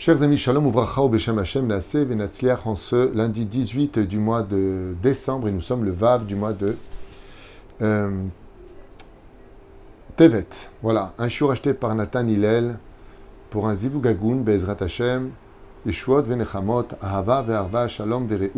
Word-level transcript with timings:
Chers 0.00 0.22
amis, 0.22 0.38
Shalom 0.38 0.66
Uvracha 0.66 1.06
Beshem 1.10 1.38
Hashem 1.38 1.66
Naase 1.66 1.96
Venatzliach 1.96 2.66
en 2.66 2.74
ce 2.74 3.14
lundi 3.14 3.44
18 3.44 3.98
du 3.98 4.18
mois 4.18 4.42
de 4.42 4.94
décembre 5.02 5.48
et 5.48 5.52
nous 5.52 5.60
sommes 5.60 5.84
le 5.84 5.90
Vav 5.90 6.24
du 6.24 6.36
mois 6.36 6.54
de 6.54 6.74
euh, 7.82 8.10
Tevet. 10.16 10.46
Voilà, 10.82 11.12
un 11.18 11.28
chiour 11.28 11.50
acheté 11.50 11.74
par 11.74 11.94
Nathan 11.94 12.26
Hillel 12.26 12.78
pour 13.50 13.68
un 13.68 13.74
Zivugagun 13.74 14.36
Bezrat 14.36 14.78
Hashem 14.80 15.32
Yeshuot 15.84 16.22
Venechamot 16.22 16.86
Ahava 17.02 17.42
Ve'arva 17.42 17.86
Shalom 17.86 18.26
Vereut 18.26 18.50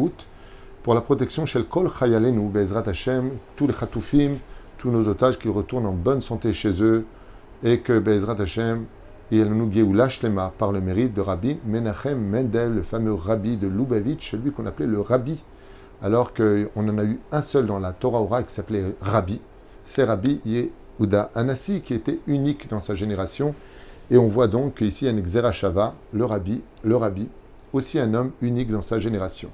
pour 0.85 0.95
la 0.95 1.01
protection 1.01 1.45
Shel 1.45 1.65
Kol 1.65 1.91
Chayalenu 1.91 2.49
Bezrat 2.51 2.89
Hashem 2.89 3.33
tous 3.57 3.67
les 3.67 3.75
Chatoufim, 3.75 4.37
tous 4.79 4.93
nos 4.93 5.09
otages 5.09 5.41
qui 5.41 5.49
retournent 5.49 5.87
en 5.87 5.93
bonne 5.93 6.21
santé 6.21 6.53
chez 6.53 6.81
eux 6.81 7.05
et 7.65 7.81
que 7.81 7.99
Bezrat 7.99 8.41
Hashem 8.41 8.85
et 9.33 9.39
elle 9.39 9.49
nous 9.49 9.73
Géoula 9.73 10.11
Shlema 10.11 10.53
par 10.59 10.73
le 10.73 10.83
mérite 10.83 11.15
de 11.15 11.23
Rabbi 11.23 11.57
Menachem 11.65 12.21
Mendel, 12.21 12.75
le 12.75 12.83
fameux 12.83 13.15
Rabbi 13.15 13.57
de 13.57 13.67
Lubavitch, 13.67 14.31
celui 14.31 14.53
qu'on 14.53 14.67
appelait 14.67 14.87
le 14.87 15.01
Rabbi, 15.01 15.43
alors 16.03 16.35
qu'on 16.35 16.69
en 16.77 16.99
a 16.99 17.05
eu 17.05 17.19
un 17.33 17.41
seul 17.41 17.65
dans 17.65 17.79
la 17.79 17.93
Torah 17.93 18.21
Ora 18.21 18.43
qui 18.43 18.53
s'appelait 18.53 18.95
Rabbi. 19.01 19.41
C'est 19.87 20.05
Rabbi 20.05 20.43
Yehuda 20.45 21.31
Anassi 21.35 21.81
qui 21.81 21.95
était 21.95 22.21
unique 22.27 22.69
dans 22.69 22.81
sa 22.81 22.95
génération. 22.95 23.55
Et 24.11 24.19
on 24.19 24.29
voit 24.29 24.49
donc 24.49 24.75
qu'ici, 24.75 25.09
un 25.09 25.19
Xerashava, 25.19 25.95
le 26.13 26.27
Rabbi, 26.27 26.61
le 26.85 26.97
Rabbi, 26.97 27.27
aussi 27.73 27.99
un 27.99 28.13
homme 28.13 28.33
unique 28.43 28.71
dans 28.71 28.83
sa 28.83 28.99
génération. 28.99 29.49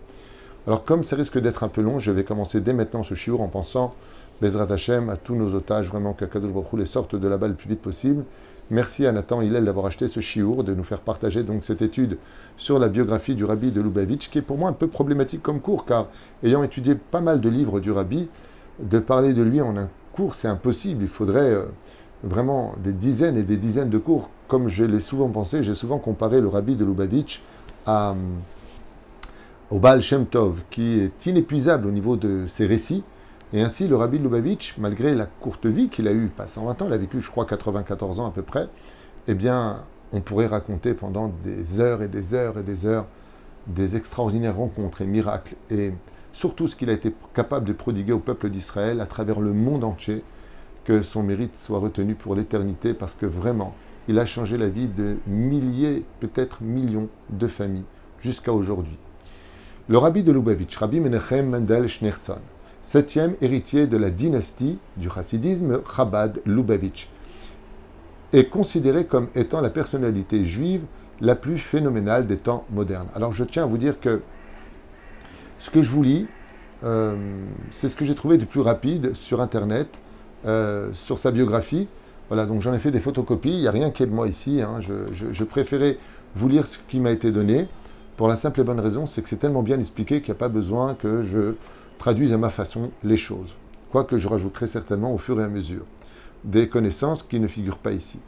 Alors, 0.66 0.84
comme 0.84 1.04
ça 1.04 1.14
risque 1.14 1.38
d'être 1.38 1.62
un 1.62 1.68
peu 1.68 1.82
long, 1.82 2.00
je 2.00 2.10
vais 2.10 2.24
commencer 2.24 2.60
dès 2.60 2.72
maintenant 2.72 3.04
ce 3.04 3.14
shiur 3.14 3.40
en 3.40 3.48
pensant, 3.48 3.94
Bezrat 4.42 4.72
Hashem, 4.72 5.08
à 5.08 5.16
tous 5.16 5.36
nos 5.36 5.54
otages, 5.54 5.88
vraiment 5.88 6.14
qu'Akadosh 6.14 6.50
Baruch 6.50 6.72
les 6.74 6.86
sortent 6.86 7.14
de 7.14 7.28
là-bas 7.28 7.46
le 7.46 7.54
plus 7.54 7.68
vite 7.68 7.80
possible. 7.80 8.24
Merci 8.70 9.06
à 9.06 9.12
Nathan 9.12 9.40
Hillel 9.40 9.64
d'avoir 9.64 9.86
acheté 9.86 10.08
ce 10.08 10.20
chiour, 10.20 10.62
de 10.62 10.74
nous 10.74 10.84
faire 10.84 11.00
partager 11.00 11.42
donc 11.42 11.64
cette 11.64 11.80
étude 11.80 12.18
sur 12.58 12.78
la 12.78 12.90
biographie 12.90 13.34
du 13.34 13.46
rabbi 13.46 13.70
de 13.70 13.80
Lubavitch, 13.80 14.28
qui 14.28 14.38
est 14.38 14.42
pour 14.42 14.58
moi 14.58 14.68
un 14.68 14.74
peu 14.74 14.88
problématique 14.88 15.42
comme 15.42 15.60
cours, 15.60 15.86
car 15.86 16.08
ayant 16.42 16.62
étudié 16.62 16.94
pas 16.94 17.22
mal 17.22 17.40
de 17.40 17.48
livres 17.48 17.80
du 17.80 17.90
rabbi, 17.90 18.28
de 18.78 18.98
parler 18.98 19.32
de 19.32 19.40
lui 19.40 19.62
en 19.62 19.74
un 19.78 19.88
cours, 20.12 20.34
c'est 20.34 20.48
impossible. 20.48 21.02
Il 21.04 21.08
faudrait 21.08 21.54
euh, 21.54 21.64
vraiment 22.22 22.74
des 22.84 22.92
dizaines 22.92 23.38
et 23.38 23.42
des 23.42 23.56
dizaines 23.56 23.88
de 23.88 23.96
cours. 23.96 24.28
Comme 24.48 24.68
je 24.68 24.84
l'ai 24.84 25.00
souvent 25.00 25.30
pensé, 25.30 25.62
j'ai 25.62 25.74
souvent 25.74 25.98
comparé 25.98 26.42
le 26.42 26.48
rabbi 26.48 26.76
de 26.76 26.84
Lubavitch 26.84 27.40
à, 27.86 28.10
euh, 28.10 28.14
au 29.70 29.78
Baal 29.78 30.02
Shem 30.02 30.26
qui 30.68 31.00
est 31.00 31.24
inépuisable 31.24 31.86
au 31.86 31.90
niveau 31.90 32.16
de 32.16 32.44
ses 32.46 32.66
récits, 32.66 33.02
et 33.52 33.62
ainsi, 33.62 33.88
le 33.88 33.96
rabbi 33.96 34.18
Lubavitch, 34.18 34.76
malgré 34.78 35.14
la 35.14 35.26
courte 35.26 35.66
vie 35.66 35.88
qu'il 35.88 36.06
a 36.06 36.12
eue, 36.12 36.28
pas 36.28 36.46
120 36.46 36.82
ans, 36.82 36.86
il 36.88 36.92
a 36.92 36.98
vécu, 36.98 37.20
je 37.20 37.30
crois, 37.30 37.46
94 37.46 38.20
ans 38.20 38.26
à 38.26 38.30
peu 38.30 38.42
près, 38.42 38.68
eh 39.26 39.34
bien, 39.34 39.84
on 40.12 40.20
pourrait 40.20 40.46
raconter 40.46 40.94
pendant 40.94 41.32
des 41.44 41.80
heures 41.80 42.02
et 42.02 42.08
des 42.08 42.34
heures 42.34 42.58
et 42.58 42.62
des 42.62 42.86
heures 42.86 43.06
des 43.66 43.96
extraordinaires 43.96 44.56
rencontres 44.56 45.02
et 45.02 45.06
miracles, 45.06 45.54
et 45.70 45.92
surtout 46.32 46.66
ce 46.66 46.76
qu'il 46.76 46.90
a 46.90 46.94
été 46.94 47.14
capable 47.34 47.66
de 47.66 47.72
prodiguer 47.72 48.12
au 48.12 48.18
peuple 48.18 48.48
d'Israël 48.48 49.00
à 49.00 49.06
travers 49.06 49.40
le 49.40 49.52
monde 49.52 49.84
entier, 49.84 50.22
que 50.84 51.02
son 51.02 51.22
mérite 51.22 51.56
soit 51.56 51.78
retenu 51.78 52.14
pour 52.14 52.34
l'éternité, 52.34 52.94
parce 52.94 53.14
que 53.14 53.26
vraiment, 53.26 53.74
il 54.08 54.18
a 54.18 54.24
changé 54.24 54.56
la 54.56 54.68
vie 54.68 54.86
de 54.86 55.16
milliers, 55.26 56.04
peut-être 56.20 56.62
millions 56.62 57.08
de 57.28 57.46
familles, 57.46 57.84
jusqu'à 58.20 58.52
aujourd'hui. 58.52 58.96
Le 59.88 59.98
rabbi 59.98 60.22
de 60.22 60.32
Lubavitch, 60.32 60.76
Rabbi 60.76 61.00
Menachem 61.00 61.48
Mendel 61.48 61.88
Schneerson, 61.88 62.40
septième 62.88 63.34
héritier 63.42 63.86
de 63.86 63.98
la 63.98 64.08
dynastie 64.08 64.78
du 64.96 65.10
chassidisme 65.10 65.82
Chabad 65.94 66.40
Lubavitch, 66.46 67.10
est 68.32 68.48
considéré 68.48 69.04
comme 69.04 69.28
étant 69.34 69.60
la 69.60 69.68
personnalité 69.68 70.42
juive 70.46 70.80
la 71.20 71.34
plus 71.34 71.58
phénoménale 71.58 72.26
des 72.26 72.38
temps 72.38 72.64
modernes. 72.70 73.08
Alors 73.14 73.34
je 73.34 73.44
tiens 73.44 73.64
à 73.64 73.66
vous 73.66 73.76
dire 73.76 74.00
que 74.00 74.22
ce 75.58 75.68
que 75.68 75.82
je 75.82 75.90
vous 75.90 76.02
lis, 76.02 76.26
euh, 76.82 77.14
c'est 77.72 77.90
ce 77.90 77.96
que 77.96 78.06
j'ai 78.06 78.14
trouvé 78.14 78.38
de 78.38 78.46
plus 78.46 78.60
rapide 78.60 79.14
sur 79.14 79.42
Internet, 79.42 80.00
euh, 80.46 80.88
sur 80.94 81.18
sa 81.18 81.30
biographie. 81.30 81.88
Voilà, 82.28 82.46
donc 82.46 82.62
j'en 82.62 82.72
ai 82.72 82.78
fait 82.78 82.90
des 82.90 83.00
photocopies, 83.00 83.52
il 83.52 83.60
n'y 83.60 83.68
a 83.68 83.70
rien 83.70 83.90
qui 83.90 84.02
est 84.02 84.06
de 84.06 84.14
moi 84.14 84.28
ici, 84.28 84.62
hein. 84.62 84.80
je, 84.80 84.94
je, 85.12 85.44
préférais 85.44 85.98
vous 86.34 86.48
lire 86.48 86.66
ce 86.66 86.78
qui 86.88 87.00
m'a 87.00 87.10
été 87.10 87.32
donné, 87.32 87.68
pour 88.16 88.28
la 88.28 88.36
simple 88.36 88.62
et 88.62 88.64
bonne 88.64 88.80
raison, 88.80 89.04
c'est 89.04 89.20
que 89.20 89.28
c'est 89.28 89.36
tellement 89.36 89.62
bien 89.62 89.78
expliqué 89.78 90.22
qu'il 90.22 90.32
n'y 90.32 90.38
a 90.38 90.40
pas 90.40 90.48
besoin 90.48 90.94
que 90.94 91.22
je 91.22 91.54
traduisent 91.98 92.32
à 92.32 92.38
ma 92.38 92.50
façon 92.50 92.90
les 93.04 93.16
choses, 93.16 93.54
quoique 93.90 94.18
je 94.18 94.28
rajouterai 94.28 94.66
certainement 94.66 95.12
au 95.12 95.18
fur 95.18 95.40
et 95.40 95.44
à 95.44 95.48
mesure 95.48 95.84
des 96.44 96.68
connaissances 96.68 97.22
qui 97.22 97.40
ne 97.40 97.48
figurent 97.48 97.78
pas 97.78 97.92
ici. 97.92 98.20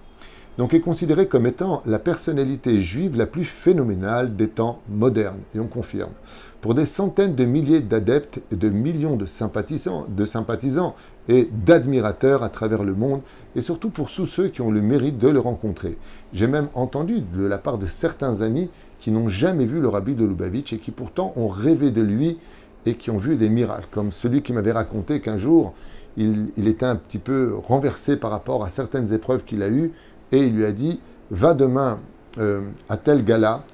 Donc 0.59 0.75
est 0.75 0.81
considéré 0.81 1.27
comme 1.27 1.47
étant 1.47 1.83
la 1.87 1.99
personnalité 1.99 2.81
juive 2.81 3.17
la 3.17 3.27
plus 3.27 3.45
phénoménale 3.45 4.37
des 4.37 4.49
temps 4.49 4.81
modernes, 4.89 5.41
et 5.55 5.61
on 5.61 5.69
confirme. 5.69 6.13
Pour 6.61 6.75
des 6.75 6.85
centaines 6.85 7.35
de 7.35 7.45
milliers 7.47 7.81
d'adeptes 7.81 8.43
et 8.53 8.57
de 8.57 8.69
millions 8.69 9.17
de 9.17 9.25
sympathisants, 9.25 10.07
de 10.09 10.25
sympathisants 10.25 10.95
et 11.29 11.49
d'admirateurs 11.65 12.43
à 12.43 12.51
travers 12.51 12.85
le 12.85 12.95
monde, 12.95 13.23
et 13.57 13.63
surtout 13.63 13.89
pour 13.89 14.13
tous 14.13 14.27
ceux 14.27 14.49
qui 14.49 14.61
ont 14.61 14.71
le 14.71 14.83
mérite 14.83 15.19
de 15.19 15.29
le 15.29 15.41
rencontrer. 15.41 15.97
J'ai 16.35 16.49
même 16.49 16.69
entendu 16.75 17.21
de 17.21 17.47
la 17.47 17.57
part 17.57 17.79
de 17.79 17.87
certains 17.87 18.43
amis 18.43 18.69
qui 18.99 19.11
n'ont 19.11 19.31
jamais 19.31 19.65
vu 19.65 19.81
le 19.81 19.89
rabbi 19.89 20.15
de 20.15 20.27
Lubavitch 20.27 20.75
et 20.75 20.79
qui 20.79 20.91
pourtant 20.91 21.33
ont 21.37 21.49
rêvé 21.49 21.91
de 21.91 22.03
lui 22.03 22.39
et 22.87 22.95
qui 22.95 23.11
ont 23.11 23.19
vu 23.19 23.37
des 23.37 23.49
miracles, 23.49 23.89
comme 23.91 24.13
celui 24.13 24.43
qui 24.43 24.53
m'avait 24.53 24.73
raconté 24.73 25.21
qu'un 25.21 25.37
jour, 25.37 25.75
il, 26.17 26.69
était 26.69 26.87
un 26.87 26.97
petit 26.97 27.19
peu 27.19 27.55
renversé 27.67 28.17
par 28.17 28.31
rapport 28.31 28.65
à 28.65 28.69
certaines 28.69 29.13
épreuves 29.13 29.45
qu'il 29.45 29.63
a 29.63 29.69
eues, 29.69 29.93
et 30.33 30.39
il 30.39 30.55
lui 30.55 30.65
a 30.65 30.73
dit, 30.73 31.01
va 31.31 31.55
demain 31.55 31.99
euh, 32.39 32.63
à 32.89 32.97
tel 32.97 33.25
gala, 33.25 33.65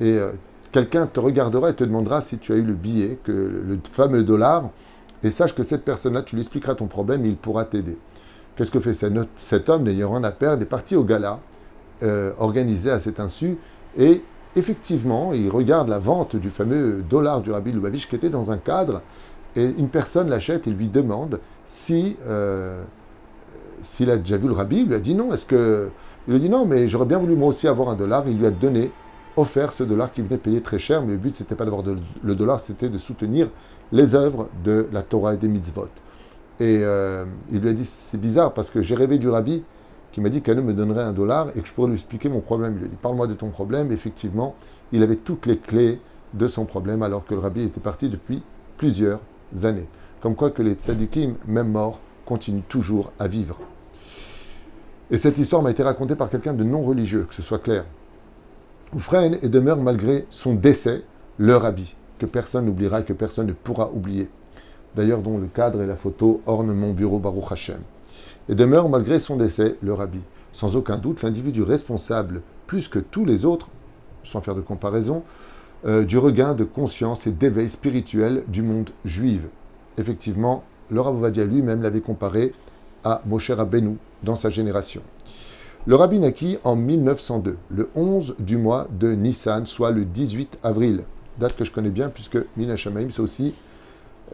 et 0.00 0.18
euh, 0.18 0.32
quelqu'un 0.72 1.06
te 1.06 1.20
regardera 1.20 1.70
et 1.70 1.74
te 1.74 1.84
demandera 1.84 2.20
si 2.20 2.38
tu 2.38 2.52
as 2.52 2.56
eu 2.56 2.62
le 2.62 2.74
billet, 2.74 3.18
que 3.22 3.32
le, 3.32 3.78
fameux 3.90 4.22
dollar, 4.22 4.70
et 5.22 5.30
sache 5.30 5.54
que 5.54 5.62
cette 5.62 5.84
personne-là, 5.84 6.22
tu 6.22 6.36
lui 6.36 6.42
expliqueras 6.42 6.74
ton 6.74 6.86
problème, 6.86 7.24
et 7.24 7.28
il 7.28 7.36
pourra 7.36 7.64
t'aider. 7.64 7.96
Qu'est-ce 8.56 8.70
que 8.70 8.80
fait 8.80 8.94
cet 9.36 9.68
homme, 9.68 9.82
n'ayant 9.84 10.12
rien 10.12 10.24
à 10.24 10.30
perdre, 10.30 10.62
est 10.62 10.66
parti 10.66 10.96
au 10.96 11.04
gala, 11.04 11.40
euh, 12.02 12.32
organisé 12.38 12.90
à 12.90 13.00
cet 13.00 13.20
insu, 13.20 13.56
et 13.96 14.22
effectivement, 14.56 15.32
il 15.32 15.50
regarde 15.50 15.88
la 15.88 15.98
vente 15.98 16.36
du 16.36 16.50
fameux 16.50 17.04
dollar 17.08 17.40
du 17.40 17.50
Rabbi 17.50 17.72
Lubavitch 17.72 18.08
qui 18.08 18.16
était 18.16 18.30
dans 18.30 18.50
un 18.50 18.58
cadre, 18.58 19.02
et 19.56 19.66
une 19.78 19.88
personne 19.88 20.28
l'achète 20.28 20.66
et 20.66 20.70
lui 20.70 20.88
demande 20.88 21.40
si 21.64 22.16
euh, 22.26 22.82
s'il 23.82 24.10
a 24.10 24.16
déjà 24.16 24.36
vu 24.36 24.48
le 24.48 24.54
Rabbi. 24.54 24.78
Il 24.78 24.88
lui 24.88 24.94
a 24.94 25.00
dit 25.00 25.14
non. 25.14 25.32
Est-ce 25.32 25.46
que 25.46 25.90
il 26.26 26.32
lui 26.32 26.40
a 26.40 26.42
dit 26.42 26.48
non, 26.48 26.64
mais 26.64 26.88
j'aurais 26.88 27.06
bien 27.06 27.18
voulu 27.18 27.36
moi 27.36 27.48
aussi 27.48 27.68
avoir 27.68 27.88
un 27.88 27.94
dollar. 27.94 28.24
Il 28.26 28.38
lui 28.38 28.46
a 28.46 28.50
donné, 28.50 28.90
offert 29.36 29.72
ce 29.72 29.84
dollar 29.84 30.12
qu'il 30.12 30.24
venait 30.24 30.38
payer 30.38 30.60
très 30.60 30.78
cher, 30.78 31.02
mais 31.02 31.12
le 31.12 31.18
but 31.18 31.36
c'était 31.36 31.54
pas 31.54 31.64
d'avoir 31.64 31.82
le 32.22 32.34
dollar, 32.34 32.60
c'était 32.60 32.88
de 32.88 32.98
soutenir 32.98 33.48
les 33.92 34.14
œuvres 34.14 34.48
de 34.64 34.88
la 34.92 35.02
Torah 35.02 35.34
et 35.34 35.36
des 35.36 35.48
mitzvot. 35.48 35.88
Et 36.60 36.78
euh, 36.82 37.24
il 37.50 37.60
lui 37.60 37.68
a 37.68 37.72
dit 37.72 37.84
c'est 37.84 38.20
bizarre 38.20 38.54
parce 38.54 38.70
que 38.70 38.80
j'ai 38.80 38.94
rêvé 38.94 39.18
du 39.18 39.28
Rabbi 39.28 39.64
qui 40.14 40.20
m'a 40.20 40.28
dit 40.28 40.42
qu'elle 40.42 40.60
me 40.60 40.72
donnerait 40.72 41.02
un 41.02 41.12
dollar 41.12 41.48
et 41.56 41.60
que 41.60 41.66
je 41.66 41.72
pourrais 41.72 41.88
lui 41.88 41.96
expliquer 41.96 42.28
mon 42.28 42.38
problème. 42.38 42.74
Il 42.74 42.78
lui 42.78 42.84
a 42.84 42.88
dit 42.88 42.96
Parle-moi 43.02 43.26
de 43.26 43.34
ton 43.34 43.48
problème. 43.48 43.90
Effectivement, 43.90 44.54
il 44.92 45.02
avait 45.02 45.16
toutes 45.16 45.46
les 45.46 45.58
clés 45.58 46.00
de 46.34 46.46
son 46.46 46.66
problème 46.66 47.02
alors 47.02 47.24
que 47.24 47.34
le 47.34 47.40
rabbi 47.40 47.62
était 47.62 47.80
parti 47.80 48.08
depuis 48.08 48.40
plusieurs 48.76 49.18
années. 49.64 49.88
Comme 50.20 50.36
quoi 50.36 50.50
que 50.50 50.62
les 50.62 50.74
tzadikim, 50.74 51.34
même 51.48 51.72
morts, 51.72 51.98
continuent 52.26 52.62
toujours 52.68 53.10
à 53.18 53.26
vivre. 53.26 53.58
Et 55.10 55.16
cette 55.18 55.36
histoire 55.36 55.62
m'a 55.62 55.72
été 55.72 55.82
racontée 55.82 56.14
par 56.14 56.30
quelqu'un 56.30 56.54
de 56.54 56.62
non 56.62 56.84
religieux, 56.84 57.26
que 57.28 57.34
ce 57.34 57.42
soit 57.42 57.58
clair. 57.58 57.84
Oufren 58.94 59.36
et 59.42 59.48
demeure 59.48 59.82
malgré 59.82 60.26
son 60.30 60.54
décès 60.54 61.02
le 61.38 61.56
rabbi, 61.56 61.96
que 62.20 62.26
personne 62.26 62.66
n'oubliera 62.66 63.00
et 63.00 63.04
que 63.04 63.12
personne 63.12 63.48
ne 63.48 63.52
pourra 63.52 63.90
oublier. 63.92 64.28
D'ailleurs, 64.94 65.22
dont 65.22 65.38
le 65.38 65.48
cadre 65.48 65.82
et 65.82 65.88
la 65.88 65.96
photo 65.96 66.40
ornent 66.46 66.72
mon 66.72 66.92
bureau 66.92 67.18
Baruch 67.18 67.50
Hashem 67.50 67.80
et 68.48 68.54
demeure 68.54 68.88
malgré 68.88 69.18
son 69.18 69.36
décès 69.36 69.76
le 69.82 69.92
rabbi. 69.92 70.20
Sans 70.52 70.76
aucun 70.76 70.98
doute, 70.98 71.22
l'individu 71.22 71.62
responsable, 71.62 72.42
plus 72.66 72.88
que 72.88 72.98
tous 72.98 73.24
les 73.24 73.44
autres, 73.44 73.68
sans 74.22 74.40
faire 74.40 74.54
de 74.54 74.60
comparaison, 74.60 75.22
euh, 75.86 76.04
du 76.04 76.16
regain 76.16 76.54
de 76.54 76.64
conscience 76.64 77.26
et 77.26 77.30
d'éveil 77.30 77.68
spirituel 77.68 78.44
du 78.48 78.62
monde 78.62 78.90
juif. 79.04 79.42
Effectivement, 79.98 80.64
le 80.90 81.00
Vadia 81.00 81.44
lui-même 81.44 81.82
l'avait 81.82 82.00
comparé 82.00 82.52
à 83.04 83.20
Moshe 83.26 83.50
Rabbeinu 83.50 83.96
dans 84.22 84.36
sa 84.36 84.50
génération. 84.50 85.02
Le 85.86 85.96
rabbi 85.96 86.18
naquit 86.18 86.56
en 86.64 86.76
1902, 86.76 87.58
le 87.70 87.90
11 87.94 88.36
du 88.38 88.56
mois 88.56 88.88
de 88.90 89.12
Nissan, 89.12 89.66
soit 89.66 89.90
le 89.90 90.06
18 90.06 90.58
avril. 90.62 91.02
Date 91.38 91.56
que 91.56 91.64
je 91.64 91.70
connais 91.70 91.90
bien 91.90 92.08
puisque 92.08 92.38
Mina 92.56 92.76
Shamaim, 92.76 93.10
c'est 93.10 93.20
aussi 93.20 93.52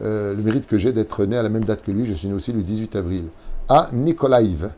euh, 0.01 0.33
le 0.33 0.41
mérite 0.41 0.67
que 0.67 0.77
j'ai 0.77 0.93
d'être 0.93 1.25
né 1.25 1.35
à 1.35 1.43
la 1.43 1.49
même 1.49 1.65
date 1.65 1.83
que 1.83 1.91
lui. 1.91 2.05
Je 2.05 2.13
suis 2.13 2.29
né 2.29 2.33
aussi 2.33 2.53
le 2.53 2.63
18 2.63 2.95
avril 2.95 3.25
à 3.69 3.89
Nikolaïv, 3.93 4.69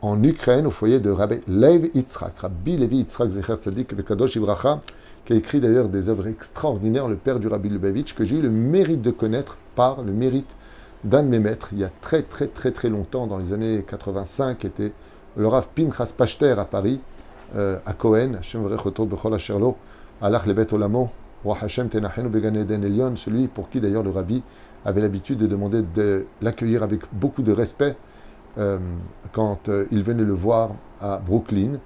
en 0.00 0.22
Ukraine, 0.22 0.66
au 0.66 0.70
foyer 0.70 1.00
de 1.00 1.10
Rabbi 1.10 1.40
Lev 1.48 1.90
Yitzhak, 1.94 2.38
Rabbi 2.38 2.76
Levi 2.76 2.98
Yitzhak 2.98 3.30
Zecher 3.30 3.56
Tzadik 3.56 4.04
Kadosh 4.04 4.36
Ibracha, 4.36 4.80
qui 5.24 5.32
a 5.32 5.36
écrit 5.36 5.60
d'ailleurs 5.60 5.88
des 5.88 6.08
œuvres 6.08 6.26
extraordinaires, 6.26 7.08
le 7.08 7.16
père 7.16 7.38
du 7.38 7.48
Rabbi 7.48 7.68
Lubavitch, 7.68 8.14
que 8.14 8.24
j'ai 8.24 8.36
eu 8.36 8.42
le 8.42 8.50
mérite 8.50 9.02
de 9.02 9.10
connaître 9.10 9.58
par 9.74 10.02
le 10.02 10.12
mérite 10.12 10.56
d'un 11.04 11.22
de 11.22 11.28
mes 11.28 11.38
maîtres, 11.38 11.68
il 11.72 11.78
y 11.78 11.84
a 11.84 11.90
très 12.00 12.22
très 12.22 12.48
très 12.48 12.70
très 12.70 12.88
longtemps, 12.88 13.26
dans 13.26 13.38
les 13.38 13.52
années 13.52 13.84
85, 13.86 14.64
était 14.64 14.92
le 15.36 15.46
Rav 15.46 15.68
Pinchas 15.74 16.12
Pachter 16.16 16.54
à 16.58 16.64
Paris, 16.64 17.00
euh, 17.56 17.78
à 17.86 17.92
Cohen, 17.92 18.34
Hashem 18.38 18.62
Vrechoto 18.62 19.06
Bechol 19.06 19.34
Asherlo, 19.34 19.76
Allah 20.20 20.42
Lebet 20.46 20.72
Olamo, 20.74 21.10
Roi 21.44 21.56
Hashem 21.60 21.88
Tenachenu 21.88 22.28
Began 22.28 22.54
Eden 22.54 22.82
Elion, 22.82 23.14
celui 23.16 23.46
pour 23.46 23.70
qui 23.70 23.80
d'ailleurs 23.80 24.02
le 24.02 24.10
rabbi 24.10 24.42
avait 24.84 25.00
l'habitude 25.00 25.38
de 25.38 25.46
demander 25.46 25.82
de 25.82 26.26
l'accueillir 26.40 26.82
avec 26.82 27.02
beaucoup 27.12 27.42
de 27.42 27.52
respect 27.52 27.96
euh, 28.58 28.78
quand 29.32 29.68
euh, 29.68 29.86
il 29.90 30.02
venait 30.02 30.24
le 30.24 30.32
voir 30.32 30.70
à 31.00 31.18
Brooklyn. 31.18 31.78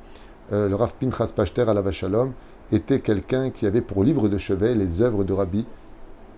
Euh, 0.52 0.68
le 0.68 0.74
Rav 0.74 0.94
Pinchas 0.98 1.32
Pachter 1.34 1.62
à 1.62 1.74
la 1.74 1.82
Vachalom 1.82 2.32
était 2.72 3.00
quelqu'un 3.00 3.50
qui 3.50 3.66
avait 3.66 3.80
pour 3.80 4.04
livre 4.04 4.28
de 4.28 4.38
chevet 4.38 4.74
les 4.74 5.02
œuvres 5.02 5.24
de 5.24 5.32
Rabbi 5.32 5.66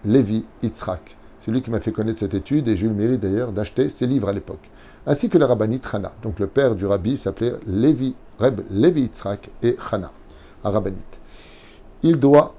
Levi 0.05 0.45
Yitzhak. 0.63 1.17
C'est 1.39 1.51
lui 1.51 1.63
qui 1.63 1.71
m'a 1.71 1.81
fait 1.81 1.93
connaître 1.93 2.21
cette 2.21 2.35
étude 2.35 2.69
et 2.69 2.77
j'ai 2.77 2.87
eu 2.87 2.89
le 2.89 2.95
mérite 2.95 3.21
d'ailleurs 3.21 3.53
d'acheter 3.53 3.89
ses 3.89 4.07
livres 4.07 4.29
à 4.29 4.33
l'époque. 4.33 4.71
Ainsi 5.07 5.29
que 5.29 5.39
le 5.39 5.45
rabbinit 5.45 5.81
Hana. 5.93 6.13
Donc 6.23 6.39
le 6.39 6.47
père 6.47 6.75
du 6.75 6.87
rabbi 6.87 7.17
s'appelait 7.17 7.53
Levi, 7.67 8.15
Reb 8.39 8.63
Levi 8.71 9.03
Yitzhak 9.03 9.51
et 9.63 9.77
à 10.63 10.71
rabbinit. 10.71 10.99
Il 12.03 12.19
doit 12.19 12.55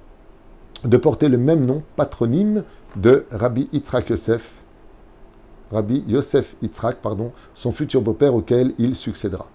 de 0.83 0.98
porter 0.98 1.30
le 1.30 1.38
même 1.38 1.66
nom 1.66 1.83
patronyme 1.95 2.63
de 2.95 3.25
Rabbi 3.31 3.68
Yitzhak 3.74 4.10
Yosef, 4.10 4.63
Rabbi 5.75 6.06
Yosef 6.07 6.56
Yitzhak, 6.62 6.98
pardon, 7.01 7.33
son 7.54 7.74
futur 7.74 8.01
beau-père 8.01 8.33
auquel 8.33 8.74
il 8.77 8.95
succédera. 8.95 9.48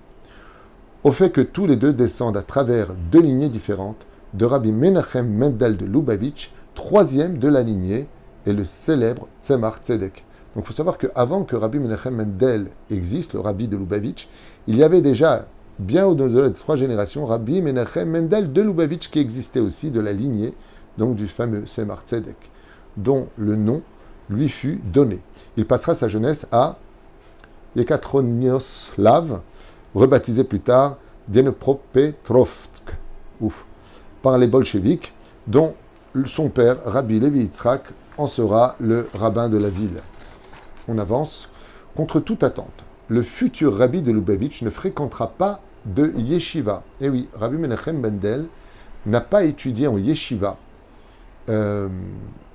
Au 1.03 1.13
fait 1.13 1.31
que 1.31 1.41
tous 1.41 1.67
les 1.67 1.77
deux 1.77 1.95
descendent 1.95 2.37
à 2.37 2.43
travers 2.43 2.95
deux 3.11 3.23
lignées 3.23 3.49
différentes 3.49 4.07
de 4.35 4.45
Rabbi 4.45 4.71
Menachem 4.71 5.27
Mendel 5.27 5.79
de 5.79 5.87
Lubavitch, 5.87 6.53
troisième 6.75 7.39
de 7.39 7.49
la 7.49 7.63
lignée, 7.63 8.07
et 8.45 8.53
le 8.53 8.65
célèbre 8.67 9.29
Tzemar 9.43 9.79
Tzedek. 9.79 10.25
Donc 10.55 10.65
il 10.65 10.67
faut 10.67 10.75
savoir 10.75 10.99
qu'avant 10.99 11.45
que 11.45 11.57
Rabbi 11.57 11.79
Menachem 11.79 12.15
Mendel 12.15 12.67
existe, 12.91 13.33
le 13.33 13.41
Rabbi 13.41 13.67
de 13.67 13.79
Lubavitch, 13.79 14.29
il 14.67 14.77
y 14.77 14.83
avait 14.83 15.01
déjà, 15.01 15.47
bien 15.79 16.05
au-delà 16.05 16.51
de 16.51 16.55
trois 16.55 16.77
générations, 16.77 17.25
Rabbi 17.25 17.63
Menachem 17.63 18.11
Mendel 18.11 18.53
de 18.53 18.61
Lubavitch 18.61 19.11
qui 19.11 19.21
existait 19.21 19.61
aussi 19.61 19.91
de 19.91 20.01
la 20.01 20.13
lignée, 20.13 20.53
donc 20.99 21.17
du 21.17 21.29
fameux 21.29 21.65
Tzemar 21.65 22.03
Tzedek, 22.07 22.51
dont 22.99 23.29
le 23.39 23.57
nom 23.57 23.81
lui 24.29 24.51
fut 24.51 24.81
donné. 24.93 25.21
Il 25.61 25.67
passera 25.67 25.93
sa 25.93 26.09
jeunesse 26.09 26.47
à 26.53 26.77
Yekatronios-Lav, 27.77 29.43
rebaptisé 29.95 30.43
plus 30.43 30.61
tard 30.61 30.97
Dnepropetrovsk, 31.29 32.97
par 34.23 34.39
les 34.39 34.47
bolcheviks, 34.47 35.13
dont 35.47 35.75
son 36.25 36.49
père, 36.49 36.79
Rabbi 36.87 37.21
Levi 37.21 37.41
Yitzhak, 37.41 37.83
en 38.17 38.27
sera 38.27 38.75
le 38.81 39.07
rabbin 39.13 39.51
de 39.51 39.59
la 39.59 39.69
ville. 39.69 40.01
On 40.89 40.97
avance. 40.97 41.51
Contre 41.95 42.21
toute 42.21 42.43
attente, 42.43 42.83
le 43.09 43.23
futur 43.23 43.77
rabbi 43.77 44.01
de 44.01 44.13
Lubavitch 44.13 44.63
ne 44.63 44.71
fréquentera 44.71 45.29
pas 45.29 45.61
de 45.85 46.15
yeshiva. 46.17 46.85
Eh 47.03 47.11
oui, 47.11 47.29
Rabbi 47.35 47.59
Menachem 47.59 48.01
Bendel 48.01 48.47
n'a 49.05 49.21
pas 49.21 49.45
étudié 49.45 49.89
en 49.89 49.99
yeshiva, 49.99 50.57
euh, 51.51 51.91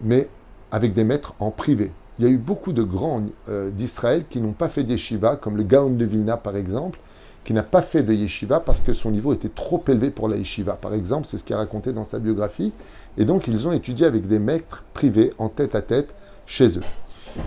mais 0.02 0.28
avec 0.72 0.96
des 0.96 1.04
maîtres 1.04 1.36
en 1.38 1.52
privé. 1.52 1.92
Il 2.18 2.26
y 2.26 2.28
a 2.28 2.32
eu 2.32 2.38
beaucoup 2.38 2.72
de 2.72 2.84
grands 2.84 3.24
euh, 3.50 3.70
d'Israël 3.70 4.26
qui 4.30 4.40
n'ont 4.40 4.54
pas 4.54 4.70
fait 4.70 4.84
de 4.84 4.92
yeshiva, 4.92 5.36
comme 5.36 5.58
le 5.58 5.64
Gaon 5.64 5.92
de 5.92 6.06
Vilna 6.06 6.38
par 6.38 6.56
exemple, 6.56 7.00
qui 7.44 7.54
n'a 7.54 7.64
pas 7.64 7.82
fait 7.82 8.04
de 8.04 8.14
yeshiva 8.14 8.60
parce 8.60 8.80
que 8.80 8.94
son 8.94 9.12
niveau 9.12 9.34
était 9.34 9.50
trop 9.50 9.84
élevé 9.88 10.12
pour 10.12 10.30
la 10.30 10.38
yeshiva. 10.38 10.74
Par 10.74 10.94
exemple, 10.94 11.28
c'est 11.28 11.38
ce 11.38 11.44
qu'il 11.44 11.56
a 11.56 11.60
raconté 11.60 11.94
dans 11.94 12.06
sa 12.06 12.20
biographie. 12.20 12.74
Et 13.18 13.26
donc, 13.26 13.48
ils 13.48 13.68
ont 13.68 13.72
étudié 13.72 14.06
avec 14.06 14.28
des 14.28 14.40
maîtres 14.40 14.84
privés 14.94 15.32
en 15.38 15.50
tête 15.50 15.76
à 15.76 15.82
tête 15.82 16.16
chez 16.46 16.78
eux. 16.78 16.84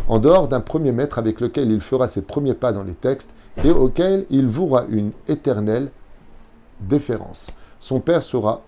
En 0.07 0.19
dehors 0.19 0.49
d'un 0.49 0.61
premier 0.61 0.93
maître 0.93 1.19
avec 1.19 1.41
lequel 1.41 1.71
il 1.71 1.81
fera 1.81 2.07
ses 2.07 2.23
premiers 2.23 2.55
pas 2.55 2.73
dans 2.73 2.85
les 2.85 2.95
textes 2.95 3.35
et 3.65 3.71
auquel 3.71 4.27
il 4.31 4.47
vouera 4.47 4.85
une 4.89 5.13
éternelle 5.27 5.91
déférence. 6.81 7.49
Son 7.81 8.01
père 8.01 8.23
sera 8.23 8.63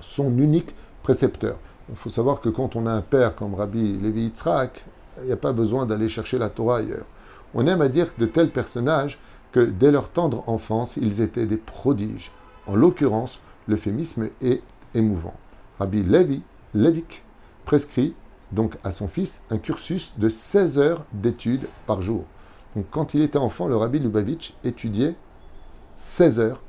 son 0.00 0.38
unique 0.38 0.74
précepteur. 1.02 1.58
Il 1.90 1.96
faut 1.96 2.10
savoir 2.10 2.40
que 2.40 2.48
quand 2.48 2.76
on 2.76 2.86
a 2.86 2.92
un 2.92 3.02
père 3.02 3.34
comme 3.34 3.54
Rabbi 3.54 3.98
Levi 3.98 4.22
Yitzhak, 4.22 4.84
il 5.22 5.26
n'y 5.26 5.32
a 5.32 5.36
pas 5.36 5.52
besoin 5.52 5.86
d'aller 5.86 6.08
chercher 6.08 6.38
la 6.38 6.48
Torah 6.48 6.78
ailleurs. 6.78 7.06
On 7.54 7.66
aime 7.66 7.82
à 7.82 7.88
dire 7.88 8.12
de 8.18 8.26
tels 8.26 8.50
personnages 8.50 9.18
que 9.52 9.60
dès 9.60 9.90
leur 9.90 10.08
tendre 10.08 10.44
enfance, 10.48 10.96
ils 10.96 11.20
étaient 11.20 11.46
des 11.46 11.56
prodiges. 11.56 12.30
En 12.66 12.76
l'occurrence, 12.76 13.40
l'euphémisme 13.66 14.28
est 14.40 14.62
émouvant. 14.94 15.34
Rabbi 15.78 16.02
Levi, 16.02 16.42
Levik, 16.74 17.24
prescrit 17.64 18.14
donc 18.52 18.76
à 18.84 18.90
son 18.90 19.08
fils 19.08 19.40
un 19.50 19.58
cursus 19.58 20.12
de 20.18 20.28
16 20.28 20.78
heures 20.78 21.04
d'études 21.12 21.66
par 21.86 22.02
jour. 22.02 22.24
Donc 22.76 22.86
quand 22.90 23.14
il 23.14 23.22
était 23.22 23.38
enfant, 23.38 23.66
le 23.66 23.76
rabbi 23.76 23.98
Lubavitch 23.98 24.54
étudiait 24.64 25.14
16 25.96 26.40
heures 26.40 26.62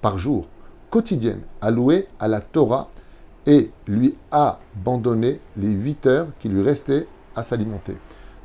par 0.00 0.18
jour, 0.18 0.46
quotidiennes, 0.90 1.42
allouées 1.60 2.08
à 2.18 2.28
la 2.28 2.40
Torah, 2.40 2.88
et 3.46 3.70
lui 3.86 4.14
a 4.30 4.58
les 5.56 5.70
8 5.70 6.06
heures 6.06 6.28
qui 6.40 6.48
lui 6.48 6.62
restaient 6.62 7.06
s'alimenter. 7.42 7.96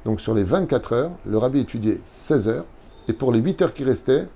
Donc 0.06 0.20
sur 0.20 0.34
les 0.34 0.44
24 0.44 0.94
heures, 0.94 1.12
le 1.26 1.38
rabbi 1.38 1.60
étudiait 1.60 2.00
16 2.04 2.48
heures, 2.48 2.66
et 3.08 3.14
pour 3.14 3.32
les 3.32 3.40
8 3.40 3.62
heures 3.62 3.74
qui 3.74 3.84
restaient, 3.84 4.28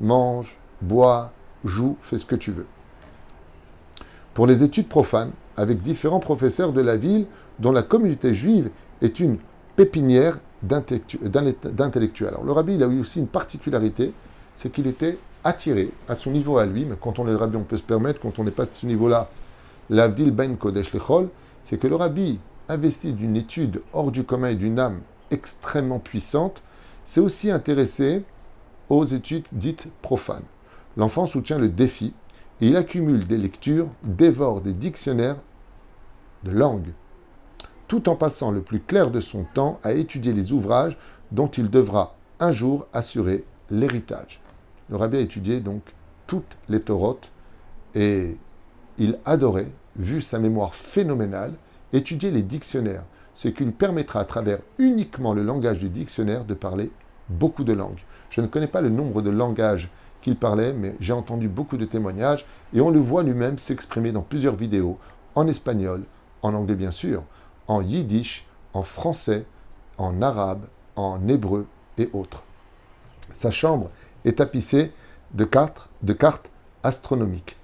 mange, 0.00 0.58
bois, 0.80 1.32
joue, 1.64 1.96
fais 2.02 2.18
ce 2.18 2.26
que 2.26 2.36
tu 2.36 2.50
veux. 2.50 2.66
Pour 4.34 4.46
les 4.46 4.62
études 4.62 4.88
profanes, 4.88 5.30
avec 5.56 5.80
différents 5.80 6.20
professeurs 6.20 6.72
de 6.72 6.80
la 6.80 6.96
ville 6.96 7.26
dont 7.58 7.72
la 7.72 7.82
communauté 7.82 8.34
juive 8.34 8.70
est 9.00 9.20
une 9.20 9.38
pépinière 9.76 10.38
d'intellectuels. 10.62 12.28
Alors 12.28 12.44
le 12.44 12.52
rabbi, 12.52 12.74
il 12.74 12.82
a 12.82 12.86
eu 12.86 13.00
aussi 13.00 13.20
une 13.20 13.28
particularité, 13.28 14.12
c'est 14.56 14.72
qu'il 14.72 14.86
était 14.86 15.18
attiré 15.44 15.92
à 16.08 16.14
son 16.14 16.30
niveau 16.30 16.58
à 16.58 16.66
lui, 16.66 16.84
mais 16.84 16.96
quand 17.00 17.18
on 17.18 17.28
est 17.28 17.32
le 17.32 17.36
rabbi, 17.36 17.56
on 17.56 17.64
peut 17.64 17.76
se 17.76 17.82
permettre, 17.82 18.18
quand 18.20 18.38
on 18.38 18.44
n'est 18.44 18.50
pas 18.50 18.64
à 18.64 18.66
ce 18.66 18.86
niveau-là, 18.86 19.28
l'avdil 19.90 20.30
ben 20.30 20.56
kodesh 20.56 20.90
c'est 21.62 21.78
que 21.78 21.86
le 21.86 21.96
rabbi, 21.96 22.40
investi 22.68 23.12
d'une 23.12 23.36
étude 23.36 23.82
hors 23.92 24.10
du 24.10 24.24
commun 24.24 24.48
et 24.48 24.54
d'une 24.54 24.78
âme 24.78 25.00
extrêmement 25.30 25.98
puissante, 25.98 26.62
s'est 27.04 27.20
aussi 27.20 27.50
intéressé 27.50 28.24
aux 28.88 29.04
études 29.04 29.46
dites 29.52 29.88
profanes. 30.02 30.44
L'enfant 30.96 31.26
soutient 31.26 31.58
le 31.58 31.68
défi 31.68 32.14
et 32.60 32.68
il 32.68 32.76
accumule 32.76 33.26
des 33.26 33.38
lectures, 33.38 33.88
dévore 34.02 34.60
des 34.60 34.72
dictionnaires 34.72 35.38
de 36.44 36.50
langue, 36.50 36.92
tout 37.88 38.08
en 38.08 38.16
passant 38.16 38.50
le 38.50 38.62
plus 38.62 38.80
clair 38.80 39.10
de 39.10 39.20
son 39.20 39.44
temps 39.44 39.80
à 39.82 39.92
étudier 39.92 40.32
les 40.32 40.52
ouvrages 40.52 40.96
dont 41.32 41.48
il 41.48 41.70
devra 41.70 42.14
un 42.40 42.52
jour 42.52 42.86
assurer 42.92 43.44
l'héritage. 43.70 44.40
Le 44.88 44.96
rabbi 44.96 45.16
a 45.16 45.20
étudié 45.20 45.60
donc 45.60 45.82
toutes 46.26 46.56
les 46.68 46.80
Torotes 46.80 47.30
et 47.94 48.36
il 48.98 49.18
adorait, 49.24 49.72
vu 49.96 50.20
sa 50.20 50.38
mémoire 50.38 50.74
phénoménale, 50.74 51.54
étudier 51.94 52.30
les 52.30 52.42
dictionnaires, 52.42 53.04
ce 53.34 53.48
qui 53.48 53.64
lui 53.64 53.72
permettra 53.72 54.20
à 54.20 54.24
travers 54.24 54.58
uniquement 54.78 55.32
le 55.32 55.42
langage 55.42 55.78
du 55.78 55.88
dictionnaire 55.88 56.44
de 56.44 56.54
parler 56.54 56.90
beaucoup 57.28 57.64
de 57.64 57.72
langues. 57.72 58.02
Je 58.30 58.40
ne 58.40 58.46
connais 58.46 58.66
pas 58.66 58.80
le 58.80 58.90
nombre 58.90 59.22
de 59.22 59.30
langages 59.30 59.88
qu'il 60.20 60.36
parlait, 60.36 60.72
mais 60.72 60.96
j'ai 61.00 61.12
entendu 61.12 61.48
beaucoup 61.48 61.76
de 61.76 61.84
témoignages 61.84 62.44
et 62.72 62.80
on 62.80 62.90
le 62.90 62.98
voit 62.98 63.22
lui-même 63.22 63.58
s'exprimer 63.58 64.12
dans 64.12 64.22
plusieurs 64.22 64.56
vidéos, 64.56 64.98
en 65.34 65.46
espagnol, 65.46 66.04
en 66.42 66.54
anglais 66.54 66.74
bien 66.74 66.90
sûr, 66.90 67.22
en 67.68 67.80
yiddish, 67.80 68.46
en 68.72 68.82
français, 68.82 69.46
en 69.96 70.20
arabe, 70.20 70.66
en 70.96 71.26
hébreu 71.28 71.66
et 71.98 72.10
autres. 72.12 72.42
Sa 73.32 73.50
chambre 73.50 73.90
est 74.24 74.38
tapissée 74.38 74.92
de 75.32 75.44
cartes, 75.44 75.88
de 76.02 76.12
cartes 76.12 76.50
astronomiques. 76.82 77.56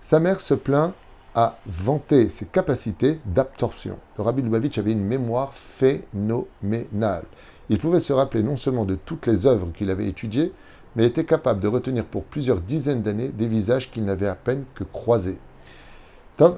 Sa 0.00 0.20
mère 0.20 0.40
se 0.40 0.54
plaint 0.54 0.94
à 1.36 1.58
vanter 1.66 2.30
ses 2.30 2.46
capacités 2.46 3.20
d'absorption. 3.26 3.98
Le 4.16 4.22
rabbi 4.22 4.40
Lubavitch 4.40 4.78
avait 4.78 4.92
une 4.92 5.04
mémoire 5.04 5.52
phénoménale. 5.52 7.24
Il 7.68 7.78
pouvait 7.78 8.00
se 8.00 8.14
rappeler 8.14 8.42
non 8.42 8.56
seulement 8.56 8.86
de 8.86 8.94
toutes 8.94 9.26
les 9.26 9.46
œuvres 9.46 9.68
qu'il 9.76 9.90
avait 9.90 10.08
étudiées, 10.08 10.52
mais 10.96 11.04
était 11.04 11.24
capable 11.24 11.60
de 11.60 11.68
retenir 11.68 12.06
pour 12.06 12.24
plusieurs 12.24 12.60
dizaines 12.60 13.02
d'années 13.02 13.28
des 13.28 13.46
visages 13.46 13.90
qu'il 13.90 14.06
n'avait 14.06 14.26
à 14.26 14.34
peine 14.34 14.64
que 14.74 14.84
croisés. 14.84 15.38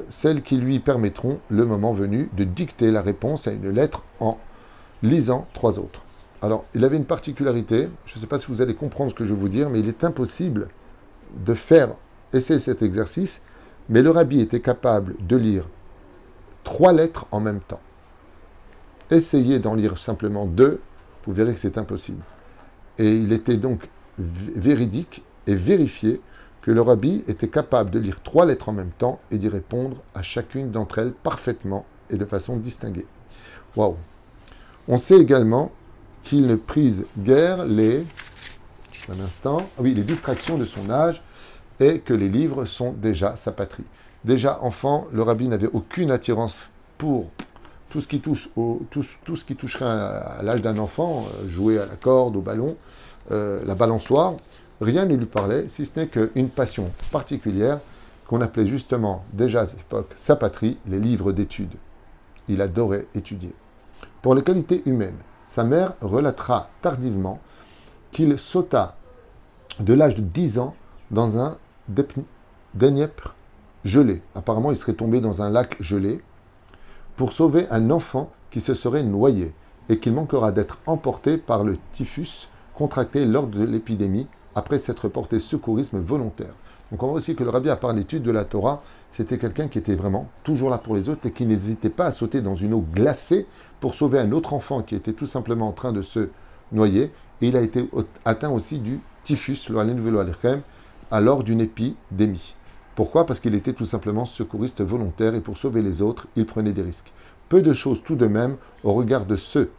celles 0.08 0.42
qui 0.42 0.56
lui 0.56 0.78
permettront, 0.78 1.40
le 1.48 1.66
moment 1.66 1.92
venu, 1.92 2.30
de 2.36 2.44
dicter 2.44 2.92
la 2.92 3.02
réponse 3.02 3.48
à 3.48 3.52
une 3.52 3.70
lettre 3.70 4.04
en 4.20 4.38
lisant 5.02 5.48
trois 5.54 5.80
autres. 5.80 6.02
Alors, 6.40 6.64
il 6.76 6.84
avait 6.84 6.96
une 6.96 7.04
particularité, 7.04 7.88
je 8.06 8.14
ne 8.14 8.20
sais 8.20 8.28
pas 8.28 8.38
si 8.38 8.46
vous 8.46 8.62
allez 8.62 8.74
comprendre 8.74 9.10
ce 9.10 9.16
que 9.16 9.24
je 9.24 9.34
vais 9.34 9.40
vous 9.40 9.48
dire, 9.48 9.70
mais 9.70 9.80
il 9.80 9.88
est 9.88 10.04
impossible 10.04 10.68
de 11.44 11.54
faire 11.54 11.96
essayer 12.32 12.60
cet 12.60 12.82
exercice, 12.82 13.40
mais 13.88 14.02
le 14.02 14.10
rabbi 14.10 14.40
était 14.40 14.60
capable 14.60 15.14
de 15.20 15.36
lire 15.36 15.64
trois 16.64 16.92
lettres 16.92 17.26
en 17.30 17.40
même 17.40 17.60
temps. 17.60 17.80
Essayez 19.10 19.58
d'en 19.58 19.74
lire 19.74 19.98
simplement 19.98 20.44
deux, 20.46 20.80
vous 21.24 21.32
verrez 21.32 21.54
que 21.54 21.60
c'est 21.60 21.78
impossible. 21.78 22.22
Et 22.98 23.16
il 23.16 23.32
était 23.32 23.56
donc 23.56 23.88
véridique 24.18 25.22
et 25.46 25.54
vérifié 25.54 26.20
que 26.60 26.70
le 26.70 26.82
rabbi 26.82 27.24
était 27.28 27.48
capable 27.48 27.90
de 27.90 27.98
lire 27.98 28.20
trois 28.22 28.44
lettres 28.44 28.68
en 28.68 28.72
même 28.72 28.90
temps 28.90 29.20
et 29.30 29.38
d'y 29.38 29.48
répondre 29.48 30.02
à 30.14 30.22
chacune 30.22 30.70
d'entre 30.70 30.98
elles 30.98 31.12
parfaitement 31.12 31.86
et 32.10 32.16
de 32.16 32.24
façon 32.24 32.56
distinguée. 32.56 33.06
Waouh 33.76 33.96
On 34.88 34.98
sait 34.98 35.18
également 35.18 35.72
qu'il 36.24 36.46
ne 36.46 36.56
prise 36.56 37.06
guère 37.18 37.64
les, 37.64 38.04
ah 39.08 39.52
oui, 39.78 39.94
les 39.94 40.02
distractions 40.02 40.58
de 40.58 40.64
son 40.64 40.90
âge, 40.90 41.22
et 41.80 42.00
que 42.00 42.14
les 42.14 42.28
livres 42.28 42.64
sont 42.64 42.92
déjà 42.92 43.36
sa 43.36 43.52
patrie. 43.52 43.84
Déjà 44.24 44.60
enfant, 44.62 45.06
le 45.12 45.22
rabbi 45.22 45.48
n'avait 45.48 45.70
aucune 45.72 46.10
attirance 46.10 46.56
pour 46.96 47.26
tout 47.90 48.00
ce 48.00 48.08
qui, 48.08 48.20
touche 48.20 48.50
au, 48.56 48.82
tout, 48.90 49.02
ce 49.02 49.44
qui 49.44 49.56
toucherait 49.56 49.84
à, 49.84 50.40
l'âge 50.42 50.60
d'un 50.60 50.78
enfant, 50.78 51.24
euh, 51.26 51.48
jouer 51.48 51.78
à 51.78 51.86
la 51.86 51.96
corde, 51.96 52.36
au 52.36 52.40
ballon, 52.40 52.76
euh, 53.30 53.62
la 53.64 53.74
balançoire, 53.74 54.34
rien 54.80 55.06
ne 55.06 55.14
lui 55.14 55.26
parlait, 55.26 55.68
si 55.68 55.86
ce 55.86 55.98
n'est 55.98 56.08
qu'une 56.08 56.48
passion 56.48 56.90
particulière 57.10 57.80
qu'on 58.26 58.40
appelait 58.42 58.66
justement 58.66 59.24
déjà 59.32 59.62
à 59.62 59.66
cette 59.66 59.80
époque 59.80 60.10
sa 60.14 60.36
patrie, 60.36 60.76
les 60.86 60.98
livres 60.98 61.32
d'études. 61.32 61.76
Il 62.48 62.60
adorait 62.60 63.06
étudier. 63.14 63.54
Pour 64.20 64.34
les 64.34 64.42
qualités 64.42 64.82
humaines, 64.84 65.18
sa 65.46 65.64
mère 65.64 65.94
relatera 66.02 66.68
tardivement 66.82 67.40
qu'il 68.10 68.38
sauta 68.38 68.96
de 69.80 69.94
l'âge 69.94 70.16
de 70.16 70.20
10 70.20 70.58
ans 70.58 70.74
dans 71.10 71.38
un 71.38 71.56
Dniepr 71.88 73.34
gelé. 73.84 74.22
Apparemment, 74.34 74.70
il 74.70 74.76
serait 74.76 74.92
tombé 74.92 75.20
dans 75.20 75.42
un 75.42 75.50
lac 75.50 75.76
gelé 75.80 76.20
pour 77.16 77.32
sauver 77.32 77.66
un 77.70 77.90
enfant 77.90 78.30
qui 78.50 78.60
se 78.60 78.74
serait 78.74 79.02
noyé 79.02 79.52
et 79.88 79.98
qu'il 79.98 80.12
manquera 80.12 80.52
d'être 80.52 80.78
emporté 80.86 81.38
par 81.38 81.64
le 81.64 81.78
typhus 81.92 82.48
contracté 82.74 83.26
lors 83.26 83.46
de 83.46 83.64
l'épidémie 83.64 84.26
après 84.54 84.78
s'être 84.78 85.08
porté 85.08 85.40
secourisme 85.40 85.98
volontaire. 86.00 86.54
Donc 86.90 87.02
on 87.02 87.08
voit 87.08 87.16
aussi 87.16 87.34
que 87.34 87.44
le 87.44 87.50
rabbi, 87.50 87.68
à 87.70 87.76
part 87.76 87.92
l'étude 87.92 88.22
de 88.22 88.30
la 88.30 88.44
Torah, 88.44 88.82
c'était 89.10 89.38
quelqu'un 89.38 89.68
qui 89.68 89.78
était 89.78 89.94
vraiment 89.94 90.28
toujours 90.42 90.70
là 90.70 90.78
pour 90.78 90.94
les 90.94 91.08
autres 91.08 91.26
et 91.26 91.32
qui 91.32 91.44
n'hésitait 91.44 91.90
pas 91.90 92.06
à 92.06 92.10
sauter 92.10 92.40
dans 92.40 92.54
une 92.54 92.72
eau 92.72 92.84
glacée 92.94 93.46
pour 93.80 93.94
sauver 93.94 94.18
un 94.18 94.32
autre 94.32 94.54
enfant 94.54 94.82
qui 94.82 94.94
était 94.94 95.12
tout 95.12 95.26
simplement 95.26 95.68
en 95.68 95.72
train 95.72 95.92
de 95.92 96.02
se 96.02 96.30
noyer. 96.72 97.12
Et 97.40 97.48
il 97.48 97.56
a 97.56 97.60
été 97.60 97.88
atteint 98.24 98.50
aussi 98.50 98.78
du 98.78 99.00
typhus, 99.22 99.68
le 99.68 99.78
alors 101.10 101.44
d'une 101.44 101.60
épidémie. 101.60 102.54
Pourquoi? 102.94 103.26
Parce 103.26 103.40
qu'il 103.40 103.54
était 103.54 103.72
tout 103.72 103.84
simplement 103.84 104.24
secouriste 104.24 104.82
volontaire 104.82 105.34
et 105.34 105.40
pour 105.40 105.56
sauver 105.56 105.82
les 105.82 106.02
autres, 106.02 106.26
il 106.36 106.46
prenait 106.46 106.72
des 106.72 106.82
risques. 106.82 107.12
Peu 107.48 107.62
de 107.62 107.72
choses 107.72 108.02
tout 108.02 108.16
de 108.16 108.26
même 108.26 108.56
au 108.82 108.92
regard 108.92 109.24
de 109.24 109.36
ceux 109.36 109.70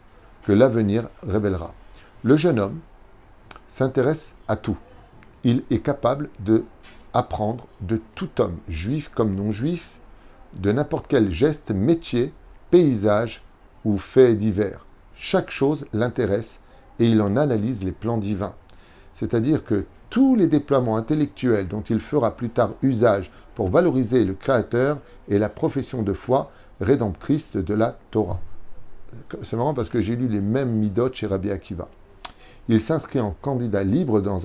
que 0.44 0.52
l'avenir 0.52 1.08
révélera. 1.22 1.74
Le 2.22 2.36
jeune 2.36 2.58
homme 2.58 2.78
s'intéresse 3.68 4.36
à 4.48 4.56
tout. 4.56 4.76
Il 5.44 5.64
est 5.70 5.80
capable 5.80 6.30
de 6.38 6.64
apprendre 7.12 7.66
de 7.80 8.00
tout 8.14 8.40
homme, 8.40 8.58
juif 8.68 9.10
comme 9.14 9.34
non 9.34 9.50
juif, 9.50 9.90
de 10.54 10.72
n'importe 10.72 11.06
quel 11.06 11.30
geste, 11.30 11.70
métier, 11.70 12.32
paysage 12.70 13.42
ou 13.84 13.98
fait 13.98 14.34
divers. 14.34 14.86
Chaque 15.14 15.50
chose 15.50 15.86
l'intéresse 15.92 16.60
et 16.98 17.06
il 17.08 17.20
en 17.22 17.36
analyse 17.36 17.84
les 17.84 17.92
plans 17.92 18.18
divins. 18.18 18.54
C'est-à-dire 19.12 19.64
que 19.64 19.86
tous 20.10 20.34
les 20.34 20.48
déploiements 20.48 20.96
intellectuels 20.96 21.68
dont 21.68 21.82
il 21.88 22.00
fera 22.00 22.36
plus 22.36 22.50
tard 22.50 22.72
usage 22.82 23.30
pour 23.54 23.68
valoriser 23.68 24.24
le 24.24 24.34
Créateur 24.34 24.98
et 25.28 25.38
la 25.38 25.48
profession 25.48 26.02
de 26.02 26.12
foi 26.12 26.50
rédemptrice 26.80 27.56
de 27.56 27.74
la 27.74 27.96
Torah. 28.10 28.40
C'est 29.42 29.56
marrant 29.56 29.74
parce 29.74 29.88
que 29.88 30.02
j'ai 30.02 30.16
lu 30.16 30.28
les 30.28 30.40
mêmes 30.40 30.70
midot 30.70 31.12
chez 31.12 31.26
Rabbi 31.26 31.50
Akiva. 31.50 31.88
Il 32.68 32.80
s'inscrit 32.80 33.20
en 33.20 33.34
candidat 33.40 33.82
libre 33.84 34.20
dans, 34.20 34.40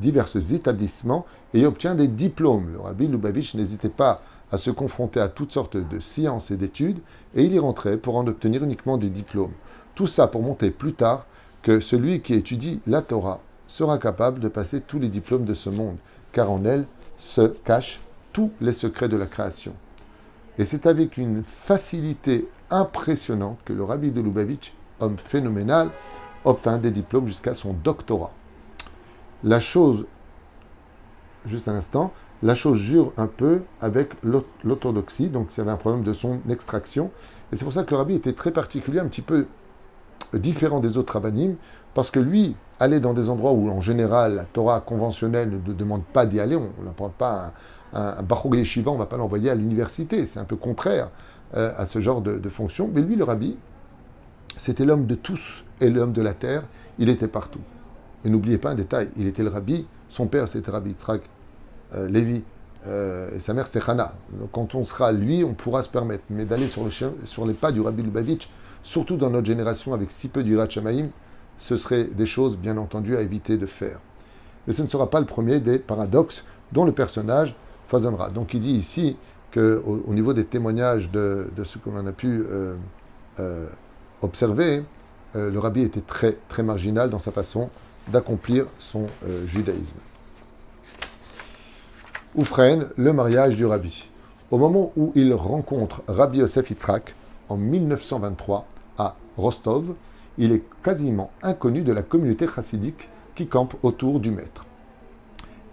divers, 0.00 0.36
établissements 0.36 1.26
et 1.52 1.66
obtient 1.66 1.94
des 1.94 2.08
diplômes. 2.08 2.72
Le 2.72 2.80
Rabbi 2.80 3.08
Lubavitch 3.08 3.54
n'hésitait 3.54 3.88
pas 3.88 4.22
à 4.52 4.56
se 4.56 4.70
confronter 4.70 5.20
à 5.20 5.28
toutes 5.28 5.52
sortes 5.52 5.76
de 5.76 6.00
sciences 6.00 6.50
et 6.50 6.56
d'études 6.56 7.00
et 7.34 7.44
il 7.44 7.52
y 7.52 7.58
rentrait 7.58 7.96
pour 7.96 8.16
en 8.16 8.26
obtenir 8.26 8.62
uniquement 8.62 8.98
des 8.98 9.10
diplômes. 9.10 9.52
Tout 9.94 10.06
ça 10.06 10.26
pour 10.26 10.42
montrer 10.42 10.70
plus 10.70 10.92
tard 10.92 11.26
que 11.62 11.80
celui 11.80 12.20
qui 12.20 12.34
étudie 12.34 12.80
la 12.86 13.02
Torah 13.02 13.40
sera 13.66 13.98
capable 13.98 14.40
de 14.40 14.48
passer 14.48 14.80
tous 14.80 14.98
les 14.98 15.08
diplômes 15.08 15.44
de 15.44 15.54
ce 15.54 15.70
monde, 15.70 15.96
car 16.32 16.50
en 16.50 16.64
elle 16.64 16.86
se 17.18 17.42
cachent 17.42 18.00
tous 18.32 18.50
les 18.60 18.72
secrets 18.72 19.08
de 19.08 19.16
la 19.16 19.26
création. 19.26 19.74
Et 20.58 20.64
c'est 20.64 20.86
avec 20.86 21.16
une 21.16 21.42
facilité 21.44 22.48
impressionnante 22.70 23.58
que 23.64 23.72
le 23.72 23.84
rabbi 23.84 24.10
de 24.10 24.20
Lubavitch, 24.20 24.72
homme 25.00 25.18
phénoménal, 25.18 25.90
obtint 26.44 26.78
des 26.78 26.90
diplômes 26.90 27.26
jusqu'à 27.26 27.54
son 27.54 27.72
doctorat. 27.72 28.32
La 29.44 29.60
chose, 29.60 30.06
juste 31.44 31.68
un 31.68 31.74
instant, 31.74 32.12
la 32.42 32.54
chose 32.54 32.78
jure 32.78 33.12
un 33.16 33.26
peu 33.26 33.62
avec 33.80 34.12
l'orthodoxie, 34.62 35.30
donc 35.30 35.48
il 35.54 35.58
y 35.58 35.60
avait 35.60 35.70
un 35.70 35.76
problème 35.76 36.02
de 36.02 36.12
son 36.12 36.40
extraction. 36.48 37.10
Et 37.52 37.56
c'est 37.56 37.64
pour 37.64 37.72
ça 37.72 37.84
que 37.84 37.90
le 37.92 37.96
rabbi 37.96 38.14
était 38.14 38.32
très 38.32 38.50
particulier, 38.50 39.00
un 39.00 39.08
petit 39.08 39.22
peu 39.22 39.46
différent 40.34 40.80
des 40.80 40.96
autres 40.96 41.14
rabbinim, 41.14 41.56
parce 41.94 42.10
que 42.10 42.20
lui, 42.20 42.56
aller 42.78 43.00
dans 43.00 43.14
des 43.14 43.28
endroits 43.28 43.52
où 43.52 43.70
en 43.70 43.80
général 43.80 44.34
la 44.34 44.44
Torah 44.44 44.80
conventionnelle 44.80 45.60
ne 45.66 45.72
demande 45.72 46.04
pas 46.04 46.26
d'y 46.26 46.40
aller, 46.40 46.56
on 46.56 46.82
n'apprend 46.82 47.08
pas 47.08 47.52
un, 47.94 47.98
un, 47.98 48.08
un 48.18 48.26
on 48.30 48.92
ne 48.94 48.98
va 48.98 49.06
pas 49.06 49.16
l'envoyer 49.16 49.50
à 49.50 49.54
l'université, 49.54 50.26
c'est 50.26 50.38
un 50.38 50.44
peu 50.44 50.56
contraire 50.56 51.10
euh, 51.54 51.72
à 51.76 51.86
ce 51.86 52.00
genre 52.00 52.20
de, 52.20 52.48
fonction. 52.48 52.90
Mais 52.92 53.00
lui, 53.00 53.16
le 53.16 53.24
rabbi, 53.24 53.56
c'était 54.58 54.84
l'homme 54.84 55.06
de 55.06 55.14
tous 55.14 55.64
et 55.80 55.90
l'homme 55.90 56.12
de 56.12 56.22
la 56.22 56.34
terre, 56.34 56.64
il 56.98 57.08
était 57.08 57.28
partout. 57.28 57.60
Et 58.24 58.28
n'oubliez 58.28 58.58
pas 58.58 58.70
un 58.70 58.74
détail, 58.74 59.10
il 59.16 59.26
était 59.26 59.42
le 59.42 59.50
rabbi, 59.50 59.86
son 60.08 60.26
père 60.26 60.48
c'était 60.48 60.70
Rabbi 60.70 60.90
Yitzhak 60.90 61.22
euh, 61.94 62.08
Lévi, 62.08 62.42
euh, 62.86 63.30
et 63.34 63.38
sa 63.38 63.54
mère 63.54 63.66
c'était 63.66 63.88
Hana. 63.88 64.14
Donc 64.32 64.50
quand 64.52 64.74
on 64.74 64.84
sera 64.84 65.12
lui, 65.12 65.44
on 65.44 65.54
pourra 65.54 65.82
se 65.82 65.88
permettre. 65.88 66.24
Mais 66.30 66.44
d'aller 66.44 66.66
sur, 66.66 66.84
le, 66.84 66.90
sur 67.24 67.46
les 67.46 67.54
pas 67.54 67.70
du 67.70 67.80
rabbi 67.80 68.02
Lubavitch, 68.02 68.50
surtout 68.82 69.16
dans 69.16 69.30
notre 69.30 69.46
génération 69.46 69.94
avec 69.94 70.10
si 70.10 70.28
peu 70.28 70.42
du 70.42 70.58
Shamaim, 70.68 71.08
ce 71.58 71.76
seraient 71.76 72.04
des 72.04 72.26
choses, 72.26 72.56
bien 72.56 72.76
entendu, 72.76 73.16
à 73.16 73.20
éviter 73.20 73.56
de 73.56 73.66
faire. 73.66 74.00
Mais 74.66 74.72
ce 74.72 74.82
ne 74.82 74.88
sera 74.88 75.10
pas 75.10 75.20
le 75.20 75.26
premier 75.26 75.60
des 75.60 75.78
paradoxes 75.78 76.44
dont 76.72 76.84
le 76.84 76.92
personnage 76.92 77.54
foisonnera. 77.88 78.30
Donc 78.30 78.54
il 78.54 78.60
dit 78.60 78.72
ici 78.72 79.16
qu'au 79.52 80.02
au 80.06 80.14
niveau 80.14 80.32
des 80.32 80.44
témoignages 80.44 81.10
de, 81.10 81.48
ce 81.64 81.78
que 81.78 81.90
l'on 81.90 82.06
a 82.06 82.12
pu 82.12 82.44
euh, 82.50 82.74
euh, 83.40 83.66
observer, 84.22 84.82
euh, 85.36 85.50
le 85.50 85.58
rabbi 85.58 85.82
était 85.82 86.00
très, 86.00 86.36
très 86.48 86.62
marginal 86.62 87.10
dans 87.10 87.18
sa 87.18 87.30
façon 87.30 87.70
d'accomplir 88.08 88.66
son 88.78 89.08
judaïsme. 89.48 89.98
Oufren, 92.36 92.86
le 92.96 93.12
mariage 93.12 93.56
du 93.56 93.66
rabbi. 93.66 94.08
Au 94.52 94.58
moment 94.58 94.92
où 94.96 95.10
il 95.16 95.34
rencontre 95.34 96.02
Rabbi 96.06 96.38
Yosef 96.38 96.70
Yitzhak, 96.70 97.16
en 97.48 97.56
1923, 97.56 98.64
à 98.96 99.16
Rostov, 99.36 99.94
il 100.38 100.52
est 100.52 100.62
quasiment 100.82 101.30
inconnu 101.42 101.82
de 101.82 101.92
la 101.92 102.02
communauté 102.02 102.46
chassidique 102.46 103.08
qui 103.34 103.46
campe 103.46 103.74
autour 103.82 104.20
du 104.20 104.30
maître. 104.30 104.66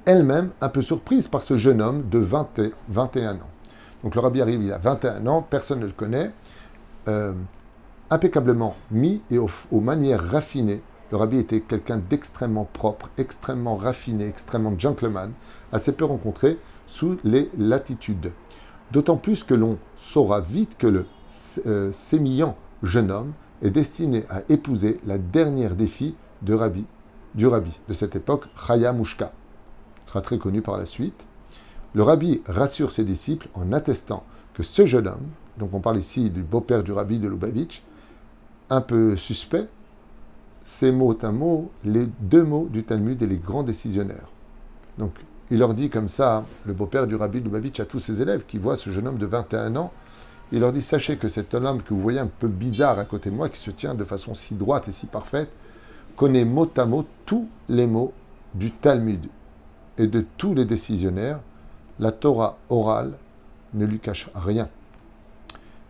Elle-même 0.06 0.52
un 0.60 0.70
peu 0.70 0.82
surprise 0.82 1.28
par 1.28 1.42
ce 1.42 1.56
jeune 1.58 1.82
homme 1.82 2.10
de 2.10 2.20
20 2.20 2.60
et 2.60 2.74
21 2.90 3.36
ans. 3.36 3.52
Donc 4.04 4.16
le 4.16 4.22
rabbi 4.22 4.42
arrive, 4.42 4.62
il 4.62 4.72
a 4.72 4.78
21 4.78 5.26
ans, 5.28 5.42
personne 5.42 5.80
ne 5.80 5.86
le 5.86 5.94
connaît, 5.94 6.32
euh, 7.08 7.34
impeccablement 8.10 8.76
mis 8.92 9.22
et 9.32 9.38
aux, 9.38 9.50
manières 9.72 10.24
raffinées. 10.24 10.82
Le 11.12 11.18
rabbi 11.18 11.38
était 11.38 11.62
quelqu'un 11.62 11.98
d'extrêmement 11.98 12.68
propre, 12.72 13.10
extrêmement 13.18 13.78
raffiné, 13.78 14.28
extrêmement 14.28 14.78
gentleman, 14.78 15.32
assez 15.72 15.94
peu 15.94 16.06
rencontré 16.06 16.58
sous 16.86 17.18
les 17.24 17.50
latitudes. 17.58 18.32
D'autant 18.92 19.18
plus 19.18 19.44
que 19.44 19.54
l'on 19.54 19.78
saura 19.98 20.42
vite 20.42 20.78
que 20.78 20.88
le 20.88 21.06
euh, 21.66 21.92
sémillant 21.94 22.58
jeune 22.84 23.10
homme 23.10 23.34
est 23.64 23.72
destiné 23.72 24.26
à 24.30 24.44
épouser 24.50 25.00
la 25.08 25.18
dernière 25.18 25.76
des 25.76 25.88
filles 25.88 26.16
Rabbi, 26.48 26.86
du 27.34 27.48
Rabbi 27.48 27.72
de 27.88 27.94
cette 27.94 28.16
époque, 28.16 28.46
Chaya 28.68 28.92
Mushka. 28.92 29.32
sera 30.06 30.22
très 30.22 30.38
connu 30.38 30.62
par 30.62 30.78
la 30.78 30.86
suite. 30.86 31.26
Le 31.94 32.04
Rabbi 32.04 32.42
rassure 32.46 32.92
ses 32.92 33.06
disciples 33.06 33.48
en 33.54 33.72
attestant 33.72 34.24
que 34.54 34.64
ce 34.64 34.86
jeune 34.86 35.08
homme, 35.08 35.28
donc 35.58 35.74
on 35.74 35.80
parle 35.80 35.98
ici 35.98 36.30
du 36.30 36.42
beau-père 36.42 36.84
du 36.84 36.92
Rabbi 36.92 37.20
de 37.20 37.28
Lubavitch, 37.28 37.84
un 38.70 38.82
peu 38.82 39.16
suspect, 39.16 39.68
c'est 40.64 40.92
mot 40.92 41.18
à 41.22 41.32
mot 41.32 41.72
les 41.84 42.08
deux 42.20 42.44
mots 42.44 42.68
du 42.70 42.84
Talmud 42.84 43.22
et 43.22 43.28
les 43.28 43.38
grands 43.38 43.64
décisionnaires. 43.64 44.30
Donc 44.98 45.14
il 45.52 45.60
leur 45.60 45.74
dit 45.74 45.90
comme 45.90 46.10
ça, 46.10 46.46
le 46.66 46.74
beau-père 46.74 47.08
du 47.08 47.16
Rabbi 47.16 47.40
de 47.40 47.46
Lubavitch, 47.46 47.80
à 47.80 47.86
tous 47.86 48.00
ses 48.00 48.22
élèves 48.22 48.46
qui 48.46 48.58
voient 48.58 48.78
ce 48.78 48.90
jeune 48.90 49.08
homme 49.08 49.18
de 49.18 49.26
21 49.26 49.76
ans 49.78 49.94
il 50.54 50.60
leur 50.60 50.72
dit 50.72 50.84
Sachez 50.84 51.18
que 51.18 51.30
cet 51.30 51.56
homme 51.56 51.82
que 51.82 51.96
vous 51.96 52.00
voyez 52.02 52.20
un 52.20 52.28
peu 52.28 52.48
bizarre 52.48 53.00
à 53.00 53.06
côté 53.06 53.32
de 53.32 53.36
moi, 53.36 53.50
qui 53.50 53.58
se 53.58 53.72
tient 53.72 53.96
de 53.96 54.04
façon 54.04 54.36
si 54.36 54.54
droite 54.54 54.88
et 54.88 54.92
si 54.92 55.08
parfaite, 55.08 55.50
connaît 56.16 56.46
mot 56.46 56.70
à 56.78 56.86
mot 56.86 57.06
tous 57.26 57.50
les 57.70 57.88
mots 57.88 58.14
du 58.54 58.70
Talmud 58.70 59.26
et 59.98 60.06
de 60.06 60.24
tous 60.38 60.54
les 60.54 60.66
décisionnaires. 60.66 61.40
La 62.00 62.12
Torah 62.12 62.60
orale 62.70 63.14
ne 63.74 63.86
lui 63.86 64.00
cache 64.00 64.30
rien. 64.36 64.70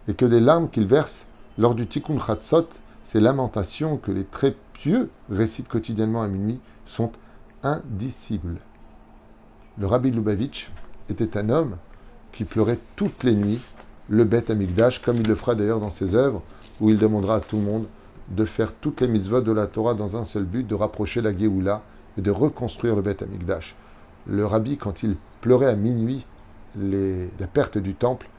Et 0.08 0.14
que 0.14 0.26
les 0.26 0.40
larmes 0.40 0.70
qu'il 0.70 0.88
verse 0.88 1.28
lors 1.58 1.76
du 1.76 1.86
Tikkun 1.86 2.18
Chatzot, 2.18 2.68
ces 3.04 3.20
lamentations 3.20 3.98
que 3.98 4.12
les 4.12 4.24
très 4.24 4.56
pieux 4.72 5.10
récitent 5.30 5.68
quotidiennement 5.68 6.22
à 6.22 6.30
minuit, 6.30 6.62
sont 6.86 7.12
indicibles. 7.64 8.60
Le 9.78 9.88
rabbi 9.88 10.10
Lubavitch 10.10 10.72
était 11.10 11.38
un 11.38 11.50
homme 11.50 11.76
qui 12.32 12.46
pleurait 12.46 12.80
toutes 12.96 13.26
les 13.26 13.36
nuits 13.36 13.62
le 14.14 14.26
Beth 14.26 14.52
Amikdash, 14.52 15.02
comme 15.02 15.18
il 15.18 15.28
le 15.28 15.36
fera 15.36 15.56
d'ailleurs 15.56 15.80
dans 15.80 15.90
ses 15.90 16.14
œuvres, 16.14 16.44
où 16.80 16.90
il 16.90 17.00
demandera 17.00 17.36
à 17.38 17.40
tout 17.40 17.58
le 17.58 17.64
monde 17.64 17.86
de 18.30 18.46
faire 18.46 18.72
toutes 18.74 19.02
les 19.02 19.08
mitzvot 19.08 19.42
de 19.42 19.52
la 19.52 19.68
Torah 19.68 19.96
dans 19.96 20.16
un 20.16 20.24
seul 20.24 20.44
but, 20.44 20.66
de 20.66 20.76
rapprocher 20.76 21.22
la 21.22 21.36
Géoula 21.36 21.82
et 22.18 22.22
de 22.22 22.30
reconstruire 22.30 22.96
le 22.96 23.02
Beth 23.02 23.24
Amikdash. 23.24 23.76
le 24.28 24.46
rabbi, 24.46 24.78
quand 24.78 25.04
il 25.04 25.16
pleurait 25.42 25.68
à 25.68 25.76
minuit 25.76 26.26
la 26.76 27.48
perte 27.48 27.78
du 27.78 27.96
temple, 27.96 28.30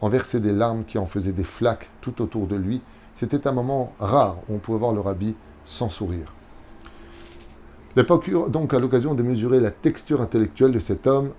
en 0.00 0.08
versait 0.08 0.40
des 0.40 0.52
larmes 0.52 0.84
qui 0.84 0.98
en 0.98 1.06
faisaient 1.06 1.32
des 1.32 1.44
flaques 1.44 1.88
tout 2.00 2.22
autour 2.22 2.46
de 2.46 2.56
lui. 2.56 2.80
C'était 3.14 3.46
un 3.46 3.52
moment 3.52 3.92
rare 3.98 4.36
où 4.48 4.54
on 4.54 4.58
pouvait 4.58 4.78
voir 4.78 4.92
le 4.92 5.00
rabbi 5.00 5.34
sans 5.64 5.88
sourire. 5.88 6.32
L'époque 7.96 8.30
donc 8.50 8.74
à 8.74 8.78
l'occasion 8.78 9.14
de 9.14 9.22
mesurer 9.22 9.60
la 9.60 9.70
texture 9.70 10.20
intellectuelle 10.20 10.72
de 10.72 10.80
cet 10.80 11.06
homme 11.06 11.30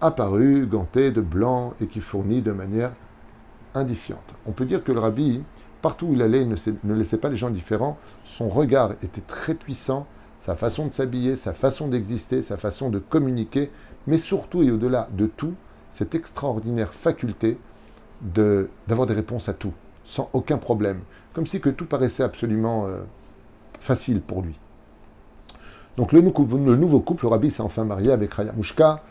apparu, 0.00 0.66
ganté 0.66 1.10
de 1.10 1.20
blanc 1.20 1.74
et 1.80 1.86
qui 1.86 2.00
fournit 2.00 2.40
de 2.40 2.52
manière 2.52 2.92
indifférente. 3.78 4.34
On 4.46 4.52
peut 4.52 4.64
dire 4.64 4.84
que 4.84 4.92
le 4.92 5.00
rabbi, 5.00 5.42
partout 5.82 6.06
où 6.06 6.14
il 6.14 6.22
allait, 6.22 6.44
ne, 6.44 6.56
ne 6.84 6.94
laissait 6.94 7.18
pas 7.18 7.28
les 7.28 7.36
gens 7.36 7.50
différents. 7.50 7.98
Son 8.24 8.48
regard 8.48 8.92
était 9.02 9.22
très 9.22 9.54
puissant, 9.54 10.06
sa 10.38 10.54
façon 10.54 10.86
de 10.86 10.92
s'habiller, 10.92 11.36
sa 11.36 11.52
façon 11.52 11.88
d'exister, 11.88 12.42
sa 12.42 12.56
façon 12.56 12.90
de 12.90 12.98
communiquer, 12.98 13.70
mais 14.06 14.18
surtout 14.18 14.62
et 14.62 14.70
au-delà 14.70 15.08
de 15.12 15.26
tout, 15.26 15.54
cette 15.90 16.14
extraordinaire 16.14 16.94
faculté 16.94 17.58
d'avoir 18.22 19.06
des 19.06 19.14
réponses 19.14 19.48
à 19.48 19.54
tout, 19.54 19.72
sans 20.04 20.28
aucun 20.32 20.58
problème, 20.58 21.00
comme 21.32 21.46
si 21.46 21.60
que 21.60 21.70
tout 21.70 21.86
paraissait 21.86 22.24
absolument 22.24 22.86
euh, 22.86 23.00
facile 23.80 24.20
pour 24.20 24.42
lui. 24.42 24.58
Donc 25.96 26.12
le, 26.12 26.20
nouveau 26.20 27.00
couple, 27.00 27.24
le 27.24 27.28
rabbi 27.28 27.50
s'est 27.50 27.62
enfin 27.62 27.84
marié 27.84 28.12
avec 28.12 28.32
Raya 28.34 28.52
Mouchka, 28.52 29.02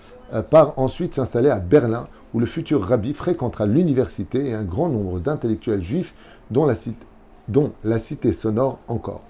part 0.49 0.73
ensuite 0.77 1.15
s'installer 1.15 1.49
à 1.49 1.59
Berlin, 1.59 2.07
où 2.33 2.39
le 2.39 2.45
futur 2.45 2.83
rabbi 2.83 3.13
fréquentera 3.13 3.65
l'université 3.65 4.47
et 4.47 4.53
un 4.53 4.63
grand 4.63 4.89
nombre 4.89 5.19
d'intellectuels 5.19 5.81
juifs, 5.81 6.13
dont 6.51 6.65
la, 6.65 7.99
cité, 7.99 8.31
sonore 8.31 8.79
encore. 8.87 9.23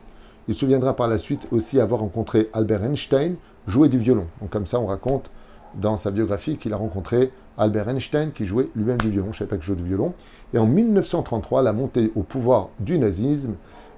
Il 0.47 0.53
se 0.53 0.61
souviendra 0.61 0.95
par 0.95 1.07
la 1.07 1.17
suite 1.17 1.47
aussi 1.51 1.79
avoir 1.79 2.01
rencontré 2.01 2.49
Albert 2.53 2.83
Einstein, 2.83 3.35
jouer 3.67 3.89
du 3.89 3.99
violon. 3.99 4.27
Donc 4.41 4.49
comme 4.49 4.67
ça, 4.67 4.79
on 4.79 4.85
raconte 4.85 5.29
dans 5.75 5.97
sa 5.97 6.11
biographie 6.11 6.57
qu'il 6.57 6.73
a 6.73 6.77
rencontré 6.77 7.31
Albert 7.57 7.89
Einstein, 7.89 8.31
qui 8.31 8.45
jouait 8.45 8.69
lui-même 8.75 8.97
du 8.97 9.09
violon. 9.09 9.27
Je 9.27 9.31
ne 9.31 9.37
savais 9.39 9.49
pas 9.49 9.57
que 9.57 9.61
je 9.61 9.67
jouais 9.67 9.81
du 9.81 9.87
violon. 9.87 10.13
Et 10.53 10.57
en 10.57 10.65
1933, 10.65 11.61
la 11.61 11.73
montée 11.73 12.11
au 12.15 12.23
pouvoir 12.23 12.69
du 12.79 12.97
nazisme 12.97 13.55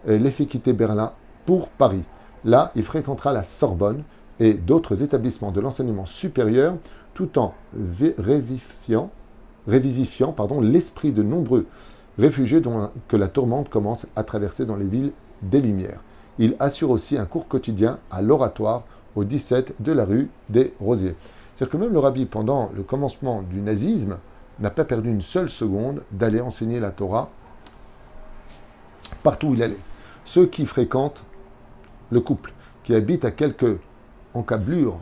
les 0.08 0.32
fait 0.32 0.46
quitter 0.46 0.74
Berlin 0.74 1.12
pour 1.46 1.68
Paris. 1.70 2.04
Là, 2.46 2.72
il 2.76 2.84
fréquentera 2.84 3.34
la 3.34 3.44
Sorbonne 3.44 4.04
et 4.40 4.54
d'autres 4.54 5.04
établissements 5.04 5.52
de 5.52 5.62
l'enseignement 5.62 6.06
supérieur, 6.06 6.78
tout 7.14 7.38
en 7.38 7.54
révivifiant, 8.18 9.12
révivifiant 9.68 10.36
l'esprit 10.62 11.12
de 11.12 11.24
nombreux 11.24 11.66
réfugiés 12.18 12.62
dont, 12.62 12.92
que 13.08 13.18
la 13.18 13.28
tourmente 13.28 13.70
commence 13.70 14.08
à 14.16 14.24
traverser 14.24 14.66
dans 14.66 14.76
les 14.76 14.86
villes 14.86 15.12
des 15.42 15.62
Lumières. 15.62 16.02
Il 16.38 16.56
assure 16.60 16.90
aussi 16.90 17.18
un 17.18 17.26
cours 17.26 17.48
quotidien 17.48 18.00
à 18.12 18.22
l'oratoire 18.22 18.84
au 19.16 19.24
17 19.24 19.76
de 19.80 19.92
la 19.92 20.06
rue 20.06 20.30
des 20.50 20.74
Rosiers. 20.80 21.16
C'est-à-dire 21.56 21.72
que 21.72 21.78
même 21.78 21.94
le 21.94 22.00
rabbi, 22.00 22.26
pendant 22.26 22.72
le 22.76 22.84
commencement 22.84 23.42
du 23.42 23.60
nazisme, 23.60 24.18
n'a 24.60 24.70
pas 24.70 24.86
perdu 24.86 25.10
une 25.10 25.22
seule 25.22 25.50
seconde 25.50 26.04
d'aller 26.12 26.40
enseigner 26.40 26.80
la 26.80 26.92
Torah 26.92 27.30
partout 29.24 29.48
où 29.48 29.54
il 29.54 29.64
allait. 29.64 29.78
Ceux 30.26 30.46
qui 30.46 30.66
fréquentent 30.66 31.24
le 32.12 32.22
couple, 32.22 32.54
qui 32.84 32.96
habitent 32.96 33.26
à 33.26 33.32
quelques 33.32 33.80
encablures 34.34 35.00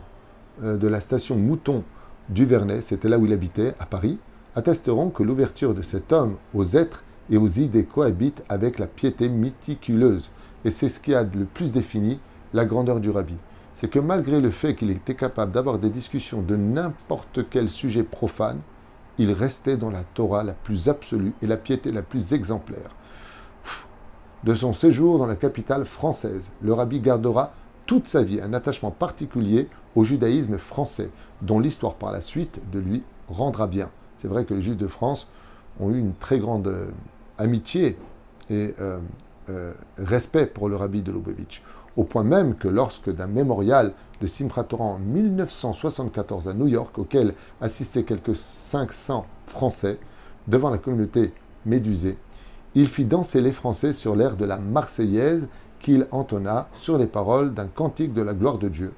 euh, 0.62 0.76
de 0.76 0.88
la 0.88 1.00
station 1.00 1.36
Mouton 1.36 1.84
du 2.28 2.44
Vernet, 2.44 2.82
c'était 2.82 3.08
là 3.08 3.18
où 3.18 3.26
il 3.26 3.32
habitait, 3.32 3.74
à 3.78 3.86
Paris, 3.86 4.18
attesteront 4.54 5.10
que 5.10 5.22
l'ouverture 5.22 5.74
de 5.74 5.82
cet 5.82 6.12
homme 6.12 6.36
aux 6.54 6.64
êtres 6.76 7.04
et 7.30 7.36
aux 7.36 7.48
idées 7.48 7.84
cohabite 7.84 8.42
avec 8.48 8.78
la 8.78 8.86
piété 8.86 9.28
méticuleuse. 9.28 10.30
Et 10.64 10.70
c'est 10.70 10.88
ce 10.88 11.00
qui 11.00 11.14
a 11.14 11.22
le 11.22 11.44
plus 11.44 11.72
défini 11.72 12.20
la 12.52 12.64
grandeur 12.64 13.00
du 13.00 13.10
rabbi 13.10 13.36
c'est 13.78 13.88
que 13.88 14.00
malgré 14.00 14.40
le 14.40 14.50
fait 14.50 14.74
qu'il 14.74 14.90
était 14.90 15.14
capable 15.14 15.52
d'avoir 15.52 15.78
des 15.78 15.88
discussions 15.88 16.42
de 16.42 16.56
n'importe 16.56 17.48
quel 17.48 17.68
sujet 17.68 18.02
profane, 18.02 18.58
il 19.18 19.30
restait 19.30 19.76
dans 19.76 19.92
la 19.92 20.02
Torah 20.02 20.42
la 20.42 20.52
plus 20.52 20.88
absolue 20.88 21.32
et 21.42 21.46
la 21.46 21.56
piété 21.56 21.92
la 21.92 22.02
plus 22.02 22.32
exemplaire. 22.32 22.90
De 24.42 24.56
son 24.56 24.72
séjour 24.72 25.20
dans 25.20 25.28
la 25.28 25.36
capitale 25.36 25.84
française, 25.84 26.50
le 26.60 26.72
rabbi 26.72 26.98
gardera 26.98 27.52
toute 27.88 28.06
sa 28.06 28.22
vie 28.22 28.40
un 28.40 28.52
attachement 28.52 28.92
particulier 28.92 29.66
au 29.96 30.04
judaïsme 30.04 30.58
français, 30.58 31.10
dont 31.42 31.58
l'histoire 31.58 31.94
par 31.94 32.12
la 32.12 32.20
suite 32.20 32.60
de 32.70 32.78
lui 32.78 33.02
rendra 33.28 33.66
bien. 33.66 33.90
C'est 34.16 34.28
vrai 34.28 34.44
que 34.44 34.54
les 34.54 34.60
Juifs 34.60 34.76
de 34.76 34.86
France 34.86 35.26
ont 35.80 35.90
eu 35.90 35.98
une 35.98 36.14
très 36.14 36.38
grande 36.38 36.68
euh, 36.68 36.86
amitié 37.38 37.96
et 38.50 38.74
euh, 38.80 38.98
euh, 39.48 39.72
respect 39.96 40.46
pour 40.46 40.68
le 40.68 40.76
rabbi 40.76 41.02
de 41.02 41.10
Lubavitch 41.10 41.62
au 41.96 42.04
point 42.04 42.22
même 42.22 42.54
que 42.54 42.68
lorsque 42.68 43.12
d'un 43.12 43.26
mémorial 43.26 43.92
de 44.20 44.26
Simchat 44.26 44.68
en 44.78 44.98
1974 45.00 46.46
à 46.46 46.54
New 46.54 46.68
York, 46.68 46.96
auquel 46.98 47.34
assistaient 47.60 48.04
quelques 48.04 48.36
500 48.36 49.26
Français 49.46 49.98
devant 50.46 50.70
la 50.70 50.78
communauté 50.78 51.32
médusée, 51.66 52.16
il 52.76 52.86
fit 52.86 53.04
danser 53.04 53.40
les 53.40 53.50
Français 53.50 53.92
sur 53.92 54.14
l'air 54.14 54.36
de 54.36 54.44
la 54.44 54.58
Marseillaise 54.58 55.48
qu'il 55.80 56.06
entonna 56.10 56.68
sur 56.74 56.98
les 56.98 57.06
paroles 57.06 57.54
d'un 57.54 57.66
cantique 57.66 58.12
de 58.12 58.22
la 58.22 58.34
gloire 58.34 58.58
de 58.58 58.68
Dieu, 58.68 58.92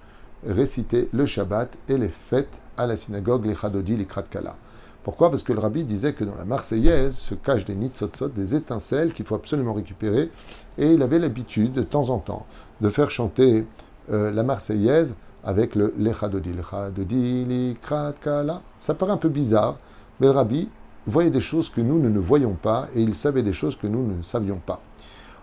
récité 0.47 1.09
le 1.13 1.27
Shabbat 1.27 1.77
et 1.89 1.99
les 1.99 2.09
fêtes 2.09 2.59
à 2.77 2.87
la 2.87 2.97
synagogue, 2.97 3.47
les 3.47 3.55
Chadodi, 3.55 3.97
les 3.97 4.07
Kratkala. 4.07 4.57
Pourquoi? 5.03 5.31
Parce 5.31 5.43
que 5.43 5.53
le 5.53 5.61
rabbi 5.61 5.85
disait 5.85 6.13
que 6.13 6.25
dans 6.25 6.37
la 6.37 6.45
Marseillaise 6.45 7.15
se 7.15 7.35
cachent 7.35 7.65
des 7.65 7.75
nitzotzot, 7.75 8.29
des 8.29 8.55
étincelles 8.55 9.13
qu'il 9.13 9.25
faut 9.25 9.35
absolument 9.35 9.73
récupérer, 9.73 10.31
et 10.77 10.93
il 10.93 11.03
avait 11.03 11.19
l'habitude 11.19 11.73
de 11.73 11.83
temps 11.83 12.11
en 12.11 12.19
temps 12.19 12.47
de 12.81 12.89
faire 12.91 13.11
chanter 13.11 13.67
euh, 14.11 14.31
la 14.31 14.43
Marseillaise 14.43 15.15
avec 15.43 15.75
le 15.75 15.95
Lechadodi, 15.99 16.53
Lechadodi, 16.53 17.45
Likratkala. 17.47 18.61
Ça 18.79 18.93
paraît 18.93 19.13
un 19.13 19.17
peu 19.17 19.31
bizarre, 19.31 19.79
mais 20.21 20.27
le 20.27 20.33
rabbi 20.33 20.69
voyait 21.07 21.31
des 21.31 21.41
choses 21.41 21.71
que 21.71 21.81
nous, 21.81 21.99
ne 21.99 22.19
voyons 22.19 22.55
pas 22.55 22.87
et 22.95 23.01
il 23.01 23.15
savait 23.15 23.43
des 23.43 23.55
choses 23.55 23.77
que 23.77 23.87
nous 23.87 24.07
ne 24.07 24.23
savions 24.23 24.61
pas. 24.65 24.83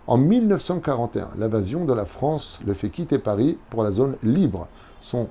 En 0.08 0.16
1941, 0.16 1.32
l'invasion 1.38 1.84
de 1.84 1.92
la 1.92 2.06
France 2.06 2.62
le 2.66 2.74
fait 2.74 2.90
quitter 2.90 3.20
Paris 3.20 3.58
pour 3.70 3.84
la 3.84 3.92
zone 3.92 4.16
libre. 4.24 4.70
Son 5.02 5.28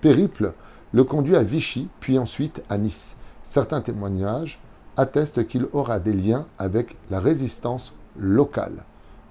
périple 0.00 0.54
le 0.92 1.04
conduit 1.04 1.36
à 1.36 1.44
Vichy, 1.44 1.86
puis 2.00 2.18
ensuite 2.18 2.64
à 2.68 2.78
Nice. 2.78 3.16
Certains 3.44 3.80
témoignages 3.80 4.60
attestent 4.96 5.46
qu'il 5.46 5.68
aura 5.72 6.00
des 6.00 6.12
liens 6.12 6.46
avec 6.58 6.96
la 7.12 7.20
résistance 7.20 7.94
locale. 8.18 8.82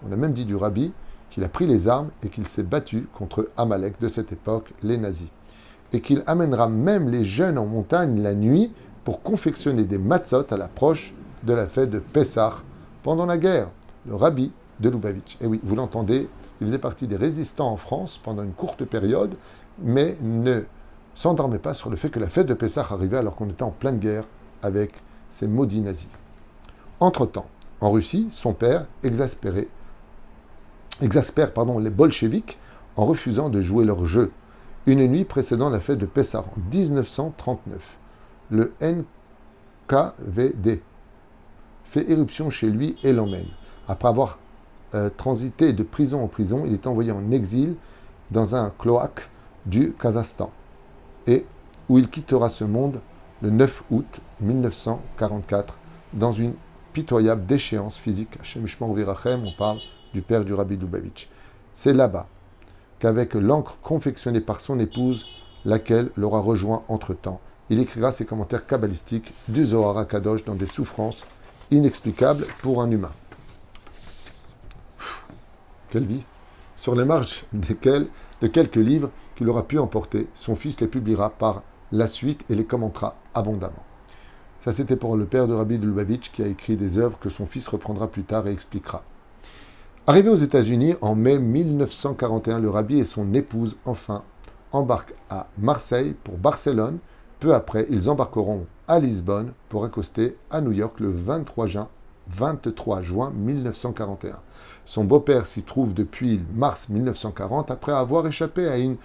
On 0.08 0.13
a 0.13 0.15
même 0.15 0.32
dit 0.32 0.45
du 0.45 0.56
rabbi 0.56 0.93
qu'il 1.32 1.43
a 1.43 1.50
pris 1.50 1.67
les 1.67 1.89
armes 1.89 2.12
et 2.23 2.30
qu'il 2.30 2.47
s'est 2.47 2.63
battu 2.63 3.10
contre 3.13 3.50
Amalek 3.58 4.00
de 4.00 4.08
cette 4.08 4.32
époque, 4.32 4.71
les 4.84 4.97
nazis. 4.97 5.32
Et 5.91 6.00
qu'il 6.00 6.23
amènera 6.28 6.69
même 6.69 7.10
les 7.10 7.26
jeunes 7.26 7.58
en 7.58 7.65
montagne 7.65 8.21
la 8.21 8.34
nuit 8.34 8.71
pour 9.04 9.21
confectionner 9.21 9.84
des 9.84 9.97
matzot 9.97 10.45
à 10.50 10.56
l'approche 10.56 11.13
de 11.43 11.52
la 11.52 11.67
fête 11.67 11.89
de 11.89 12.00
Pessah 12.00 12.54
pendant 13.04 13.26
la 13.26 13.38
guerre, 13.38 13.69
le 14.06 14.15
rabbi 14.15 14.54
de 14.80 14.90
Lubavitch. 14.90 15.38
Et 15.42 15.48
oui, 15.48 15.60
vous 15.63 15.76
l'entendez, 15.76 16.30
il 16.62 16.68
faisait 16.68 16.78
partie 16.78 17.08
des 17.08 17.16
résistants 17.16 17.72
en 17.72 17.78
France 17.78 18.20
pendant 18.24 18.44
une 18.44 18.54
courte 18.54 18.86
période, 18.86 19.36
mais 19.80 20.18
ne 20.22 20.63
s'endormait 21.16 21.60
pas 21.60 21.74
sur 21.74 21.90
le 21.90 21.96
fait 21.96 22.10
que 22.10 22.20
la 22.20 22.30
fête 22.30 22.48
de 22.48 22.54
Pessah 22.54 22.86
arrivait 22.92 23.18
alors 23.18 23.36
qu'on 23.36 23.50
était 23.50 23.63
en 23.63 23.72
pleine 23.72 24.00
guerre 24.00 24.26
avec 24.62 24.94
ces 25.30 25.48
maudits 25.48 25.82
nazis. 25.82 26.10
Entre-temps, 27.00 27.48
en 27.82 27.92
Russie, 27.92 28.28
son 28.32 28.54
père, 28.54 28.86
exaspéré, 29.04 29.68
exaspère 31.02 31.54
pardon, 31.54 31.80
les 31.80 31.90
bolcheviks 31.90 32.58
en 32.96 33.06
refusant 33.06 33.50
de 33.50 33.62
jouer 33.62 33.86
leur 33.86 34.06
jeu. 34.06 34.32
Une 34.86 35.06
nuit 35.06 35.26
précédant 35.26 35.70
la 35.70 35.80
fête 35.80 36.00
de 36.00 36.06
Pessah 36.06 36.40
en 36.40 36.60
1939, 36.74 37.98
le 38.50 38.74
NKVD 39.90 40.82
fait 41.84 42.10
éruption 42.10 42.50
chez 42.50 42.70
lui 42.70 42.96
et 43.04 43.13
l'emmène. 43.13 43.48
Après 43.88 44.08
avoir 44.08 44.40
euh, 44.95 45.10
transité 45.15 45.73
de 45.73 45.84
prison 45.84 46.21
en 46.21 46.28
prison, 46.28 46.63
il 46.65 46.73
est 46.73 46.88
envoyé 46.88 47.12
en 47.12 47.32
exil 47.32 47.76
dans 48.32 48.56
un 48.56 48.71
cloaque 48.78 49.30
du 49.65 49.93
Kazakhstan 49.93 50.52
et 51.28 51.45
où 51.89 51.97
il 51.97 52.10
quittera 52.10 52.50
ce 52.50 52.63
monde 52.63 53.02
le 53.41 53.50
9 53.50 53.84
août 53.91 54.19
1944 54.41 55.78
dans 56.13 56.32
une 56.32 56.54
pitoyable 56.93 57.45
déchéance 57.45 57.97
physique. 57.97 58.39
on 58.56 59.52
parle 59.58 59.80
du 60.13 60.21
père 60.21 60.45
du 60.45 60.54
Rabbi 60.54 60.78
Dubavitch. 60.78 61.30
C'est 61.73 61.93
là-bas 61.93 62.28
qu'avec 63.00 63.36
l'encre 63.36 63.78
confectionnée 63.82 64.41
par 64.41 64.60
son 64.60 64.80
épouse, 64.80 65.26
laquelle 65.65 66.10
l'aura 66.15 66.39
rejoint 66.39 66.84
entre-temps, 66.88 67.39
il 67.69 67.80
écrira 67.80 68.12
ses 68.12 68.26
commentaires 68.26 68.65
kabbalistiques 68.65 69.34
du 69.47 69.65
Zohar 69.65 70.08
Kadosh 70.08 70.45
dans 70.45 70.56
des 70.56 70.65
souffrances 70.65 71.26
inexplicables 71.69 72.45
pour 72.62 72.82
un 72.82 72.89
humain. 72.89 73.12
Sur 76.77 76.95
les 76.95 77.05
marges 77.05 77.45
desquelles, 77.53 78.07
de 78.41 78.47
quelques 78.47 78.75
livres 78.75 79.10
qu'il 79.36 79.49
aura 79.49 79.63
pu 79.63 79.79
emporter, 79.79 80.27
son 80.36 80.55
fils 80.55 80.79
les 80.81 80.88
publiera 80.88 81.29
par 81.29 81.63
la 81.91 82.07
suite 82.07 82.43
et 82.49 82.55
les 82.55 82.65
commentera 82.65 83.15
abondamment. 83.33 83.86
Ça, 84.60 84.71
c'était 84.71 84.95
pour 84.95 85.15
le 85.15 85.25
père 85.25 85.47
de 85.47 85.53
Rabbi 85.53 85.77
de 85.77 85.86
Lubavitch 85.86 86.31
qui 86.31 86.43
a 86.43 86.47
écrit 86.47 86.75
des 86.75 86.97
œuvres 86.97 87.17
que 87.19 87.29
son 87.29 87.45
fils 87.45 87.67
reprendra 87.67 88.07
plus 88.07 88.23
tard 88.23 88.47
et 88.47 88.51
expliquera. 88.51 89.03
Arrivé 90.05 90.29
aux 90.29 90.36
États-Unis 90.36 90.95
en 91.01 91.15
mai 91.15 91.38
1941, 91.38 92.60
le 92.60 92.69
rabbi 92.69 92.99
et 92.99 93.03
son 93.03 93.33
épouse, 93.33 93.75
enfin, 93.86 94.23
embarquent 94.71 95.13
à 95.29 95.47
Marseille 95.57 96.15
pour 96.23 96.38
Barcelone. 96.38 96.99
Peu 97.39 97.53
après, 97.53 97.88
ils 97.89 98.10
embarqueront 98.10 98.65
à 98.88 98.99
Lisbonne 98.99 99.51
pour 99.69 99.83
accoster 99.83 100.38
à 100.49 100.62
New 100.62 100.71
York 100.71 100.99
le 100.99 101.12
23 101.12 101.67
juin, 101.67 101.89
23 102.30 103.02
juin 103.02 103.32
1941. 103.32 104.40
Son 104.86 105.04
beau-père 105.04 105.46
s'y 105.46 105.63
trouve 105.63 105.94
depuis 105.94 106.42
mars 106.54 106.90
1940 106.90 107.72
après 107.72 107.92
avoir 107.92 108.26
échappé 108.28 108.68
à 108.68 108.78
une, 108.78 108.98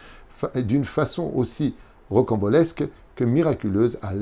d'une 0.57 0.85
façon 0.85 1.33
aussi 1.35 1.75
rocambolesque 2.11 2.85
que 3.17 3.25
miraculeuse 3.25 3.99
à 4.03 4.13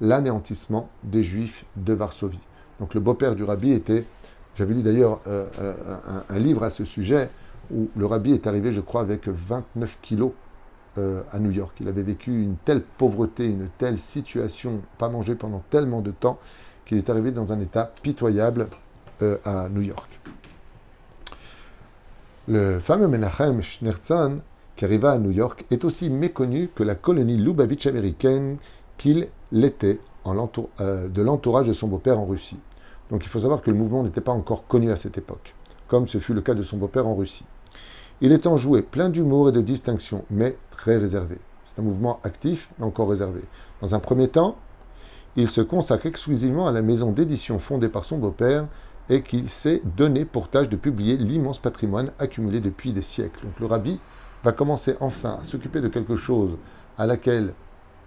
l'anéantissement 0.00 0.88
des 1.02 1.22
Juifs 1.22 1.64
de 1.76 1.92
Varsovie. 1.92 2.40
Donc 2.80 2.94
le 2.94 3.00
beau-père 3.00 3.34
du 3.34 3.44
rabbi 3.44 3.72
était, 3.72 4.04
j'avais 4.56 4.74
lu 4.74 4.82
d'ailleurs 4.82 5.20
euh, 5.26 5.46
euh, 5.60 5.74
un, 6.28 6.38
livre 6.38 6.62
à 6.64 6.70
ce 6.70 6.84
sujet, 6.84 7.30
où 7.72 7.88
le 7.96 8.06
rabbi 8.06 8.32
est 8.32 8.46
arrivé, 8.46 8.72
je 8.72 8.80
crois, 8.80 9.00
avec 9.00 9.28
29 9.28 9.98
kilos 10.02 10.32
euh, 10.98 11.22
à 11.30 11.38
New 11.38 11.50
York. 11.50 11.76
Il 11.80 11.88
avait 11.88 12.02
vécu 12.02 12.42
une 12.42 12.56
telle 12.64 12.82
pauvreté, 12.82 13.46
une 13.46 13.68
telle 13.78 13.98
situation, 13.98 14.80
pas 14.98 15.08
mangé 15.08 15.34
pendant 15.34 15.62
tellement 15.70 16.00
de 16.00 16.10
temps, 16.10 16.38
qu'il 16.86 16.98
est 16.98 17.10
arrivé 17.10 17.30
dans 17.30 17.52
un 17.52 17.60
état 17.60 17.92
pitoyable 18.02 18.68
à 19.44 19.68
New 19.70 19.80
York. 19.80 20.20
Le 22.46 22.78
fameux 22.78 23.08
Menachem 23.08 23.62
Schneerson, 23.62 24.40
qui 24.76 24.84
arriva 24.84 25.12
à 25.12 25.18
New 25.18 25.30
York, 25.30 25.64
est 25.70 25.84
aussi 25.84 26.10
méconnu 26.10 26.68
que 26.74 26.82
la 26.82 26.94
colonie 26.94 27.38
Lubavitch 27.38 27.86
américaine 27.86 28.58
qu'il 28.98 29.28
l'était 29.50 29.98
euh, 30.26 31.08
de 31.08 31.22
l'entourage 31.22 31.68
de 31.68 31.72
son 31.72 31.88
beau-père 31.88 32.18
en 32.18 32.26
Russie. 32.26 32.58
Donc 33.10 33.24
il 33.24 33.28
faut 33.28 33.40
savoir 33.40 33.62
que 33.62 33.70
le 33.70 33.76
mouvement 33.76 34.02
n'était 34.02 34.20
pas 34.20 34.32
encore 34.32 34.66
connu 34.66 34.90
à 34.90 34.96
cette 34.96 35.18
époque, 35.18 35.54
comme 35.86 36.08
ce 36.08 36.18
fut 36.18 36.34
le 36.34 36.40
cas 36.40 36.54
de 36.54 36.62
son 36.62 36.76
beau-père 36.76 37.06
en 37.06 37.14
Russie. 37.14 37.46
Il 38.20 38.32
est 38.32 38.46
enjoué, 38.46 38.82
plein 38.82 39.08
d'humour 39.08 39.48
et 39.48 39.52
de 39.52 39.60
distinction, 39.60 40.24
mais 40.30 40.56
très 40.70 40.96
réservé. 40.96 41.38
C'est 41.64 41.80
un 41.80 41.84
mouvement 41.84 42.20
actif, 42.22 42.70
mais 42.78 42.86
encore 42.86 43.10
réservé. 43.10 43.40
Dans 43.80 43.94
un 43.94 43.98
premier 44.00 44.28
temps, 44.28 44.56
il 45.36 45.48
se 45.48 45.60
consacre 45.60 46.06
exclusivement 46.06 46.68
à 46.68 46.72
la 46.72 46.82
maison 46.82 47.10
d'édition 47.10 47.58
fondée 47.58 47.88
par 47.88 48.04
son 48.04 48.18
beau-père 48.18 48.66
et 49.08 49.22
qu'il 49.22 49.48
s'est 49.48 49.82
donné 49.96 50.24
pour 50.24 50.48
tâche 50.48 50.68
de 50.68 50.76
publier 50.76 51.16
l'immense 51.16 51.58
patrimoine 51.58 52.12
accumulé 52.18 52.60
depuis 52.60 52.92
des 52.92 53.02
siècles. 53.02 53.44
Donc 53.44 53.60
le 53.60 53.66
rabbi 53.66 54.00
va 54.42 54.52
commencer 54.52 54.96
enfin 55.00 55.38
à 55.40 55.44
s'occuper 55.44 55.80
de 55.80 55.88
quelque 55.88 56.16
chose 56.16 56.56
à 56.98 57.06
laquelle 57.06 57.54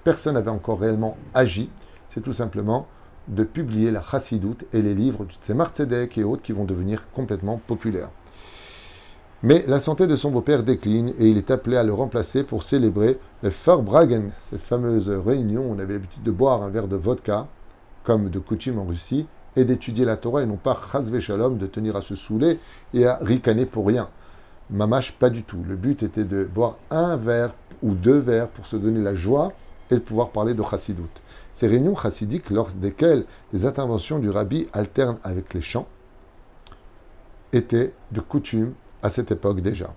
personne 0.03 0.35
n'avait 0.35 0.49
encore 0.49 0.79
réellement 0.79 1.17
agi, 1.33 1.69
c'est 2.07 2.21
tout 2.21 2.33
simplement 2.33 2.87
de 3.27 3.43
publier 3.43 3.91
la 3.91 4.01
Chassidoute 4.01 4.63
et 4.71 4.81
les 4.81 4.95
livres 4.95 5.25
du 5.25 5.35
Tzemar 5.35 5.69
Tzedek 5.69 6.17
et 6.17 6.23
autres 6.23 6.41
qui 6.41 6.53
vont 6.53 6.63
devenir 6.63 7.11
complètement 7.11 7.59
populaires. 7.67 8.09
Mais 9.43 9.63
la 9.67 9.79
santé 9.79 10.07
de 10.07 10.15
son 10.15 10.31
beau-père 10.31 10.63
décline 10.63 11.13
et 11.19 11.27
il 11.27 11.37
est 11.37 11.51
appelé 11.51 11.77
à 11.77 11.83
le 11.83 11.93
remplacer 11.93 12.43
pour 12.43 12.63
célébrer 12.63 13.19
le 13.43 13.51
Farbragen, 13.51 14.31
cette 14.39 14.61
fameuse 14.61 15.09
réunion 15.09 15.61
où 15.61 15.75
on 15.75 15.79
avait 15.79 15.93
l'habitude 15.93 16.23
de 16.23 16.31
boire 16.31 16.63
un 16.63 16.69
verre 16.69 16.87
de 16.87 16.95
vodka, 16.95 17.45
comme 18.03 18.31
de 18.31 18.39
coutume 18.39 18.79
en 18.79 18.85
Russie, 18.85 19.27
et 19.55 19.63
d'étudier 19.63 20.05
la 20.05 20.17
Torah 20.17 20.41
et 20.41 20.47
non 20.47 20.55
pas 20.55 20.79
Chazve 20.91 21.19
Shalom, 21.19 21.59
de 21.59 21.67
tenir 21.67 21.95
à 21.95 22.01
se 22.01 22.15
saouler 22.15 22.57
et 22.95 23.05
à 23.05 23.19
ricaner 23.21 23.67
pour 23.67 23.85
rien. 23.85 24.09
Mamash, 24.71 25.11
pas 25.13 25.29
du 25.29 25.43
tout. 25.43 25.63
Le 25.67 25.75
but 25.75 26.01
était 26.01 26.23
de 26.23 26.43
boire 26.43 26.77
un 26.89 27.15
verre 27.15 27.53
ou 27.83 27.93
deux 27.93 28.17
verres 28.17 28.47
pour 28.47 28.65
se 28.65 28.75
donner 28.75 29.01
la 29.01 29.13
joie 29.13 29.53
et 29.91 29.95
de 29.95 29.99
pouvoir 29.99 30.29
parler 30.29 30.55
de 30.55 30.63
Chassidout. 30.63 31.09
Ces 31.51 31.67
réunions 31.67 31.95
chassidiques, 31.95 32.49
lors 32.49 32.69
desquelles 32.71 33.25
les 33.53 33.67
interventions 33.67 34.17
du 34.17 34.31
rabbi 34.31 34.67
alternent 34.73 35.19
avec 35.23 35.53
les 35.53 35.61
chants, 35.61 35.87
étaient 37.53 37.93
de 38.11 38.19
coutume 38.19 38.73
à 39.01 39.09
cette 39.09 39.31
époque 39.31 39.61
déjà. 39.61 39.93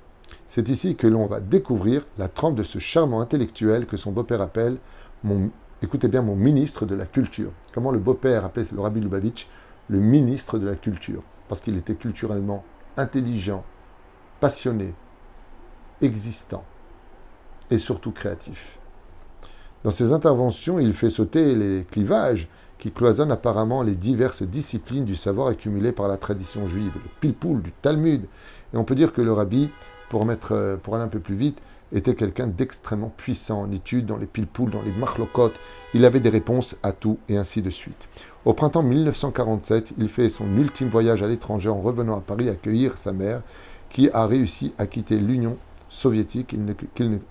C'est 0.49 0.69
ici 0.69 0.97
que 0.97 1.07
l'on 1.07 1.27
va 1.27 1.41
découvrir 1.41 2.05
la 2.19 2.29
trempe 2.29 2.57
de 2.57 2.63
ce 2.63 2.79
charmant 2.79 3.21
intellectuel 3.21 3.87
que 3.87 3.97
son 3.97 4.13
beau-père 4.13 4.41
appelle, 4.41 4.79
mon, 5.23 5.51
écoutez 5.83 6.09
bien, 6.09 6.23
mon 6.23 6.37
ministre 6.37 6.87
de 6.87 6.95
la 6.95 7.07
culture. 7.07 7.53
Comment 7.73 7.93
le 7.93 7.99
beau-père 7.99 8.45
appelait 8.45 8.65
le 8.73 8.81
rabbi 8.81 9.01
Lubavitch 9.01 9.49
le 9.89 10.01
ministre 10.01 10.59
de 10.59 10.67
la 10.67 10.77
culture? 10.77 11.23
Parce 11.49 11.61
qu'il 11.61 11.77
était 11.77 11.95
culturellement 11.95 12.65
intelligent, 12.97 13.65
passionné, 14.41 14.95
existant 16.01 16.65
et 17.71 17.79
surtout 17.79 18.13
créatif. 18.13 18.79
Dans 19.85 19.91
ses 19.91 20.13
interventions, 20.13 20.79
il 20.79 20.93
fait 20.93 21.11
sauter 21.11 21.55
les 21.55 21.85
clivages 21.91 22.49
qui 22.79 22.91
cloisonnent 22.91 23.31
apparemment 23.31 23.83
les 23.83 23.95
diverses 23.95 24.43
disciplines 24.43 25.05
du 25.05 25.15
savoir 25.15 25.49
accumulé 25.49 25.93
par 25.93 26.09
la 26.09 26.17
tradition 26.17 26.67
juive, 26.67 26.93
le 26.95 27.11
pilpoul 27.21 27.63
du 27.63 27.73
Talmud. 27.73 28.27
Et 28.75 28.77
on 28.77 28.85
peut 28.85 28.95
dire 28.95 29.13
que 29.13 29.23
le 29.23 29.33
rabbi, 29.33 29.71
pour, 30.09 30.25
mettre, 30.27 30.79
pour 30.83 30.95
aller 30.95 31.05
un 31.05 31.09
peu 31.09 31.21
plus 31.21 31.37
vite, 31.37 31.61
était 31.93 32.15
quelqu'un 32.15 32.47
d'extrêmement 32.47 33.13
puissant 33.17 33.63
en 33.63 33.73
études, 33.73 34.07
dans 34.07 34.17
les 34.17 34.27
pilpouls, 34.27 34.71
dans 34.71 34.83
les 34.83 34.93
machlokot. 34.93 35.53
Il 35.95 36.05
avait 36.05 36.21
des 36.21 36.31
réponses 36.31 36.77
à 36.83 36.93
tout 36.93 37.19
et 37.29 37.37
ainsi 37.37 37.63
de 37.63 37.71
suite. 37.71 38.09
Au 38.45 38.55
printemps 38.55 38.83
1947, 38.83 39.95
il 39.99 40.09
fait 40.09 40.29
son 40.29 40.47
ultime 40.57 40.89
voyage 40.89 41.23
à 41.23 41.29
l'étranger 41.29 41.69
en 41.69 41.81
revenant 41.81 42.17
à 42.17 42.21
Paris 42.21 42.49
accueillir 42.49 42.97
sa 42.97 43.13
mère, 43.13 43.43
qui 43.89 44.09
a 44.13 44.27
réussi 44.27 44.73
à 44.79 44.87
quitter 44.87 45.19
l'Union 45.19 45.59
soviétique. 45.89 46.55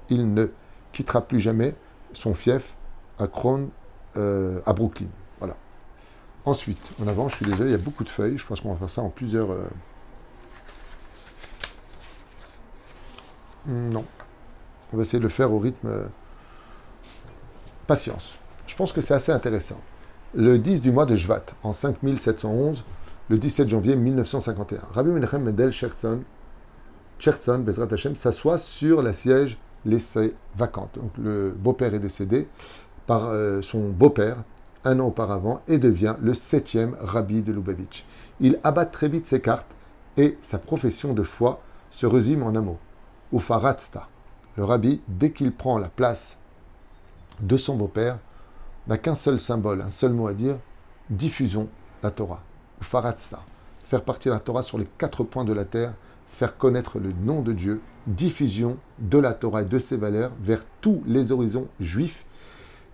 Il 0.09 0.33
ne, 0.33 0.47
quittera 0.91 1.21
plus 1.21 1.39
jamais 1.39 1.75
son 2.13 2.33
fief 2.33 2.75
à 3.17 3.27
Kron, 3.27 3.69
euh, 4.17 4.59
à 4.65 4.73
Brooklyn. 4.73 5.07
Voilà. 5.39 5.55
Ensuite, 6.45 6.91
en 7.01 7.07
avant, 7.07 7.29
je 7.29 7.37
suis 7.37 7.45
désolé, 7.45 7.69
il 7.69 7.71
y 7.71 7.75
a 7.75 7.77
beaucoup 7.83 8.03
de 8.03 8.09
feuilles. 8.09 8.37
Je 8.37 8.45
pense 8.45 8.59
qu'on 8.61 8.73
va 8.73 8.79
faire 8.79 8.89
ça 8.89 9.01
en 9.01 9.09
plusieurs. 9.09 9.51
Euh, 9.51 9.63
non. 13.69 14.05
On 14.91 14.97
va 14.97 15.03
essayer 15.03 15.19
de 15.19 15.23
le 15.23 15.29
faire 15.29 15.51
au 15.53 15.59
rythme. 15.59 15.87
Euh, 15.87 16.07
patience. 17.89 18.37
Je 18.67 18.75
pense 18.75 18.91
que 18.91 19.01
c'est 19.01 19.15
assez 19.15 19.31
intéressant. 19.31 19.81
Le 20.35 20.59
10 20.59 20.83
du 20.83 20.91
mois 20.91 21.07
de 21.07 21.15
Jvat, 21.15 21.45
en 21.63 21.73
5711, 21.73 22.83
le 23.29 23.37
17 23.39 23.67
janvier 23.67 23.95
1951, 23.95 24.79
Rabbi 24.93 25.09
Menachem 25.09 25.43
Mendel 25.43 25.71
Scherson, 25.71 26.21
Bezrat 27.59 27.87
Hashem, 27.91 28.15
s'assoit 28.15 28.59
sur 28.59 29.01
la 29.01 29.13
siège 29.13 29.57
laissée 29.85 30.35
vacante. 30.55 30.91
Donc 30.95 31.11
le 31.17 31.49
beau-père 31.49 31.95
est 31.95 31.99
décédé 31.99 32.47
par 33.07 33.29
euh, 33.29 33.63
son 33.63 33.89
beau-père 33.89 34.37
un 34.85 34.99
an 34.99 35.07
auparavant 35.07 35.61
et 35.67 35.79
devient 35.79 36.15
le 36.21 36.35
septième 36.35 36.95
rabbi 36.99 37.41
de 37.41 37.51
Lubavitch. 37.51 38.05
Il 38.39 38.59
abat 38.63 38.85
très 38.85 39.09
vite 39.09 39.25
ses 39.25 39.41
cartes 39.41 39.71
et 40.15 40.37
sa 40.41 40.59
profession 40.59 41.13
de 41.13 41.23
foi 41.23 41.61
se 41.91 42.05
résume 42.05 42.43
en 42.43 42.55
un 42.55 42.61
mot, 42.61 42.77
Ufaratzta. 43.33 44.07
Le 44.57 44.63
rabbi, 44.63 45.01
dès 45.07 45.31
qu'il 45.31 45.51
prend 45.51 45.77
la 45.77 45.89
place 45.89 46.37
de 47.39 47.57
son 47.57 47.75
beau-père, 47.75 48.19
n'a 48.87 48.97
qu'un 48.97 49.15
seul 49.15 49.39
symbole, 49.39 49.81
un 49.81 49.89
seul 49.89 50.13
mot 50.13 50.27
à 50.27 50.33
dire, 50.33 50.57
diffusons 51.09 51.69
la 52.03 52.11
Torah, 52.11 52.41
Ufaratzta. 52.81 53.41
Faire 53.85 54.03
partir 54.03 54.33
la 54.33 54.39
Torah 54.39 54.63
sur 54.63 54.77
les 54.77 54.87
quatre 54.97 55.23
points 55.23 55.45
de 55.45 55.53
la 55.53 55.65
terre, 55.65 55.93
faire 56.27 56.57
connaître 56.57 56.99
le 56.99 57.11
nom 57.11 57.41
de 57.41 57.53
Dieu 57.53 57.81
diffusion 58.07 58.77
de 58.99 59.17
la 59.17 59.33
Torah 59.33 59.61
et 59.61 59.65
de 59.65 59.79
ses 59.79 59.97
valeurs 59.97 60.31
vers 60.41 60.65
tous 60.81 61.03
les 61.05 61.31
horizons 61.31 61.67
juifs 61.79 62.25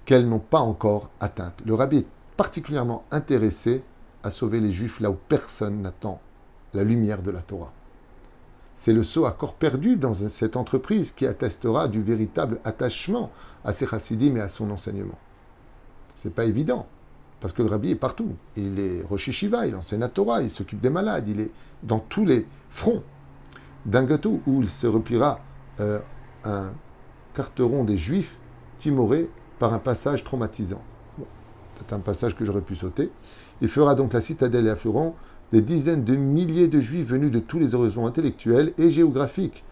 qu'elles 0.05 0.27
n'ont 0.27 0.39
pas 0.39 0.59
encore 0.59 1.09
atteintes. 1.19 1.61
Le 1.65 1.73
rabbi 1.73 1.99
est 1.99 2.07
particulièrement 2.37 3.05
intéressé 3.11 3.83
à 4.23 4.29
sauver 4.29 4.59
les 4.59 4.71
juifs 4.71 4.99
là 4.99 5.09
où 5.09 5.17
personne 5.29 5.81
n'attend 5.81 6.19
la 6.73 6.83
lumière 6.83 7.21
de 7.21 7.31
la 7.31 7.41
Torah. 7.41 7.71
C'est 8.75 8.93
le 8.93 9.03
saut 9.03 9.25
à 9.25 9.31
corps 9.31 9.53
perdu 9.53 9.95
dans 9.95 10.13
cette 10.13 10.57
entreprise 10.57 11.11
qui 11.11 11.25
attestera 11.25 11.87
du 11.87 12.01
véritable 12.01 12.59
attachement 12.63 13.31
à 13.63 13.71
ses 13.71 13.87
chassidim 13.87 14.35
et 14.35 14.41
à 14.41 14.49
son 14.49 14.69
enseignement. 14.69 15.17
C'est 16.15 16.33
pas 16.33 16.45
évident, 16.45 16.87
parce 17.39 17.53
que 17.53 17.61
le 17.61 17.69
rabbi 17.69 17.91
est 17.91 17.95
partout. 17.95 18.35
Il 18.57 18.79
est 18.79 19.03
Rosh 19.03 19.43
il 19.43 19.75
enseigne 19.75 19.99
la 19.99 20.09
Torah, 20.09 20.41
il 20.41 20.49
s'occupe 20.49 20.81
des 20.81 20.89
malades, 20.89 21.27
il 21.27 21.39
est 21.39 21.51
dans 21.83 21.99
tous 21.99 22.25
les 22.25 22.45
fronts 22.69 23.03
d'un 23.85 24.03
gâteau 24.03 24.41
où 24.47 24.61
il 24.61 24.69
se 24.69 24.87
repliera 24.87 25.39
euh, 25.79 25.99
un 26.43 26.71
carteron 27.33 27.83
des 27.83 27.97
Juifs 27.97 28.37
timoré 28.77 29.29
par 29.59 29.73
un 29.73 29.79
passage 29.79 30.23
traumatisant. 30.23 30.81
c'est 31.77 31.93
un 31.93 31.99
passage 31.99 32.35
que 32.35 32.45
j'aurais 32.45 32.61
pu 32.61 32.75
sauter. 32.75 33.11
Il 33.61 33.67
fera 33.67 33.95
donc 33.95 34.13
la 34.13 34.21
citadelle 34.21 34.67
et 34.67 34.69
affleurant 34.69 35.15
des 35.51 35.61
dizaines 35.61 36.03
de 36.03 36.15
milliers 36.15 36.67
de 36.67 36.79
Juifs 36.79 37.07
venus 37.07 37.31
de 37.31 37.39
tous 37.39 37.59
les 37.59 37.75
horizons 37.75 38.07
intellectuels 38.07 38.73
et 38.77 38.89
géographiques, 38.89 39.63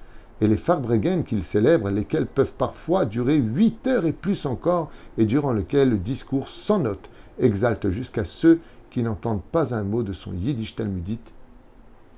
et 0.42 0.48
les 0.48 0.58
Farbregen 0.58 1.24
qu'il 1.24 1.44
célèbre, 1.44 1.90
lesquels 1.90 2.26
peuvent 2.26 2.54
parfois 2.54 3.06
durer 3.06 3.38
huit 3.38 3.88
heures 3.88 4.06
et 4.06 4.12
plus 4.12 4.46
encore, 4.46 4.90
et 5.18 5.26
durant 5.26 5.54
lesquels 5.54 5.90
le 5.90 5.98
discours 5.98 6.50
sans 6.50 6.80
note 6.80 7.10
exalte 7.40 7.90
jusqu'à 7.90 8.24
ceux 8.24 8.60
qui 8.92 9.04
n'entendent 9.04 9.44
pas 9.44 9.74
un 9.74 9.84
mot 9.84 10.04
de 10.04 10.14
son 10.14 10.34
yiddish 10.34 10.76
talmudite 10.76 11.34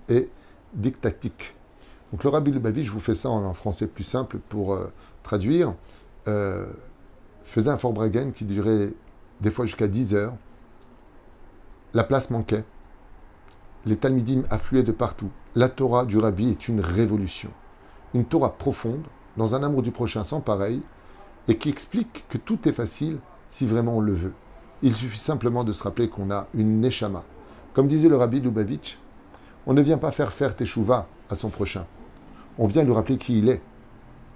et 0.09 0.29
dictatique. 0.73 1.55
Donc 2.11 2.23
le 2.23 2.29
Rabbi 2.29 2.83
je 2.83 2.91
vous 2.91 2.99
fais 2.99 3.15
ça 3.15 3.29
en, 3.29 3.53
français 3.53 3.87
plus 3.87 4.03
simple 4.03 4.39
pour 4.49 4.73
euh, 4.73 4.91
traduire, 5.23 5.73
euh, 6.27 6.65
faisait 7.43 7.69
un 7.69 7.77
Forbragen 7.77 8.31
qui 8.31 8.45
durait 8.45 8.93
des 9.41 9.51
fois 9.51 9.65
jusqu'à 9.65 9.87
10 9.87 10.15
heures. 10.15 10.33
La 11.93 12.03
place 12.03 12.29
manquait. 12.29 12.63
Les 13.88 13.98
Talmidim 13.98 14.43
affluaient 14.50 14.82
de 14.82 14.91
partout. 14.91 15.30
La 15.54 15.69
Torah 15.69 16.06
du 16.06 16.17
Rabbi 16.17 16.50
est 16.50 16.67
une 16.67 16.80
révolution. 16.80 17.52
Une 18.15 18.26
Torah 18.26 18.58
profonde, 18.58 19.04
dans 19.38 19.54
un 19.54 19.62
amour 19.62 19.84
du 19.84 19.91
prochain 19.91 20.24
sans 20.24 20.39
pareil, 20.39 20.82
et 21.48 21.58
qui 21.58 21.69
explique 21.69 22.26
que 22.28 22.39
tout 22.39 22.67
est 22.67 22.74
facile 22.74 23.19
si 23.48 23.67
vraiment 23.67 23.98
on 23.98 24.02
le 24.02 24.13
veut. 24.13 24.34
Il 24.82 24.93
suffit 24.93 25.19
simplement 25.19 25.63
de 25.63 25.71
se 25.71 25.84
rappeler 25.84 26.10
qu'on 26.10 26.32
a 26.32 26.48
une 26.56 26.82
neshama. 26.82 27.24
Comme 27.76 27.88
disait 27.88 28.10
le 28.10 28.15
rabbi 28.15 28.41
Lubavitch, 28.41 28.98
on 29.67 29.74
ne 29.76 29.84
vient 29.84 30.00
pas 30.00 30.12
faire 30.12 30.32
faire 30.32 30.56
teshuva 30.56 31.08
à 31.30 31.36
son 31.36 31.50
prochain. 31.50 31.86
On 32.58 32.65
vient 32.65 32.84
lui 32.84 32.93
rappeler 32.93 33.17
qui 33.17 33.38
il 33.38 33.50
est. 33.50 33.62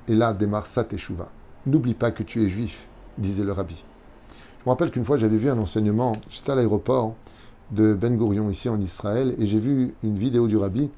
Et 0.07 0.13
là 0.13 0.33
démarre 0.33 0.67
sa 0.67 0.83
teshuva. 0.83 1.29
N'oublie 1.65 1.95
pas 1.95 2.11
que 2.11 2.21
tu 2.21 2.43
es 2.43 2.47
juif, 2.47 2.87
disait 3.17 3.43
le 3.43 3.51
rabbi. 3.51 3.83
Je 4.59 4.65
me 4.65 4.69
rappelle 4.69 4.91
qu'une 4.91 5.05
fois 5.05 5.17
j'avais 5.17 5.37
vu 5.37 5.49
un 5.49 5.57
enseignement, 5.57 6.13
j'étais 6.29 6.51
à 6.51 6.55
l'aéroport 6.55 7.15
de 7.71 7.93
Ben 7.93 8.17
Gurion 8.17 8.49
ici 8.49 8.69
en 8.69 8.79
Israël, 8.81 9.35
et 9.37 9.45
j'ai 9.45 9.59
vu 9.59 9.93
une 10.03 10.17
vidéo 10.17 10.47
du 10.47 10.57
rabbi 10.57 10.89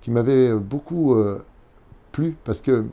qui 0.00 0.10
m'avait 0.10 0.54
beaucoup 0.54 1.14
euh, 1.14 1.44
plu 2.12 2.36
parce 2.44 2.60
que 2.60 2.86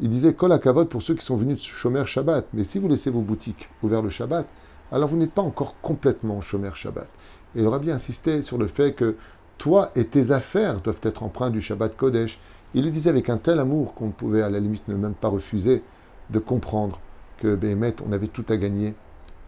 il 0.00 0.08
disait 0.08 0.34
Kol 0.34 0.58
kavod 0.58 0.88
pour 0.88 1.02
ceux 1.02 1.14
qui 1.14 1.24
sont 1.24 1.36
venus 1.36 1.56
de 1.58 1.62
Shomer 1.62 2.04
Shabbat. 2.04 2.46
Mais 2.52 2.64
si 2.64 2.78
vous 2.78 2.88
laissez 2.88 3.10
vos 3.10 3.20
boutiques 3.20 3.68
ouvertes 3.82 4.04
le 4.04 4.10
Shabbat, 4.10 4.46
alors 4.90 5.08
vous 5.08 5.16
n'êtes 5.16 5.32
pas 5.32 5.42
encore 5.42 5.76
complètement 5.80 6.40
Shomer 6.40 6.72
Shabbat. 6.74 7.08
Et 7.54 7.64
aurait 7.64 7.78
bien 7.78 7.94
insisté 7.94 8.42
sur 8.42 8.58
le 8.58 8.66
fait 8.66 8.92
que 8.92 9.16
toi 9.56 9.92
et 9.94 10.04
tes 10.04 10.32
affaires 10.32 10.80
doivent 10.80 11.00
être 11.02 11.22
empreints 11.22 11.50
du 11.50 11.60
Shabbat 11.60 11.96
Kodesh. 11.96 12.40
Il 12.74 12.84
le 12.84 12.90
disait 12.90 13.10
avec 13.10 13.30
un 13.30 13.36
tel 13.36 13.60
amour 13.60 13.94
qu'on 13.94 14.08
ne 14.08 14.12
pouvait 14.12 14.42
à 14.42 14.50
la 14.50 14.58
limite 14.58 14.88
ne 14.88 14.96
même 14.96 15.14
pas 15.14 15.28
refuser 15.28 15.82
de 16.30 16.38
comprendre 16.40 16.98
que 17.38 17.54
Béhémet, 17.54 17.94
on 18.06 18.12
avait 18.12 18.26
tout 18.26 18.44
à 18.48 18.56
gagner 18.56 18.94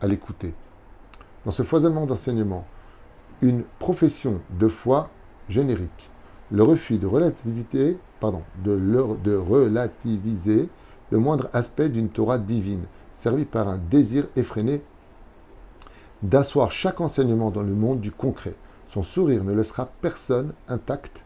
à 0.01 0.07
l'écouter. 0.07 0.55
Dans 1.45 1.51
ce 1.51 1.65
foisonnement 1.65 2.07
d'enseignement, 2.07 2.67
une 3.43 3.63
profession 3.79 4.41
de 4.59 4.69
foi 4.69 5.11
générique, 5.49 6.11
le 6.51 6.63
refus 6.63 6.99
de 6.99 7.07
relativité, 7.07 7.99
pardon, 8.21 8.43
de, 8.65 8.79
de 9.23 9.35
relativiser 9.37 10.69
le 11.11 11.19
moindre 11.19 11.49
aspect 11.53 11.89
d'une 11.89 12.09
Torah 12.09 12.39
divine, 12.39 12.85
servi 13.15 13.45
par 13.45 13.69
un 13.69 13.79
désir 13.79 14.27
effréné 14.37 14.83
d'asseoir 16.23 16.73
chaque 16.73 17.01
enseignement 17.01 17.51
dans 17.51 17.63
le 17.63 17.75
monde 17.75 18.01
du 18.01 18.11
concret. 18.11 18.55
Son 18.89 19.03
sourire 19.03 19.45
ne 19.45 19.53
laissera 19.53 19.89
personne 20.01 20.53
intact 20.69 21.25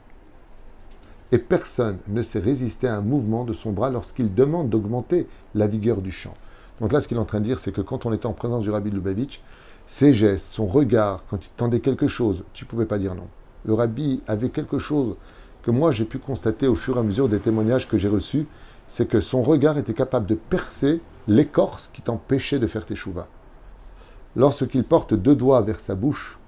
et 1.32 1.38
personne 1.38 1.98
ne 2.08 2.22
sait 2.22 2.40
résister 2.40 2.88
à 2.88 2.96
un 2.96 3.02
mouvement 3.02 3.44
de 3.44 3.52
son 3.52 3.70
bras 3.70 3.90
lorsqu'il 3.90 4.34
demande 4.34 4.68
d'augmenter 4.68 5.26
la 5.54 5.66
vigueur 5.66 6.00
du 6.00 6.10
chant. 6.10 6.34
Donc 6.80 6.92
là, 6.92 7.00
ce 7.00 7.08
qu'il 7.08 7.16
est 7.16 7.20
en 7.20 7.26
train 7.26 7.40
de 7.40 7.44
dire, 7.44 7.58
c'est 7.58 7.72
que 7.72 7.82
quand 7.82 8.06
on 8.06 8.12
était 8.12 8.26
en 8.26 8.32
présence 8.32 8.62
du 8.62 8.70
Rabbi 8.70 8.90
Lubavitch, 8.90 9.42
ses 9.90 10.14
gestes, 10.14 10.52
son 10.52 10.68
regard, 10.68 11.24
quand 11.28 11.44
il 11.44 11.50
tendait 11.50 11.80
quelque 11.80 12.06
chose, 12.06 12.44
tu 12.52 12.64
ne 12.64 12.70
pouvais 12.70 12.86
pas 12.86 13.00
dire 13.00 13.16
non. 13.16 13.26
Le 13.64 13.74
Rabbi 13.74 14.22
avait 14.28 14.50
quelque 14.50 14.78
chose 14.78 15.16
que 15.64 15.72
moi 15.72 15.90
j'ai 15.90 16.04
pu 16.04 16.20
constater 16.20 16.68
au 16.68 16.76
fur 16.76 16.96
et 16.96 17.00
à 17.00 17.02
mesure 17.02 17.28
des 17.28 17.40
témoignages 17.40 17.88
que 17.88 17.98
j'ai 17.98 18.06
reçus, 18.06 18.46
c'est 18.86 19.08
que 19.08 19.20
son 19.20 19.42
regard 19.42 19.78
était 19.78 19.92
capable 19.92 20.26
de 20.26 20.36
percer 20.36 21.00
l'écorce 21.26 21.90
qui 21.92 22.02
t'empêchait 22.02 22.60
de 22.60 22.68
faire 22.68 22.86
tes 22.86 22.94
chouvas 22.94 23.26
lorsqu'il 24.36 24.84
porte 24.84 25.12
deux 25.12 25.34
doigts 25.34 25.62
vers 25.62 25.80
sa 25.80 25.96
bouche 25.96 26.38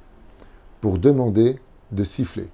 pour 0.81 0.99
demander 0.99 1.59
de 1.91 2.05
siffler. 2.05 2.49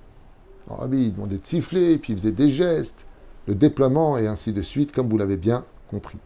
Alors, 0.66 0.80
Rabbi, 0.80 1.10
demandait 1.10 1.36
de 1.36 1.46
siffler, 1.46 1.98
puis 1.98 2.14
il 2.14 2.18
faisait 2.18 2.32
des 2.32 2.50
gestes, 2.50 3.04
le 3.46 3.54
déploiement 3.54 4.16
et 4.16 4.26
ainsi 4.26 4.54
de 4.54 4.62
suite, 4.62 4.92
comme 4.92 5.10
vous 5.10 5.18
l'avez 5.18 5.36
bien 5.36 5.66
compris. 5.90 6.18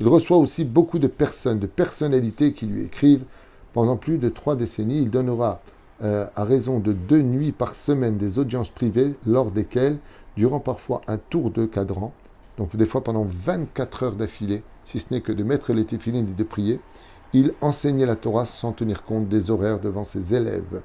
Il 0.00 0.08
reçoit 0.08 0.38
aussi 0.38 0.64
beaucoup 0.64 0.98
de 0.98 1.08
personnes, 1.08 1.58
de 1.58 1.66
personnalités 1.66 2.54
qui 2.54 2.64
lui 2.64 2.84
écrivent. 2.84 3.26
Pendant 3.72 3.96
plus 3.96 4.18
de 4.18 4.28
trois 4.28 4.56
décennies, 4.56 4.98
il 4.98 5.10
donnera 5.10 5.60
euh, 6.02 6.26
à 6.34 6.44
raison 6.44 6.80
de 6.80 6.92
deux 6.92 7.22
nuits 7.22 7.52
par 7.52 7.74
semaine 7.74 8.16
des 8.16 8.38
audiences 8.38 8.70
privées, 8.70 9.14
lors 9.26 9.50
desquelles, 9.50 9.98
durant 10.36 10.60
parfois 10.60 11.02
un 11.06 11.18
tour 11.18 11.50
de 11.50 11.66
cadran, 11.66 12.12
donc 12.56 12.74
des 12.76 12.86
fois 12.86 13.04
pendant 13.04 13.24
24 13.24 14.02
heures 14.02 14.14
d'affilée, 14.14 14.62
si 14.84 14.98
ce 14.98 15.12
n'est 15.12 15.20
que 15.20 15.32
de 15.32 15.44
mettre 15.44 15.72
les 15.72 15.84
téfilines 15.84 16.28
et 16.28 16.34
de 16.34 16.44
prier, 16.44 16.80
il 17.32 17.54
enseignait 17.60 18.06
la 18.06 18.16
Torah 18.16 18.44
sans 18.44 18.72
tenir 18.72 19.04
compte 19.04 19.28
des 19.28 19.50
horaires 19.50 19.78
devant 19.78 20.04
ses 20.04 20.34
élèves. 20.34 20.82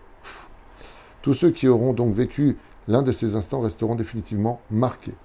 Tous 1.22 1.34
ceux 1.34 1.50
qui 1.50 1.68
auront 1.68 1.94
donc 1.94 2.14
vécu 2.14 2.58
l'un 2.88 3.02
de 3.02 3.12
ces 3.12 3.36
instants 3.36 3.62
resteront 3.62 3.96
définitivement 3.96 4.62
marqués. 4.70 5.16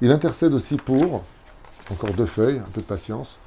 Il 0.00 0.12
intercède 0.12 0.54
aussi 0.54 0.76
pour, 0.76 1.24
encore 1.90 2.12
deux 2.16 2.26
feuilles, 2.26 2.58
un 2.58 2.70
peu 2.72 2.80
de 2.80 2.86
patience, 2.86 3.40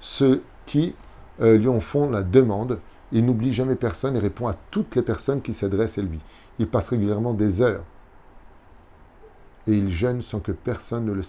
ceux 0.00 0.42
qui 0.66 0.94
lui 1.40 1.68
en 1.68 1.80
font 1.80 2.10
la 2.10 2.22
demande. 2.22 2.78
Il 3.12 3.26
n'oublie 3.26 3.52
jamais 3.52 3.76
personne 3.76 4.16
et 4.16 4.20
répond 4.20 4.48
à 4.48 4.56
toutes 4.70 4.96
les 4.96 5.02
personnes 5.02 5.42
qui 5.42 5.52
s'adressent 5.52 5.98
à 5.98 6.02
lui. 6.02 6.20
Il 6.58 6.66
passe 6.66 6.90
régulièrement 6.90 7.34
des 7.34 7.60
heures 7.60 7.84
et 9.66 9.72
il 9.72 9.88
jeûne 9.88 10.22
sans 10.22 10.40
que 10.40 10.52
personne 10.52 11.04
ne 11.04 11.12
le, 11.12 11.22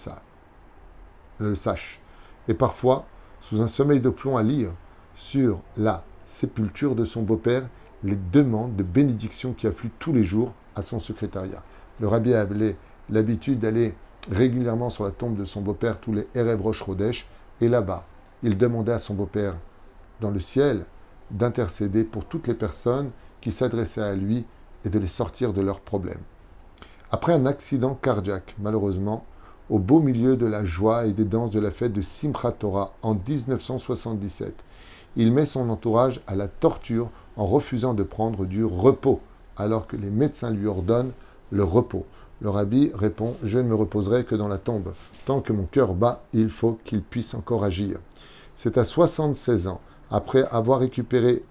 ne 1.40 1.48
le 1.48 1.54
sache. 1.54 2.00
Et 2.48 2.54
parfois, 2.54 3.06
sous 3.40 3.62
un 3.62 3.68
sommeil 3.68 4.00
de 4.00 4.08
plomb 4.08 4.36
à 4.36 4.42
lire, 4.42 4.70
sur 5.14 5.60
la 5.76 6.04
sépulture 6.26 6.94
de 6.94 7.04
son 7.04 7.22
beau-père 7.22 7.64
les 8.02 8.18
demandes 8.32 8.76
de 8.76 8.82
bénédiction 8.82 9.52
qui 9.52 9.66
affluent 9.66 9.92
tous 9.98 10.12
les 10.12 10.24
jours 10.24 10.52
à 10.74 10.82
son 10.82 11.00
secrétariat. 11.00 11.62
Le 12.00 12.08
rabbi 12.08 12.34
avait 12.34 12.76
l'habitude 13.08 13.60
d'aller 13.60 13.94
régulièrement 14.30 14.90
sur 14.90 15.04
la 15.04 15.10
tombe 15.10 15.36
de 15.36 15.44
son 15.44 15.60
beau-père 15.60 15.98
tous 16.00 16.12
les 16.12 16.26
Erev 16.34 16.60
Rosh 16.60 16.84
et 17.60 17.68
là-bas, 17.68 18.06
il 18.42 18.58
demandait 18.58 18.92
à 18.92 18.98
son 18.98 19.14
beau-père 19.14 19.54
dans 20.20 20.30
le 20.30 20.40
ciel 20.40 20.84
d'intercéder 21.30 22.04
pour 22.04 22.24
toutes 22.24 22.46
les 22.46 22.54
personnes 22.54 23.10
qui 23.40 23.50
s'adressaient 23.50 24.02
à 24.02 24.14
lui 24.14 24.44
et 24.84 24.88
de 24.88 24.98
les 24.98 25.08
sortir 25.08 25.52
de 25.52 25.62
leurs 25.62 25.80
problèmes. 25.80 26.22
Après 27.10 27.32
un 27.32 27.46
accident 27.46 27.94
cardiaque, 27.94 28.54
malheureusement, 28.58 29.24
au 29.70 29.78
beau 29.78 30.00
milieu 30.00 30.36
de 30.36 30.46
la 30.46 30.64
joie 30.64 31.06
et 31.06 31.12
des 31.12 31.24
danses 31.24 31.50
de 31.50 31.60
la 31.60 31.70
fête 31.70 31.92
de 31.92 32.02
Simchat 32.02 32.52
Torah 32.52 32.92
en 33.02 33.14
1977, 33.14 34.54
il 35.16 35.32
met 35.32 35.46
son 35.46 35.70
entourage 35.70 36.20
à 36.26 36.34
la 36.34 36.48
torture 36.48 37.10
en 37.36 37.46
refusant 37.46 37.94
de 37.94 38.02
prendre 38.02 38.44
du 38.44 38.64
repos, 38.64 39.20
alors 39.56 39.86
que 39.86 39.96
les 39.96 40.10
médecins 40.10 40.50
lui 40.50 40.66
ordonnent 40.66 41.12
le 41.50 41.64
repos. 41.64 42.04
Le 42.40 42.50
rabbi 42.50 42.90
répond 42.94 43.36
Je 43.42 43.58
ne 43.58 43.62
me 43.62 43.74
reposerai 43.74 44.24
que 44.24 44.34
dans 44.34 44.48
la 44.48 44.58
tombe. 44.58 44.92
Tant 45.24 45.40
que 45.40 45.52
mon 45.52 45.64
cœur 45.64 45.94
bat, 45.94 46.24
il 46.32 46.48
faut 46.48 46.78
qu'il 46.84 47.02
puisse 47.02 47.32
encore 47.34 47.64
agir. 47.64 47.98
C'est 48.54 48.76
à 48.76 48.84
76 48.84 49.68
ans, 49.68 49.80
après 50.10 50.44
avoir 50.50 50.80
récupéré 50.80 51.44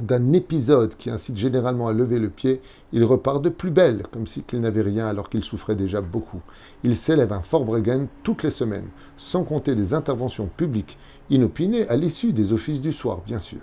d'un 0.00 0.32
épisode 0.32 0.96
qui 0.96 1.10
incite 1.10 1.36
généralement 1.36 1.86
à 1.86 1.92
lever 1.92 2.18
le 2.18 2.30
pied, 2.30 2.60
il 2.92 3.04
repart 3.04 3.42
de 3.42 3.50
plus 3.50 3.70
belle, 3.70 4.04
comme 4.10 4.26
si 4.26 4.42
qu'il 4.42 4.60
n'avait 4.60 4.82
rien 4.82 5.06
alors 5.06 5.28
qu'il 5.28 5.44
souffrait 5.44 5.76
déjà 5.76 6.00
beaucoup. 6.00 6.40
Il 6.82 6.96
s'élève 6.96 7.32
un 7.32 7.42
Fort 7.42 7.64
Bregen 7.64 8.08
toutes 8.22 8.42
les 8.42 8.50
semaines, 8.50 8.88
sans 9.16 9.44
compter 9.44 9.74
des 9.74 9.94
interventions 9.94 10.46
publiques 10.46 10.98
inopinées 11.30 11.88
à 11.88 11.96
l'issue 11.96 12.32
des 12.32 12.52
offices 12.52 12.80
du 12.80 12.92
soir, 12.92 13.20
bien 13.26 13.38
sûr. 13.38 13.60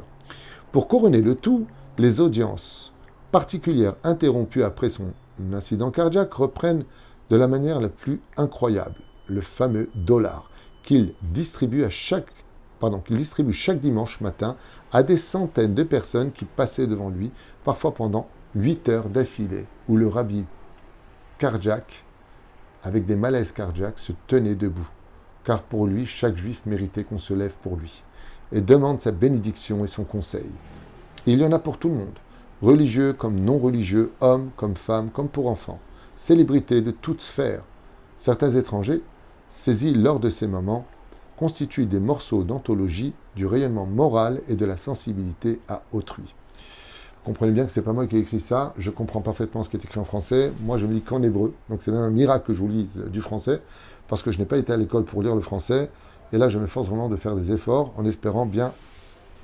Pour 0.71 0.87
couronner 0.87 1.21
le 1.21 1.35
tout, 1.35 1.65
les 1.97 2.21
audiences 2.21 2.93
particulières 3.31 3.95
interrompues 4.03 4.63
après 4.63 4.89
son 4.89 5.11
incident 5.51 5.91
cardiaque 5.91 6.33
reprennent 6.33 6.83
de 7.29 7.35
la 7.35 7.47
manière 7.47 7.81
la 7.81 7.89
plus 7.89 8.21
incroyable 8.37 9.01
le 9.27 9.41
fameux 9.41 9.89
dollar 9.95 10.49
qu'il 10.83 11.13
distribue 11.21 11.83
à 11.83 11.89
chaque 11.89 12.31
pardon, 12.79 12.99
qu'il 12.99 13.17
distribue 13.17 13.53
chaque 13.53 13.79
dimanche 13.79 14.21
matin 14.21 14.55
à 14.91 15.03
des 15.03 15.17
centaines 15.17 15.73
de 15.73 15.83
personnes 15.83 16.31
qui 16.31 16.45
passaient 16.45 16.87
devant 16.87 17.09
lui, 17.09 17.31
parfois 17.63 17.93
pendant 17.93 18.27
huit 18.55 18.89
heures 18.89 19.09
d'affilée, 19.09 19.65
où 19.87 19.97
le 19.97 20.07
rabbi 20.07 20.45
cardiaque, 21.37 22.03
avec 22.83 23.05
des 23.05 23.15
malaises 23.15 23.51
cardiaques, 23.51 23.99
se 23.99 24.13
tenait 24.27 24.55
debout, 24.55 24.89
car 25.43 25.63
pour 25.63 25.87
lui, 25.87 26.05
chaque 26.05 26.37
juif 26.37 26.61
méritait 26.65 27.03
qu'on 27.03 27.19
se 27.19 27.33
lève 27.33 27.55
pour 27.61 27.75
lui, 27.75 28.03
et 28.51 28.61
demande 28.61 29.01
sa 29.01 29.11
bénédiction 29.11 29.83
et 29.83 29.87
son 29.87 30.03
conseil. 30.03 30.51
il 31.25 31.39
y 31.39 31.45
en 31.45 31.51
a 31.51 31.59
pour 31.59 31.77
tout 31.77 31.89
le 31.89 31.95
monde, 31.95 32.19
religieux 32.61 33.13
comme 33.13 33.39
non 33.39 33.59
religieux, 33.59 34.11
hommes 34.21 34.49
comme 34.55 34.75
femmes, 34.75 35.09
comme 35.09 35.29
pour 35.29 35.47
enfants, 35.47 35.79
célébrités 36.15 36.81
de 36.81 36.91
toutes 36.91 37.21
sphères. 37.21 37.63
Certains 38.17 38.51
étrangers, 38.51 39.01
saisis 39.49 39.93
lors 39.93 40.19
de 40.19 40.29
ces 40.29 40.47
moments, 40.47 40.85
constituent 41.39 41.85
des 41.85 42.01
morceaux 42.01 42.43
d'anthologie 42.43 43.13
du 43.37 43.45
rayonnement 43.45 43.85
moral 43.85 44.41
et 44.49 44.55
de 44.55 44.65
la 44.65 44.75
sensibilité 44.75 45.61
à 45.69 45.83
autrui. 45.93 46.35
Comprenez 47.23 47.53
bien 47.53 47.65
que 47.65 47.71
c'est 47.71 47.81
pas 47.81 47.93
moi 47.93 48.07
qui 48.07 48.17
ai 48.17 48.19
écrit 48.19 48.41
ça, 48.41 48.73
je 48.77 48.89
comprends 48.89 49.21
parfaitement 49.21 49.63
ce 49.63 49.69
qui 49.69 49.77
est 49.77 49.85
écrit 49.85 50.01
en 50.01 50.03
français, 50.03 50.51
moi 50.63 50.77
je 50.77 50.85
ne 50.85 50.93
lis 50.93 51.01
qu'en 51.01 51.23
hébreu, 51.23 51.53
donc 51.69 51.81
c'est 51.81 51.91
même 51.91 52.01
un 52.01 52.09
miracle 52.09 52.47
que 52.47 52.53
je 52.53 52.59
vous 52.59 52.67
lise 52.67 53.03
du 53.07 53.21
français, 53.21 53.61
parce 54.09 54.21
que 54.21 54.33
je 54.33 54.37
n'ai 54.37 54.43
pas 54.43 54.57
été 54.57 54.73
à 54.73 54.77
l'école 54.77 55.05
pour 55.05 55.23
lire 55.23 55.33
le 55.33 55.39
français, 55.39 55.89
et 56.33 56.37
là 56.37 56.49
je 56.49 56.59
m'efforce 56.59 56.89
vraiment 56.89 57.07
de 57.07 57.15
faire 57.15 57.37
des 57.37 57.53
efforts 57.53 57.93
en 57.95 58.05
espérant 58.05 58.45
bien 58.45 58.73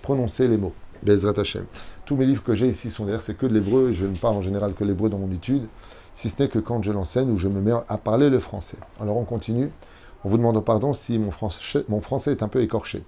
prononcer 0.01 0.49
les 0.49 0.57
mots. 0.57 0.73
Bezrat 1.01 1.39
Hashem. 1.39 1.63
Tous 2.05 2.17
mes 2.17 2.25
livres 2.25 2.43
que 2.43 2.55
j'ai 2.55 2.67
ici 2.67 2.91
sont 2.91 3.05
d'ailleurs 3.05 3.21
c'est 3.21 3.37
que 3.37 3.45
de 3.45 3.53
l'hébreu, 3.53 3.91
et 3.91 3.93
je 3.93 4.03
ne 4.03 4.17
parle 4.17 4.35
en 4.35 4.41
général 4.41 4.73
que 4.73 4.83
l'hébreu 4.83 5.07
dans 5.07 5.19
mon 5.19 5.31
étude, 5.31 5.63
si 6.13 6.29
ce 6.29 6.43
n'est 6.43 6.49
que 6.49 6.59
quand 6.59 6.81
je 6.83 6.91
l'enseigne 6.91 7.31
ou 7.31 7.37
je 7.37 7.47
me 7.47 7.61
mets 7.61 7.71
à 7.87 7.97
parler 7.97 8.29
le 8.29 8.39
français. 8.39 8.79
Alors 8.99 9.15
on 9.15 9.23
continue 9.23 9.69
en 10.25 10.27
vous 10.27 10.37
demandant 10.37 10.63
pardon 10.63 10.93
si 10.93 11.19
mon 11.19 11.29
français, 11.29 12.31
est 12.31 12.41
un 12.41 12.47
peu 12.47 12.61
écorché. 12.61 13.03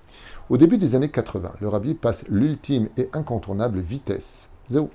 Au 0.52 0.58
début 0.58 0.78
des 0.78 0.94
années 0.94 1.10
80, 1.10 1.54
le 1.60 1.68
rabbi 1.68 1.96
passe 1.96 2.26
l'ultime 2.30 2.90
et 2.96 3.10
incontournable 3.12 3.80
vitesse. 3.80 4.48
Zéro. 4.70 4.92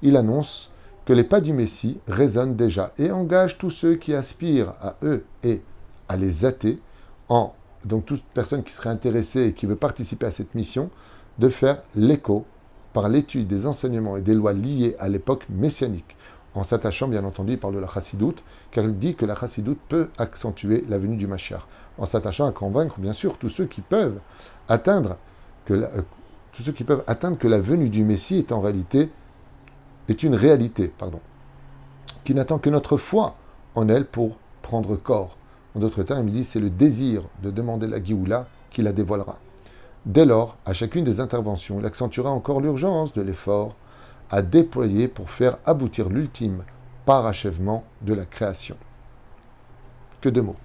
Il 0.00 0.16
annonce 0.16 0.70
que 1.04 1.12
les 1.12 1.22
pas 1.22 1.42
du 1.42 1.52
Messie 1.52 2.00
résonnent 2.08 2.56
déjà 2.56 2.94
et 2.96 3.10
engagent 3.10 3.58
tous 3.58 3.68
ceux 3.68 3.96
qui 3.96 4.14
aspirent 4.14 4.72
à 4.80 4.96
eux 5.02 5.24
et 5.42 5.60
à 6.08 6.16
les 6.16 6.46
athées, 6.46 6.78
en, 7.28 7.52
donc 7.84 8.06
toute 8.06 8.24
personne 8.32 8.62
qui 8.62 8.72
serait 8.72 8.88
intéressée 8.88 9.48
et 9.48 9.52
qui 9.52 9.66
veut 9.66 9.76
participer 9.76 10.24
à 10.26 10.30
cette 10.30 10.54
mission, 10.54 10.88
de 11.38 11.50
faire 11.50 11.82
l'écho 11.94 12.46
par 12.94 13.10
l'étude 13.10 13.46
des 13.46 13.66
enseignements 13.66 14.16
et 14.16 14.22
des 14.22 14.34
lois 14.34 14.54
liées 14.54 14.96
à 14.98 15.10
l'époque 15.10 15.44
messianique, 15.50 16.16
en 16.54 16.64
s'attachant 16.64 17.08
bien 17.08 17.24
entendu, 17.24 17.52
il 17.52 17.58
parle 17.58 17.74
de 17.74 17.78
la 17.78 17.88
chassidoute, 17.88 18.42
car 18.70 18.84
il 18.84 18.98
dit 18.98 19.14
que 19.14 19.24
la 19.24 19.34
chassidoute 19.34 19.78
peut 19.88 20.08
accentuer 20.18 20.84
la 20.88 20.98
venue 20.98 21.16
du 21.16 21.26
Mashiach, 21.26 21.66
en 21.98 22.06
s'attachant 22.06 22.46
à 22.46 22.52
convaincre 22.52 22.98
bien 22.98 23.12
sûr 23.12 23.38
tous 23.38 23.48
ceux 23.48 23.66
qui 23.66 23.80
peuvent 23.80 24.20
atteindre 24.68 25.16
que 25.64 25.74
la, 25.74 25.86
euh, 25.88 26.02
tous 26.52 26.62
ceux 26.62 26.72
qui 26.72 26.84
peuvent 26.84 27.04
atteindre 27.06 27.38
que 27.38 27.48
la 27.48 27.60
venue 27.60 27.88
du 27.88 28.04
Messie 28.04 28.38
est 28.38 28.52
en 28.52 28.60
réalité 28.60 29.10
est 30.08 30.22
une 30.22 30.34
réalité, 30.34 30.88
pardon, 30.88 31.20
qui 32.24 32.34
n'attend 32.34 32.58
que 32.58 32.70
notre 32.70 32.96
foi 32.96 33.36
en 33.74 33.88
elle 33.88 34.06
pour 34.06 34.36
prendre 34.62 34.96
corps. 34.96 35.36
En 35.76 35.80
d'autres 35.80 36.02
termes, 36.02 36.28
il 36.28 36.34
dit 36.34 36.44
c'est 36.44 36.60
le 36.60 36.70
désir 36.70 37.22
de 37.42 37.50
demander 37.50 37.86
la 37.86 38.02
Géoula 38.02 38.48
qui 38.70 38.82
la 38.82 38.92
dévoilera. 38.92 39.38
Dès 40.06 40.24
lors, 40.24 40.56
à 40.64 40.72
chacune 40.72 41.04
des 41.04 41.20
interventions, 41.20 41.78
il 41.78 41.86
accentuera 41.86 42.30
encore 42.30 42.60
l'urgence 42.60 43.12
de 43.12 43.22
l'effort 43.22 43.76
à 44.30 44.42
déployer 44.42 45.08
pour 45.08 45.30
faire 45.30 45.58
aboutir 45.64 46.08
l'ultime 46.08 46.62
parachèvement 47.04 47.84
de 48.02 48.14
la 48.14 48.24
création. 48.24 48.76
Que 50.20 50.28
deux 50.28 50.42
mots. 50.42 50.56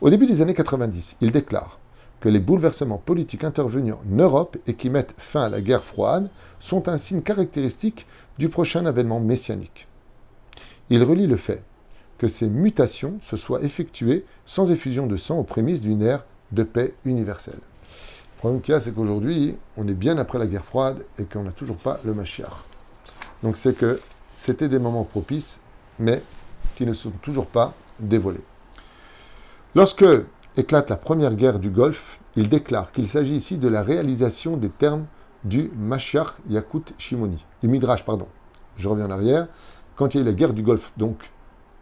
Au 0.00 0.10
début 0.10 0.26
des 0.26 0.42
années 0.42 0.54
90, 0.54 1.16
il 1.20 1.32
déclare 1.32 1.78
que 2.20 2.28
les 2.28 2.40
bouleversements 2.40 2.98
politiques 2.98 3.44
intervenus 3.44 3.94
en 3.94 4.16
Europe 4.16 4.56
et 4.66 4.74
qui 4.74 4.90
mettent 4.90 5.14
fin 5.18 5.44
à 5.44 5.48
la 5.48 5.60
guerre 5.60 5.84
froide 5.84 6.30
sont 6.60 6.88
un 6.88 6.96
signe 6.96 7.20
caractéristique 7.20 8.06
du 8.38 8.48
prochain 8.48 8.86
avènement 8.86 9.20
messianique. 9.20 9.86
Il 10.88 11.02
relie 11.02 11.26
le 11.26 11.36
fait 11.36 11.62
que 12.18 12.28
ces 12.28 12.48
mutations 12.48 13.18
se 13.22 13.36
soient 13.36 13.62
effectuées 13.62 14.24
sans 14.46 14.70
effusion 14.70 15.06
de 15.06 15.16
sang 15.16 15.38
aux 15.38 15.44
prémices 15.44 15.82
d'une 15.82 16.02
ère 16.02 16.24
de 16.52 16.62
paix 16.62 16.94
universelle. 17.04 17.60
Le 17.60 18.38
problème 18.38 18.60
qu'il 18.62 18.72
y 18.72 18.76
a, 18.76 18.80
c'est 18.80 18.92
qu'aujourd'hui, 18.92 19.58
on 19.76 19.86
est 19.88 19.94
bien 19.94 20.16
après 20.18 20.38
la 20.38 20.46
guerre 20.46 20.64
froide 20.64 21.04
et 21.18 21.24
qu'on 21.24 21.42
n'a 21.42 21.52
toujours 21.52 21.76
pas 21.76 22.00
le 22.04 22.14
Mashiach. 22.14 22.75
Donc 23.42 23.56
c'est 23.56 23.76
que 23.76 24.00
c'était 24.36 24.68
des 24.68 24.78
moments 24.78 25.04
propices, 25.04 25.58
mais 25.98 26.22
qui 26.76 26.86
ne 26.86 26.92
sont 26.92 27.10
toujours 27.22 27.46
pas 27.46 27.74
dévoilés. 28.00 28.44
Lorsque 29.74 30.04
éclate 30.56 30.90
la 30.90 30.96
première 30.96 31.34
guerre 31.34 31.58
du 31.58 31.70
Golfe, 31.70 32.18
il 32.34 32.48
déclare 32.48 32.92
qu'il 32.92 33.06
s'agit 33.08 33.36
ici 33.36 33.58
de 33.58 33.68
la 33.68 33.82
réalisation 33.82 34.56
des 34.56 34.68
termes 34.68 35.06
du 35.44 35.70
Mashiach 35.76 36.34
Yakut 36.48 36.94
Shimoni, 36.98 37.44
du 37.62 37.68
Midrash, 37.68 38.04
pardon. 38.04 38.28
Je 38.76 38.88
reviens 38.88 39.06
en 39.06 39.10
arrière. 39.10 39.48
Quand 39.96 40.14
il 40.14 40.18
y 40.18 40.20
a 40.20 40.22
eu 40.22 40.26
la 40.26 40.32
guerre 40.32 40.52
du 40.52 40.62
Golfe, 40.62 40.92
donc, 40.96 41.30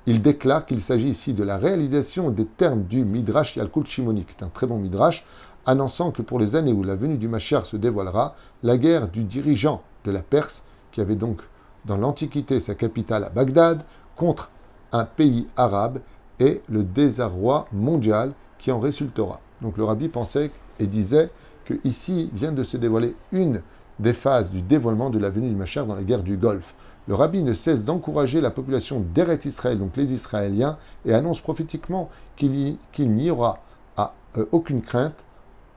il 0.06 0.20
déclare 0.20 0.66
qu'il 0.66 0.80
s'agit 0.80 1.08
ici 1.08 1.34
de 1.34 1.42
la 1.42 1.56
réalisation 1.56 2.30
des 2.30 2.44
termes 2.44 2.84
du 2.84 3.04
Midrash 3.04 3.56
Yakut 3.56 3.86
Shimoni, 3.86 4.24
qui 4.24 4.34
est 4.38 4.44
un 4.44 4.48
très 4.48 4.66
bon 4.66 4.78
Midrash, 4.78 5.24
annonçant 5.66 6.10
que 6.10 6.22
pour 6.22 6.38
les 6.38 6.56
années 6.56 6.72
où 6.72 6.82
la 6.82 6.94
venue 6.94 7.16
du 7.16 7.26
Mashiach 7.26 7.64
se 7.64 7.76
dévoilera, 7.76 8.36
la 8.62 8.76
guerre 8.76 9.08
du 9.08 9.24
dirigeant 9.24 9.82
de 10.04 10.10
la 10.10 10.20
Perse, 10.20 10.63
qui 10.94 11.00
avait 11.00 11.16
donc 11.16 11.42
dans 11.84 11.96
l'Antiquité 11.96 12.60
sa 12.60 12.74
capitale 12.74 13.24
à 13.24 13.28
Bagdad, 13.28 13.82
contre 14.16 14.50
un 14.92 15.04
pays 15.04 15.48
arabe, 15.56 15.98
et 16.40 16.62
le 16.68 16.82
désarroi 16.82 17.66
mondial 17.72 18.32
qui 18.58 18.72
en 18.72 18.80
résultera. 18.80 19.40
Donc 19.60 19.76
le 19.76 19.84
rabbi 19.84 20.08
pensait 20.08 20.50
et 20.78 20.86
disait 20.86 21.30
que 21.64 21.74
ici 21.84 22.30
vient 22.32 22.52
de 22.52 22.62
se 22.62 22.76
dévoiler 22.76 23.14
une 23.32 23.60
des 23.98 24.12
phases 24.12 24.50
du 24.50 24.62
dévoilement 24.62 25.10
de 25.10 25.18
la 25.18 25.30
venue 25.30 25.48
du 25.48 25.54
Machar 25.54 25.86
dans 25.86 25.94
la 25.94 26.02
guerre 26.02 26.22
du 26.22 26.36
Golfe. 26.36 26.74
Le 27.06 27.14
rabbi 27.14 27.42
ne 27.42 27.54
cesse 27.54 27.84
d'encourager 27.84 28.40
la 28.40 28.50
population 28.50 29.04
d'Eret 29.14 29.40
Israël, 29.44 29.78
donc 29.78 29.96
les 29.96 30.12
Israéliens, 30.12 30.78
et 31.04 31.12
annonce 31.12 31.40
prophétiquement 31.40 32.08
qu'il 32.36 32.78
n'y 32.98 33.30
aura 33.30 33.58
à, 33.96 34.14
euh, 34.38 34.46
aucune 34.52 34.82
crainte 34.82 35.24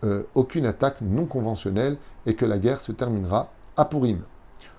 euh, 0.03 0.21
aucune 0.35 0.67
attaque 0.67 1.01
non 1.01 1.25
conventionnelle 1.25 1.97
et 2.27 2.35
que 2.35 2.45
la 2.45 2.59
guerre 2.59 2.81
se 2.81 2.91
terminera 2.91 3.49
à 3.75 3.85
Purim. 3.85 4.21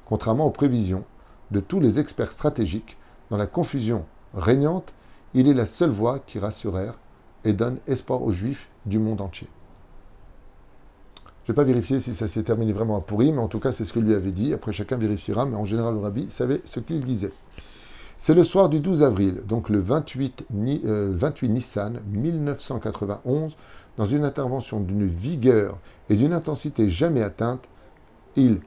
Contrairement 0.09 0.47
aux 0.47 0.51
prévisions 0.51 1.05
de 1.51 1.61
tous 1.61 1.81
les 1.81 2.01
experts 2.01 2.33
stratégiques, 2.33 2.97
dans 3.31 3.37
la 3.37 3.47
confusion 3.47 4.05
régnante, 4.35 4.93
il 5.35 5.49
est 5.49 5.55
la 5.55 5.67
seule 5.67 5.91
voie 5.91 6.19
qui 6.21 6.39
rassurèrent 6.39 6.99
et 7.45 7.53
donne 7.53 7.79
espoir 7.87 8.23
aux 8.23 8.33
Juifs 8.33 8.69
du 8.87 8.99
monde 8.99 9.21
entier. 9.21 9.49
Je 11.45 11.53
ne 11.53 11.57
vais 11.57 11.65
pas 11.65 11.65
vérifier 11.65 12.01
si 12.01 12.15
ça 12.15 12.29
s'est 12.29 12.43
terminé 12.43 12.73
vraiment 12.73 12.97
à 12.97 13.01
Purim, 13.01 13.37
mais 13.37 13.41
en 13.41 13.49
tout 13.49 13.61
cas 13.61 13.73
c'est 13.73 13.85
ce 13.85 13.93
que 13.93 14.01
lui 14.01 14.15
avait 14.15 14.33
dit. 14.33 14.53
Après 14.53 14.73
chacun 14.73 14.97
vérifiera, 14.97 15.47
mais 15.47 15.57
en 15.57 15.65
général 15.65 15.95
le 15.95 16.01
rabbi 16.01 16.31
savait 16.31 16.61
ce 16.65 16.81
qu'il 16.81 17.01
disait. 17.01 17.33
C'est 18.19 18.35
le 18.35 18.45
soir 18.45 18.69
du 18.69 18.81
12 18.81 19.03
avril, 19.03 19.43
donc 19.47 19.69
le 19.69 19.79
28, 19.79 20.47
28 20.51 20.87
euh, 20.87 21.53
Nissan 21.53 22.01
1991, 22.11 23.57
dans 23.97 24.07
une 24.07 24.25
intervention 24.25 24.81
d'une 24.81 25.07
vigueur 25.07 25.79
et 26.11 26.17
d'une 26.17 26.33
intensité 26.33 26.91
jamais 26.91 27.23
atteinte, 27.23 27.65
il 28.37 28.61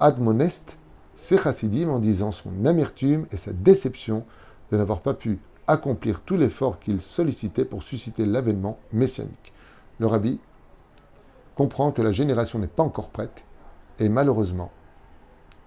admoneste 0.00 0.78
ses 1.16 1.38
chassidim 1.38 1.88
en 1.88 1.98
disant 1.98 2.32
son 2.32 2.64
amertume 2.64 3.26
et 3.32 3.36
sa 3.36 3.52
déception 3.52 4.24
de 4.70 4.76
n'avoir 4.76 5.00
pas 5.00 5.14
pu 5.14 5.38
accomplir 5.66 6.20
tout 6.20 6.36
l'effort 6.36 6.80
qu'il 6.80 7.00
sollicitait 7.00 7.64
pour 7.64 7.82
susciter 7.82 8.26
l'avènement 8.26 8.78
messianique. 8.92 9.52
Le 9.98 10.06
rabbi 10.06 10.38
comprend 11.54 11.92
que 11.92 12.02
la 12.02 12.12
génération 12.12 12.58
n'est 12.58 12.66
pas 12.66 12.82
encore 12.82 13.10
prête 13.10 13.44
et 13.98 14.08
malheureusement, 14.08 14.70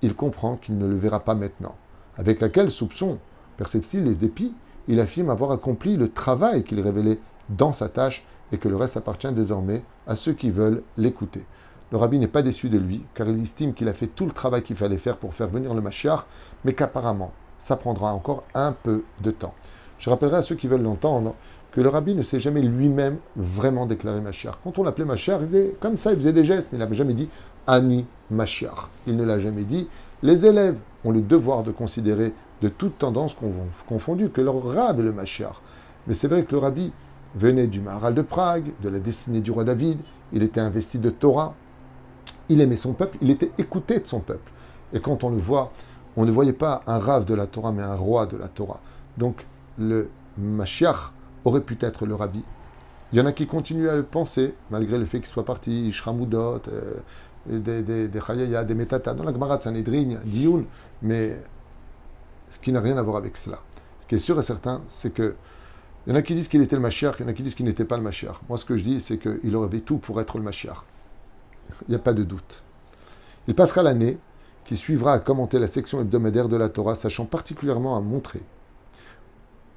il 0.02 0.16
comprend 0.16 0.58
qu'il 0.58 0.78
ne 0.78 0.86
le 0.86 0.96
verra 0.96 1.22
pas 1.22 1.34
maintenant. 1.34 1.76
Avec 2.18 2.42
laquelle 2.42 2.70
soupçon, 2.70 3.20
perceptible 3.58 4.08
et 4.10 4.16
dépit, 4.16 4.54
il 4.88 5.00
affirme 5.00 5.30
avoir 5.30 5.52
accompli 5.52 5.98
le 5.98 6.12
travail 6.12 6.64
qu'il 6.64 6.80
révélait 6.82 7.20
dans 7.50 7.74
sa 7.74 7.90
tâche 7.90 8.26
et 8.52 8.58
que 8.58 8.68
le 8.68 8.76
reste 8.76 8.98
appartient 8.98 9.32
désormais 9.32 9.84
à 10.06 10.16
ceux 10.16 10.34
qui 10.34 10.52
veulent 10.52 10.84
l'écouter. 10.98 11.46
Le 11.92 11.98
rabbi 11.98 12.20
n'est 12.20 12.28
pas 12.28 12.42
déçu 12.42 12.70
de 12.70 12.78
lui, 12.78 13.04
car 13.14 13.28
il 13.28 13.42
estime 13.42 13.74
qu'il 13.74 13.88
a 13.88 13.94
fait 13.94 14.08
tout 14.08 14.26
le 14.26 14.32
travail 14.32 14.62
qu'il 14.62 14.76
fallait 14.76 14.98
faire 14.98 15.18
pour 15.18 15.34
faire 15.34 15.48
venir 15.48 15.74
le 15.74 15.82
Mashiach, 15.82 16.26
mais 16.66 16.74
qu'apparemment, 16.74 17.32
ça 17.60 17.78
prendra 17.78 18.14
encore 18.14 18.44
un 18.54 18.74
peu 18.74 19.04
de 19.22 19.32
temps. 19.32 19.54
Je 20.00 20.10
rappellerai 20.10 20.38
à 20.38 20.42
ceux 20.42 20.56
qui 20.56 20.68
veulent 20.68 20.82
l'entendre 20.84 21.34
que 21.72 21.82
le 21.82 21.90
rabbi 21.90 22.14
ne 22.14 22.24
s'est 22.24 22.40
jamais 22.40 22.62
lui-même 22.62 23.18
vraiment 23.36 23.86
déclaré 23.86 24.20
Mashiach. 24.20 24.56
Quand 24.64 24.78
on 24.80 24.84
l'appelait 24.84 25.06
Mashiach, 25.06 25.40
il 25.42 25.48
faisait 25.48 25.76
comme 25.80 25.98
ça, 25.98 26.12
il 26.12 26.18
faisait 26.18 26.34
des 26.34 26.46
gestes, 26.46 26.72
mais 26.72 26.78
il 26.78 26.82
n'avait 26.82 26.96
jamais 26.96 27.14
dit 27.14 27.30
Ani 27.68 28.06
Mashiach. 28.32 28.90
Il 29.06 29.16
ne 29.16 29.24
l'a 29.24 29.40
jamais 29.40 29.64
dit. 29.64 29.88
Les 30.24 30.46
élèves 30.46 30.78
ont 31.04 31.12
le 31.12 31.22
devoir 31.22 31.64
de 31.64 31.72
considérer 31.72 32.34
de 32.62 32.70
toutes 32.70 32.98
tendances 32.98 33.36
confondues 33.88 34.30
que 34.30 34.42
leur 34.42 34.64
rab 34.64 35.00
est 35.00 35.04
le 35.04 35.12
Mashiach. 35.12 35.62
Mais 36.08 36.14
c'est 36.14 36.28
vrai 36.28 36.44
que 36.44 36.54
le 36.54 36.60
rabbi 36.60 36.92
venait 37.36 37.68
du 37.68 37.80
Maharal 37.80 38.14
de 38.14 38.22
Prague, 38.22 38.72
de 38.82 38.90
la 38.90 39.00
destinée 39.00 39.42
du 39.42 39.52
roi 39.52 39.64
David, 39.64 40.00
il 40.34 40.44
était 40.44 40.60
investi 40.60 40.98
de 40.98 41.10
Torah, 41.10 41.54
il 42.50 42.62
aimait 42.62 42.78
son 42.78 42.94
peuple, 42.94 43.18
il 43.22 43.30
était 43.30 43.52
écouté 43.58 44.00
de 44.00 44.08
son 44.08 44.20
peuple. 44.20 44.52
Et 44.94 45.00
quand 45.00 45.24
on 45.24 45.30
le 45.30 45.38
voit, 45.38 45.72
on 46.16 46.26
ne 46.26 46.32
voyait 46.32 46.54
pas 46.54 46.82
un 46.88 47.00
rave 47.00 47.26
de 47.26 47.34
la 47.34 47.46
Torah, 47.46 47.72
mais 47.72 47.84
un 47.84 47.96
roi 47.96 48.26
de 48.26 48.38
la 48.38 48.48
Torah. 48.48 48.80
Donc 49.18 49.46
le 49.78 50.10
Mashiach 50.38 51.12
aurait 51.46 51.62
pu 51.62 51.78
être 51.82 52.06
le 52.06 52.16
rabbi. 52.16 52.44
Il 53.14 53.20
y 53.20 53.22
en 53.22 53.26
a 53.26 53.32
qui 53.32 53.48
continuent 53.48 53.90
à 53.90 53.96
le 53.96 54.04
penser, 54.04 54.54
malgré 54.70 54.98
le 54.98 55.06
fait 55.06 55.20
qu'il 55.20 55.28
soit 55.28 55.46
parti, 55.46 55.92
Shramoudot, 55.92 56.62
euh, 56.68 57.00
des, 57.48 57.82
des, 57.82 58.08
des 58.10 58.20
Chayaya, 58.20 58.66
des 58.66 58.76
Metata, 58.76 59.14
dans 59.14 59.24
la 59.24 59.32
Gemara 59.32 59.58
de 59.58 59.64
Sanhedrin, 59.64 60.20
Dioun, 60.26 60.66
mais 61.02 61.42
ce 62.50 62.60
qui 62.60 62.72
n'a 62.72 62.82
rien 62.82 62.98
à 62.98 63.02
voir 63.02 63.18
avec 63.18 63.38
cela. 63.38 63.60
Ce 64.00 64.08
qui 64.08 64.16
est 64.16 64.20
sûr 64.20 64.38
et 64.40 64.44
certain, 64.44 64.82
c'est 64.88 65.14
que 65.14 65.36
il 66.06 66.12
y 66.12 66.14
en 66.14 66.16
a 66.16 66.22
qui 66.22 66.36
disent 66.36 66.48
qu'il 66.48 66.62
était 66.62 66.78
le 66.78 66.82
Mashiach, 66.82 67.16
il 67.20 67.24
y 67.24 67.26
en 67.26 67.30
a 67.30 67.34
qui 67.34 67.44
disent 67.44 67.56
qu'il 67.56 67.66
n'était 67.66 67.84
pas 67.84 67.98
le 67.98 68.04
Mashiach. 68.04 68.36
Moi, 68.48 68.58
ce 68.58 68.64
que 68.64 68.78
je 68.78 68.84
dis, 68.84 69.02
c'est 69.02 69.18
qu'il 69.18 69.54
aurait 69.56 69.80
tout 69.80 69.98
pour 69.98 70.22
être 70.22 70.38
le 70.38 70.44
Mashiach. 70.44 70.84
Il 71.88 71.92
n'y 71.92 71.96
a 71.96 72.00
pas 72.00 72.14
de 72.14 72.24
doute. 72.24 72.64
Il 73.48 73.56
passera 73.56 73.84
l'année 73.84 74.18
qui 74.66 74.76
suivra 74.76 75.14
à 75.14 75.20
commenter 75.20 75.60
la 75.60 75.68
section 75.68 76.02
hebdomadaire 76.02 76.50
de 76.50 76.58
la 76.58 76.70
Torah, 76.70 76.96
sachant 76.96 77.26
particulièrement 77.26 77.96
à 77.96 78.02
montrer 78.02 78.42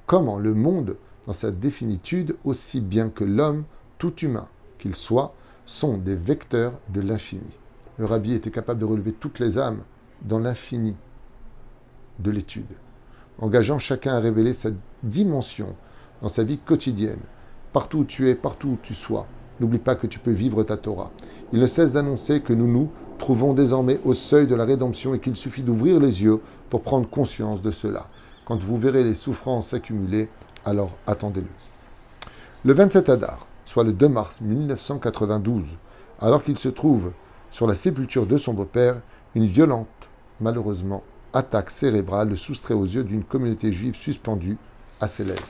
comment 0.05 0.39
le 0.39 0.53
monde, 0.53 0.97
dans 1.25 1.31
sa 1.31 1.51
définitude, 1.51 2.35
aussi 2.43 2.81
bien 2.81 3.09
que 3.09 3.23
l'homme, 3.23 3.63
tout 3.97 4.13
humain 4.17 4.47
qu'il 4.77 4.95
soit, 4.95 5.33
sont 5.65 5.97
des 5.97 6.15
vecteurs 6.15 6.73
de 6.89 6.99
l'infini. 6.99 7.53
Le 7.97 8.05
rabbi 8.05 8.33
était 8.33 8.51
capable 8.51 8.81
de 8.81 8.85
relever 8.85 9.13
toutes 9.13 9.39
les 9.39 9.57
âmes 9.57 9.81
dans 10.23 10.39
l'infini 10.39 10.97
de 12.19 12.29
l'étude, 12.29 12.65
engageant 13.39 13.79
chacun 13.79 14.15
à 14.15 14.19
révéler 14.19 14.51
sa 14.51 14.71
dimension 15.03 15.77
dans 16.21 16.27
sa 16.27 16.43
vie 16.43 16.57
quotidienne. 16.57 17.21
Partout 17.71 17.99
où 17.99 18.03
tu 18.03 18.27
es, 18.27 18.35
partout 18.35 18.69
où 18.69 18.77
tu 18.81 18.93
sois, 18.93 19.27
n'oublie 19.61 19.79
pas 19.79 19.95
que 19.95 20.07
tu 20.07 20.19
peux 20.19 20.31
vivre 20.31 20.63
ta 20.63 20.75
Torah. 20.75 21.11
Il 21.53 21.59
ne 21.59 21.67
cesse 21.67 21.93
d'annoncer 21.93 22.41
que 22.41 22.53
nous 22.53 22.67
nous 22.67 22.91
trouvons 23.17 23.53
désormais 23.53 23.99
au 24.03 24.13
seuil 24.13 24.47
de 24.47 24.55
la 24.55 24.65
rédemption 24.65 25.13
et 25.13 25.19
qu'il 25.19 25.35
suffit 25.35 25.61
d'ouvrir 25.61 25.99
les 25.99 26.23
yeux 26.23 26.41
pour 26.69 26.81
prendre 26.81 27.07
conscience 27.07 27.61
de 27.61 27.71
cela. 27.71 28.07
Quand 28.45 28.61
vous 28.61 28.77
verrez 28.77 29.03
les 29.03 29.15
souffrances 29.15 29.69
s'accumuler, 29.69 30.27
alors 30.65 30.91
attendez-le. 31.05 31.47
Le 32.65 32.73
27 32.73 33.09
Adar, 33.09 33.47
soit 33.65 33.83
le 33.83 33.93
2 33.93 34.09
mars 34.09 34.41
1992, 34.41 35.63
alors 36.19 36.43
qu'il 36.43 36.57
se 36.57 36.69
trouve 36.69 37.11
sur 37.51 37.67
la 37.67 37.75
sépulture 37.75 38.25
de 38.25 38.37
son 38.37 38.53
beau-père, 38.53 39.01
une 39.35 39.45
violente, 39.45 39.87
malheureusement, 40.39 41.03
attaque 41.33 41.69
cérébrale 41.69 42.29
le 42.29 42.35
soustrait 42.35 42.73
aux 42.73 42.85
yeux 42.85 43.03
d'une 43.03 43.23
communauté 43.23 43.71
juive 43.71 43.95
suspendue 43.95 44.57
à 44.99 45.07
ses 45.07 45.23
lèvres. 45.23 45.41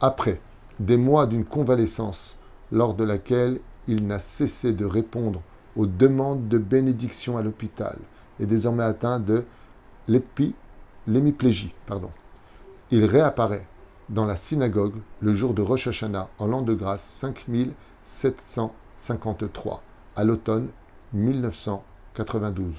Après 0.00 0.40
des 0.86 0.96
mois 0.96 1.26
d'une 1.26 1.44
convalescence 1.44 2.36
lors 2.72 2.94
de 2.94 3.04
laquelle 3.04 3.60
il 3.86 4.06
n'a 4.06 4.18
cessé 4.18 4.72
de 4.72 4.84
répondre 4.84 5.42
aux 5.76 5.86
demandes 5.86 6.48
de 6.48 6.58
bénédiction 6.58 7.38
à 7.38 7.42
l'hôpital 7.42 7.98
et 8.40 8.46
désormais 8.46 8.82
atteint 8.82 9.20
de 9.20 9.44
l'hémiplégie. 10.08 11.74
Il 12.90 13.04
réapparaît 13.04 13.66
dans 14.08 14.26
la 14.26 14.34
synagogue 14.36 14.96
le 15.20 15.34
jour 15.34 15.54
de 15.54 15.62
Rosh 15.62 15.86
Hashanah 15.86 16.28
en 16.38 16.46
l'an 16.46 16.62
de 16.62 16.74
grâce 16.74 17.24
5753 18.04 19.82
à 20.16 20.24
l'automne 20.24 20.68
1992 21.12 22.74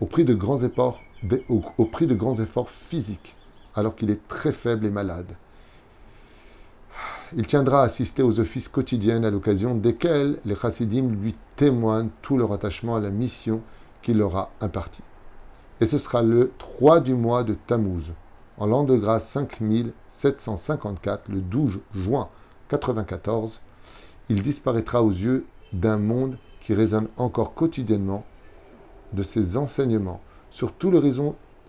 au 0.00 0.06
prix 0.06 0.24
de 0.24 0.32
grands 0.34 0.62
efforts, 0.62 1.02
au 1.48 1.84
prix 1.84 2.06
de 2.06 2.14
grands 2.14 2.40
efforts 2.40 2.70
physiques 2.70 3.36
alors 3.74 3.94
qu'il 3.96 4.08
est 4.10 4.26
très 4.28 4.52
faible 4.52 4.86
et 4.86 4.90
malade. 4.90 5.36
Il 7.36 7.46
tiendra 7.46 7.82
à 7.82 7.84
assister 7.84 8.22
aux 8.22 8.40
offices 8.40 8.68
quotidiens 8.68 9.22
à 9.22 9.30
l'occasion 9.30 9.74
desquels 9.74 10.38
les 10.46 10.54
chassidim 10.54 11.10
lui 11.10 11.34
témoignent 11.56 12.08
tout 12.22 12.38
leur 12.38 12.54
attachement 12.54 12.96
à 12.96 13.00
la 13.00 13.10
mission 13.10 13.60
qu'il 14.00 14.16
leur 14.16 14.34
a 14.36 14.50
impartie. 14.62 15.02
Et 15.82 15.86
ce 15.86 15.98
sera 15.98 16.22
le 16.22 16.52
3 16.56 17.00
du 17.00 17.14
mois 17.14 17.44
de 17.44 17.54
Tammuz, 17.66 18.12
en 18.56 18.66
l'an 18.66 18.84
de 18.84 18.96
grâce 18.96 19.28
5754, 19.28 21.28
le 21.28 21.42
12 21.42 21.80
juin 21.94 22.30
94, 22.70 23.60
il 24.30 24.42
disparaîtra 24.42 25.02
aux 25.02 25.10
yeux 25.10 25.44
d'un 25.74 25.98
monde 25.98 26.38
qui 26.60 26.72
résonne 26.72 27.08
encore 27.18 27.52
quotidiennement 27.52 28.24
de 29.12 29.22
ses 29.22 29.58
enseignements 29.58 30.22
sur, 30.50 30.72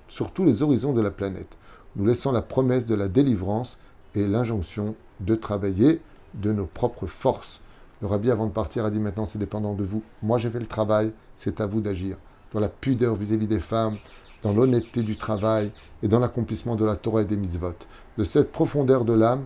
sur 0.08 0.32
tous 0.32 0.46
les 0.46 0.64
horizons 0.64 0.94
de 0.94 1.02
la 1.02 1.12
planète, 1.12 1.58
nous 1.98 2.06
laissant 2.06 2.32
la 2.32 2.42
promesse 2.42 2.86
de 2.86 2.96
la 2.96 3.10
délivrance 3.10 3.78
et 4.16 4.26
l'injonction 4.26 4.96
de 5.20 5.36
travailler 5.36 6.02
de 6.34 6.52
nos 6.52 6.66
propres 6.66 7.08
forces. 7.08 7.62
Le 8.02 8.08
rabbi, 8.08 8.32
avant 8.32 8.46
de 8.46 8.52
partir, 8.52 8.86
a 8.86 8.92
dit 8.92 9.00
maintenant 9.00 9.26
c'est 9.26 9.40
dépendant 9.40 9.74
de 9.74 9.84
vous. 9.84 10.04
Moi, 10.24 10.38
j'ai 10.38 10.50
fait 10.50 10.60
le 10.60 10.66
travail, 10.66 11.12
c'est 11.36 11.62
à 11.62 11.66
vous 11.66 11.82
d'agir. 11.82 12.18
Dans 12.54 12.60
la 12.60 12.70
pudeur 12.70 13.16
vis-à-vis 13.16 13.48
des 13.48 13.60
femmes, 13.60 13.98
dans 14.42 14.54
l'honnêteté 14.54 15.02
du 15.02 15.18
travail 15.18 15.72
et 16.02 16.08
dans 16.08 16.20
l'accomplissement 16.20 16.76
de 16.76 16.86
la 16.86 16.96
Torah 16.96 17.22
et 17.22 17.26
des 17.26 17.36
mitzvot. 17.36 17.76
De 18.18 18.24
cette 18.24 18.52
profondeur 18.52 19.06
de 19.06 19.14
l'âme 19.14 19.46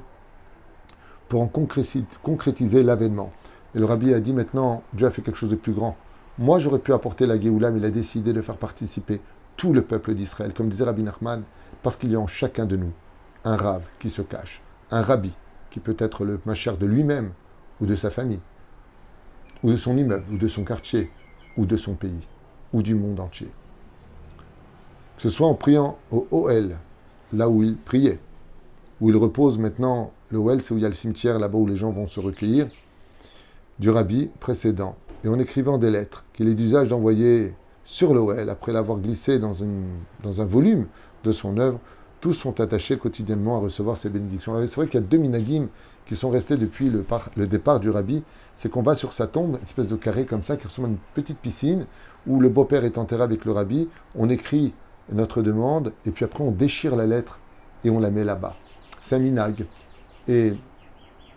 pour 1.29 1.41
en 1.41 1.47
concrétiser 1.47 2.83
l'avènement. 2.83 3.31
Et 3.73 3.79
le 3.79 3.85
rabbi 3.85 4.13
a 4.13 4.19
dit 4.19 4.33
maintenant, 4.33 4.83
Dieu 4.93 5.07
a 5.07 5.11
fait 5.11 5.23
quelque 5.23 5.37
chose 5.37 5.49
de 5.49 5.55
plus 5.55 5.73
grand. 5.73 5.97
Moi, 6.37 6.59
j'aurais 6.59 6.79
pu 6.79 6.93
apporter 6.93 7.25
la 7.25 7.39
Géoula, 7.39 7.71
mais 7.71 7.79
il 7.79 7.85
a 7.85 7.91
décidé 7.91 8.33
de 8.33 8.41
faire 8.41 8.57
participer 8.57 9.19
tout 9.57 9.73
le 9.73 9.81
peuple 9.81 10.13
d'Israël, 10.13 10.53
comme 10.53 10.69
disait 10.69 10.83
Rabbi 10.83 11.03
Nachman, 11.03 11.43
parce 11.81 11.95
qu'il 11.95 12.11
y 12.11 12.15
a 12.15 12.19
en 12.19 12.27
chacun 12.27 12.65
de 12.65 12.75
nous 12.75 12.91
un 13.43 13.57
rave 13.57 13.83
qui 13.99 14.09
se 14.09 14.21
cache, 14.21 14.61
un 14.89 15.01
rabbi 15.01 15.33
qui 15.73 15.79
peut 15.79 15.97
être 15.97 16.23
le 16.23 16.39
machère 16.45 16.77
de 16.77 16.85
lui-même 16.85 17.31
ou 17.81 17.87
de 17.87 17.95
sa 17.95 18.11
famille, 18.11 18.41
ou 19.63 19.71
de 19.71 19.75
son 19.75 19.97
immeuble, 19.97 20.23
ou 20.31 20.37
de 20.37 20.47
son 20.47 20.63
quartier, 20.63 21.09
ou 21.57 21.65
de 21.65 21.75
son 21.77 21.95
pays, 21.95 22.27
ou 22.73 22.83
du 22.83 22.93
monde 22.93 23.19
entier. 23.19 23.47
Que 25.15 25.23
ce 25.23 25.29
soit 25.29 25.47
en 25.47 25.55
priant 25.55 25.97
au 26.11 26.27
OL, 26.29 26.75
là 27.33 27.49
où 27.49 27.63
il 27.63 27.75
priait, 27.75 28.19
où 29.01 29.09
il 29.09 29.17
repose 29.17 29.57
maintenant, 29.57 30.11
le 30.29 30.37
OL, 30.37 30.61
c'est 30.61 30.75
où 30.75 30.77
il 30.77 30.83
y 30.83 30.85
a 30.85 30.89
le 30.89 30.95
cimetière 30.95 31.39
là-bas 31.39 31.57
où 31.57 31.65
les 31.65 31.75
gens 31.75 31.89
vont 31.89 32.07
se 32.07 32.19
recueillir, 32.19 32.67
du 33.79 33.89
rabbi 33.89 34.29
précédent, 34.39 34.95
et 35.23 35.27
en 35.27 35.39
écrivant 35.39 35.79
des 35.79 35.89
lettres 35.89 36.23
qu'il 36.33 36.49
est 36.49 36.55
d'usage 36.55 36.87
d'envoyer 36.87 37.55
sur 37.83 38.13
l'OL, 38.13 38.47
après 38.47 38.73
l'avoir 38.73 38.99
glissé 38.99 39.39
dans, 39.39 39.55
dans 40.21 40.39
un 40.39 40.45
volume 40.45 40.85
de 41.23 41.31
son 41.31 41.57
œuvre, 41.57 41.79
tous 42.23 42.31
sont 42.31 42.61
attachés 42.61 42.97
quotidiennement 42.97 43.57
à 43.57 43.59
recevoir 43.59 43.97
ces 43.97 44.09
bénédictions. 44.09 44.55
C'est 44.65 44.75
vrai 44.77 44.87
qu'il 44.87 45.01
y 45.01 45.03
a 45.03 45.05
deux 45.05 45.17
minagim 45.17 45.67
qui 46.05 46.15
sont 46.15 46.29
restés 46.29 46.55
depuis 46.55 46.89
le, 46.89 47.47
départ 47.47 47.81
du 47.81 47.89
rabbi. 47.89 48.23
C'est 48.55 48.69
qu'on 48.69 48.81
va 48.81 48.95
sur 48.95 49.11
sa 49.11 49.27
tombe, 49.27 49.57
une 49.57 49.63
espèce 49.63 49.89
de 49.89 49.97
carré 49.97 50.23
comme 50.23 50.41
ça, 50.41 50.55
qui 50.55 50.65
ressemble 50.65 50.87
à 50.87 50.91
une 50.91 50.97
petite 51.15 51.37
piscine, 51.39 51.85
où 52.25 52.39
le 52.39 52.47
beau-père 52.47 52.85
est 52.85 52.97
enterré 52.97 53.23
avec 53.23 53.43
le 53.43 53.51
rabbi. 53.51 53.89
On 54.15 54.29
écrit 54.29 54.73
notre 55.11 55.41
demande, 55.41 55.91
et 56.05 56.11
puis 56.11 56.23
après 56.23 56.45
on 56.45 56.51
déchire 56.51 56.95
la 56.95 57.07
lettre 57.07 57.41
et 57.83 57.89
on 57.89 57.99
la 57.99 58.09
met 58.09 58.23
là-bas. 58.23 58.55
C'est 59.01 59.17
un 59.17 59.19
minag. 59.19 59.65
Et 60.29 60.53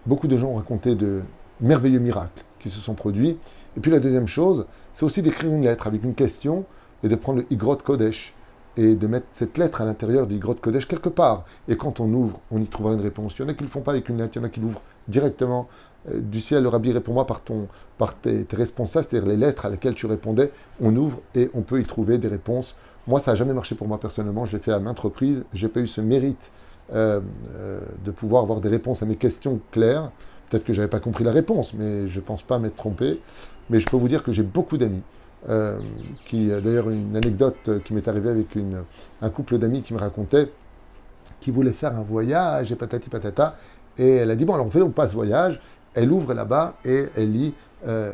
beaucoup 0.07 0.29
de 0.29 0.39
gens 0.39 0.51
ont 0.51 0.55
raconté 0.55 0.95
de 0.95 1.23
merveilleux 1.61 1.99
miracles 1.99 2.45
qui 2.61 2.71
se 2.71 2.79
sont 2.79 2.95
produits. 2.95 3.39
Et 3.77 3.81
puis 3.81 3.91
la 3.91 3.99
deuxième 3.99 4.29
chose, 4.29 4.67
c'est 4.93 5.05
aussi 5.05 5.21
d'écrire 5.21 5.51
une 5.51 5.65
lettre 5.65 5.89
avec 5.89 6.05
une 6.05 6.15
question 6.15 6.65
et 7.03 7.09
de 7.09 7.17
prendre 7.17 7.41
le 7.41 7.47
Igrot 7.51 7.75
Kodesh 7.75 8.36
et 8.77 8.95
de 8.95 9.07
mettre 9.07 9.27
cette 9.33 9.59
lettre 9.59 9.81
à 9.81 9.85
l'intérieur 9.85 10.27
du 10.27 10.39
grotte 10.39 10.61
Kodesh 10.61 10.87
quelque 10.87 11.09
part. 11.09 11.45
Et 11.69 11.77
quand 11.77 12.01
on 12.01 12.13
ouvre, 12.13 12.41
on 12.51 12.61
y 12.61 12.67
trouvera 12.67 12.95
une 12.95 13.01
réponse. 13.01 13.37
Il 13.39 13.43
y 13.43 13.45
en 13.45 13.49
a 13.49 13.55
qui 13.55 13.63
ne 13.63 13.69
le 13.69 13.73
font 13.73 13.81
pas 13.81 13.93
avec 13.93 14.09
une 14.09 14.19
lettre, 14.19 14.37
il 14.37 14.41
y 14.41 14.43
en 14.43 14.47
a 14.47 14.49
qui 14.51 14.61
l'ouvrent 14.61 14.83
directement 15.09 15.69
euh, 16.11 16.21
du 16.21 16.41
ciel. 16.41 16.63
Le 16.63 16.69
rabbi 16.69 16.93
répond-moi 16.93 17.27
par, 17.27 17.41
ton, 17.41 17.69
par 17.99 18.15
tes, 18.15 18.47
responsables, 18.53 19.07
c'est-à-dire 19.09 19.29
les 19.29 19.37
lettres 19.37 19.67
à 19.67 19.71
lesquelles 19.71 19.95
tu 19.95 20.07
répondais. 20.07 20.53
On 20.81 20.95
ouvre 20.95 21.21
et 21.35 21.51
on 21.55 21.63
peut 21.63 21.81
y 21.81 21.85
trouver 21.85 22.19
des 22.19 22.29
réponses. 22.29 22.75
Moi, 23.07 23.21
ça 23.21 23.33
n'a 23.33 23.35
jamais 23.37 23.55
marché 23.55 23.75
pour 23.75 23.89
moi 23.89 23.99
personnellement. 23.99 24.45
J'ai 24.45 24.59
fait 24.59 24.73
à 24.73 24.79
maintes 24.79 25.01
reprises. 25.01 25.45
Je 25.55 25.67
n'ai 25.67 25.73
pas 25.73 25.81
eu 25.81 25.87
ce 25.87 26.01
mérite 26.01 26.51
euh, 26.93 27.21
euh, 27.57 27.81
de 28.05 28.11
pouvoir 28.11 28.43
avoir 28.43 28.61
des 28.61 28.69
réponses 28.69 29.03
à 29.03 29.07
mes 29.07 29.17
questions 29.17 29.61
claires. 29.71 30.11
Peut-être 30.51 30.65
que 30.65 30.73
je 30.73 30.81
n'avais 30.81 30.91
pas 30.91 31.01
compris 31.01 31.25
la 31.25 31.33
réponse, 31.33 31.73
mais 31.75 32.07
je 32.09 32.21
ne 32.21 32.25
pense 32.25 32.43
pas 32.43 32.59
m'être 32.59 32.77
trompé. 32.77 33.21
Mais 33.71 33.81
je 33.81 33.87
peux 33.87 33.97
vous 33.97 34.09
dire 34.09 34.23
que 34.23 34.33
j'ai 34.33 34.45
beaucoup 34.45 34.77
d'amis 34.77 35.03
euh, 35.49 35.79
qui 36.25 36.49
d'ailleurs 36.49 36.91
une 36.91 37.17
anecdote 37.17 37.83
qui 37.85 37.95
m'est 37.95 38.09
arrivée 38.09 38.31
avec 38.31 38.49
un 39.23 39.31
couple 39.31 39.59
d'amis 39.59 39.83
qui 39.83 39.95
me 39.95 39.99
racontait 39.99 40.51
qui 41.41 41.53
voulait 41.53 41.73
faire 41.73 41.97
un 41.97 42.03
voyage 42.03 42.73
et 42.73 42.75
patati 42.75 43.09
patata. 43.09 43.57
Et 43.99 44.17
elle 44.17 44.31
a 44.31 44.37
dit, 44.37 44.45
bon, 44.45 44.55
alors 44.55 44.67
on 44.67 44.71
fait 44.71 44.81
donc 44.81 44.95
pas 44.95 45.07
ce 45.07 45.15
voyage. 45.15 45.61
Elle 45.95 46.11
ouvre 46.11 46.35
là-bas 46.35 46.75
et 46.85 47.07
elle 47.17 47.33
lit 47.33 47.55
euh, 47.87 48.13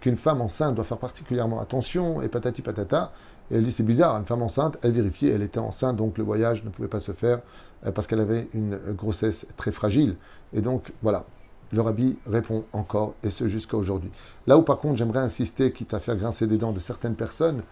qu'une 0.00 0.16
femme 0.16 0.40
enceinte 0.40 0.74
doit 0.74 0.84
faire 0.84 0.98
particulièrement 0.98 1.60
attention 1.60 2.20
et 2.20 2.28
patati 2.28 2.60
patata. 2.60 3.10
Et 3.50 3.56
elle 3.56 3.64
dit, 3.64 3.72
c'est 3.72 3.84
bizarre, 3.84 4.16
une 4.16 4.26
femme 4.26 4.42
enceinte, 4.42 4.78
elle 4.82 4.92
vérifie, 4.92 5.28
elle 5.28 5.42
était 5.42 5.58
enceinte, 5.58 5.96
donc 5.96 6.18
le 6.18 6.24
voyage 6.24 6.62
ne 6.64 6.70
pouvait 6.70 6.88
pas 6.88 7.00
se 7.00 7.12
faire 7.12 7.40
euh, 7.86 7.90
parce 7.90 8.06
qu'elle 8.06 8.20
avait 8.20 8.48
une 8.54 8.78
grossesse 8.96 9.46
très 9.56 9.72
fragile. 9.72 10.16
Et 10.52 10.60
donc, 10.60 10.92
voilà, 11.02 11.24
le 11.74 11.80
rabbi 11.80 12.16
répond 12.26 12.64
encore, 12.72 13.14
et 13.22 13.30
ce 13.30 13.48
jusqu'à 13.48 13.76
aujourd'hui. 13.76 14.10
Là 14.46 14.56
où 14.56 14.62
par 14.62 14.78
contre 14.78 14.96
j'aimerais 14.96 15.20
insister, 15.20 15.72
quitte 15.72 15.92
à 15.92 16.00
faire 16.00 16.16
grincer 16.16 16.46
des 16.46 16.56
dents 16.56 16.72
de 16.72 16.78
certaines 16.78 17.16
personnes, 17.16 17.62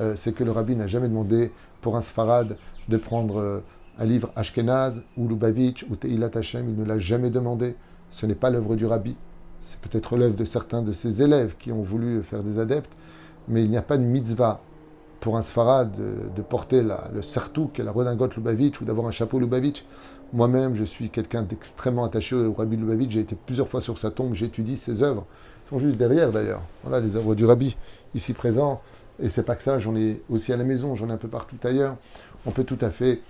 euh, 0.00 0.14
c'est 0.16 0.32
que 0.32 0.44
le 0.44 0.50
rabbi 0.50 0.74
n'a 0.74 0.86
jamais 0.86 1.08
demandé 1.08 1.52
pour 1.80 1.96
un 1.96 2.00
sfarad 2.00 2.56
de 2.88 2.96
prendre 2.96 3.38
euh, 3.38 3.60
un 3.98 4.04
livre 4.04 4.30
Ashkenaz 4.36 5.02
ou 5.16 5.28
Lubavitch 5.28 5.86
ou 5.90 5.96
Teilat 5.96 6.30
Hashem, 6.34 6.68
il 6.68 6.76
ne 6.76 6.84
l'a 6.84 6.98
jamais 6.98 7.30
demandé. 7.30 7.76
Ce 8.10 8.26
n'est 8.26 8.34
pas 8.34 8.50
l'œuvre 8.50 8.74
du 8.74 8.86
rabbi. 8.86 9.16
C'est 9.62 9.78
peut-être 9.78 10.16
l'œuvre 10.16 10.34
de 10.34 10.44
certains 10.44 10.82
de 10.82 10.92
ses 10.92 11.22
élèves 11.22 11.56
qui 11.58 11.72
ont 11.72 11.82
voulu 11.82 12.22
faire 12.22 12.42
des 12.42 12.58
adeptes, 12.58 12.92
mais 13.48 13.62
il 13.62 13.70
n'y 13.70 13.76
a 13.76 13.82
pas 13.82 13.96
de 13.96 14.02
mitzvah 14.02 14.60
pour 15.20 15.36
un 15.36 15.42
sfarad 15.42 15.92
de, 16.34 16.42
porter 16.42 16.82
le 16.82 17.22
sertou, 17.22 17.70
qui 17.72 17.80
est 17.80 17.84
la 17.84 17.92
redingote 17.92 18.34
Lubavitch, 18.34 18.80
ou 18.80 18.84
d'avoir 18.84 19.06
un 19.06 19.12
chapeau 19.12 19.38
Lubavitch. 19.38 19.84
Moi-même, 20.32 20.74
je 20.74 20.84
suis 20.84 21.10
quelqu'un 21.10 21.42
d'extrêmement 21.42 22.04
attaché 22.04 22.34
au 22.34 22.54
Rabbi 22.54 22.76
Lubavitch. 22.76 23.10
J'ai 23.10 23.20
été 23.20 23.36
plusieurs 23.36 23.68
fois 23.68 23.82
sur 23.82 23.98
sa 23.98 24.10
tombe, 24.10 24.32
j'étudie 24.32 24.78
ses 24.78 25.02
œuvres. 25.02 25.26
Ils 25.66 25.68
sont 25.68 25.78
juste 25.78 25.98
derrière 25.98 26.32
d'ailleurs. 26.32 26.62
Voilà 26.82 27.00
les 27.00 27.16
œuvres 27.16 27.34
du 27.34 27.44
Rabbi, 27.44 27.76
ici 28.14 28.32
présents. 28.32 28.80
Et 29.22 29.28
c'est 29.28 29.42
pas 29.42 29.56
que 29.56 29.62
ça, 29.62 29.78
j'en 29.78 29.94
ai 29.94 30.22
aussi 30.30 30.50
à 30.52 30.56
la 30.56 30.64
maison, 30.64 30.94
j'en 30.94 31.10
ai 31.10 31.12
un 31.12 31.18
peu 31.18 31.28
partout 31.28 31.56
ailleurs. 31.64 31.96
On 32.46 32.50
peut 32.50 32.64
tout 32.64 32.78
à 32.80 32.88
fait, 32.88 33.20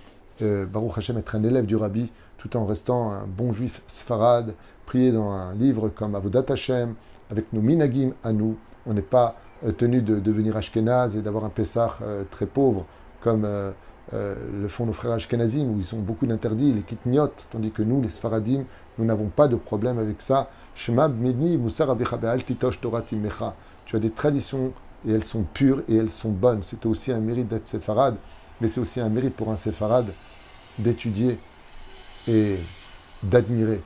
euh, 0.41 0.65
Baruch 0.65 0.97
Hashem, 0.97 1.17
être 1.17 1.35
un 1.35 1.43
élève 1.43 1.65
du 1.65 1.75
Rabbi 1.75 2.09
tout 2.37 2.55
en 2.55 2.65
restant 2.65 3.11
un 3.11 3.27
bon 3.27 3.51
juif 3.51 3.81
sfarad, 3.87 4.55
prier 4.85 5.11
dans 5.11 5.31
un 5.31 5.55
livre 5.55 5.89
comme 5.89 6.15
Avodat 6.15 6.45
Hashem, 6.47 6.95
avec 7.29 7.51
nos 7.51 7.61
minagim 7.61 8.13
à 8.23 8.31
nous. 8.31 8.57
On 8.85 8.93
n'est 8.93 9.01
pas 9.01 9.35
euh, 9.65 9.73
tenu 9.73 10.01
de 10.01 10.19
devenir 10.19 10.55
ashkenaz 10.55 11.17
et 11.17 11.21
d'avoir 11.21 11.43
un 11.43 11.49
Pessah 11.49 11.97
euh, 12.01 12.23
très 12.31 12.45
pauvre 12.45 12.85
comme 13.21 13.45
le 14.11 14.67
font 14.67 14.85
nos 14.85 14.93
frères 14.93 15.13
Ashkenazim, 15.13 15.69
où 15.69 15.79
ils 15.79 15.95
ont 15.95 15.99
beaucoup 15.99 16.25
d'interdits, 16.25 16.73
les 16.73 16.81
kitniot, 16.81 17.31
tandis 17.51 17.71
que 17.71 17.81
nous, 17.81 18.01
les 18.01 18.09
Sfaradim, 18.09 18.65
nous 18.97 19.05
n'avons 19.05 19.27
pas 19.27 19.47
de 19.47 19.55
problème 19.55 19.97
avec 19.97 20.21
ça. 20.21 20.49
Shemab 20.75 21.19
Meni 21.19 21.59
Tu 23.85 23.95
as 23.95 23.99
des 23.99 24.11
traditions 24.11 24.73
et 25.07 25.11
elles 25.11 25.23
sont 25.23 25.43
pures 25.43 25.83
et 25.87 25.95
elles 25.95 26.11
sont 26.11 26.31
bonnes. 26.31 26.63
C'est 26.63 26.85
aussi 26.85 27.11
un 27.11 27.19
mérite 27.19 27.47
d'être 27.47 27.65
séfarade, 27.65 28.15
mais 28.61 28.69
c'est 28.69 28.79
aussi 28.79 28.99
un 28.99 29.09
mérite 29.09 29.35
pour 29.35 29.49
un 29.51 29.57
séfarade 29.57 30.13
d'étudier 30.77 31.39
et 32.27 32.59
d'admirer 33.21 33.81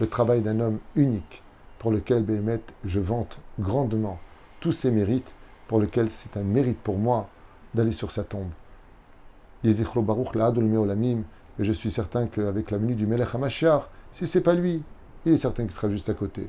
le 0.00 0.08
travail 0.08 0.40
d'un 0.40 0.60
homme 0.60 0.78
unique 0.96 1.42
pour 1.78 1.90
lequel, 1.90 2.22
Béhémet, 2.22 2.60
je 2.84 3.00
vante 3.00 3.38
grandement 3.58 4.18
tous 4.60 4.72
ses 4.72 4.90
mérites, 4.90 5.32
pour 5.66 5.80
lequel 5.80 6.10
c'est 6.10 6.36
un 6.36 6.42
mérite 6.42 6.78
pour 6.78 6.98
moi 6.98 7.28
d'aller 7.74 7.92
sur 7.92 8.10
sa 8.10 8.24
tombe. 8.24 8.50
Baruch 9.62 10.34
Meolamim. 10.34 11.22
Et 11.58 11.64
je 11.64 11.72
suis 11.72 11.90
certain 11.90 12.26
qu'avec 12.26 12.70
la 12.70 12.78
venue 12.78 12.94
du 12.94 13.06
Melech 13.06 13.34
HaMashiach, 13.34 13.82
si 14.12 14.26
c'est 14.26 14.40
pas 14.40 14.54
lui, 14.54 14.82
il 15.26 15.32
est 15.32 15.36
certain 15.36 15.64
qu'il 15.64 15.72
sera 15.72 15.90
juste 15.90 16.08
à 16.08 16.14
côté. 16.14 16.48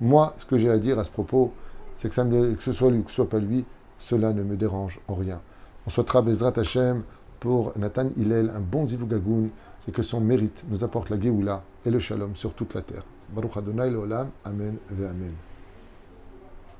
Moi, 0.00 0.34
ce 0.38 0.46
que 0.46 0.58
j'ai 0.58 0.70
à 0.70 0.78
dire 0.78 0.98
à 0.98 1.04
ce 1.04 1.10
propos, 1.10 1.52
c'est 1.96 2.08
que, 2.08 2.14
ce 2.60 2.72
soit 2.72 2.90
lui 2.90 2.98
ou 2.98 3.02
que 3.02 3.10
ce 3.10 3.16
soit 3.16 3.28
pas 3.28 3.38
lui, 3.38 3.64
cela 3.98 4.32
ne 4.32 4.42
me 4.42 4.56
dérange 4.56 5.00
en 5.08 5.14
rien. 5.14 5.40
On 5.86 5.90
souhaitera 5.90 6.22
Bezrat 6.22 6.52
Hashem 6.56 7.02
pour 7.40 7.72
Nathan 7.76 8.10
Hillel 8.16 8.50
un 8.54 8.60
bon 8.60 8.86
zivugagoun 8.86 9.50
et 9.88 9.92
que 9.92 10.02
son 10.02 10.20
mérite 10.20 10.62
nous 10.68 10.84
apporte 10.84 11.10
la 11.10 11.20
Géoula 11.20 11.62
et 11.84 11.90
le 11.90 11.98
Shalom 11.98 12.36
sur 12.36 12.54
toute 12.54 12.74
la 12.74 12.82
terre. 12.82 13.04
Baruch 13.34 13.56
Adonai 13.56 13.90
Leolam, 13.90 14.30
Amen 14.44 14.76
ve 14.90 15.04
Amen. 15.04 15.34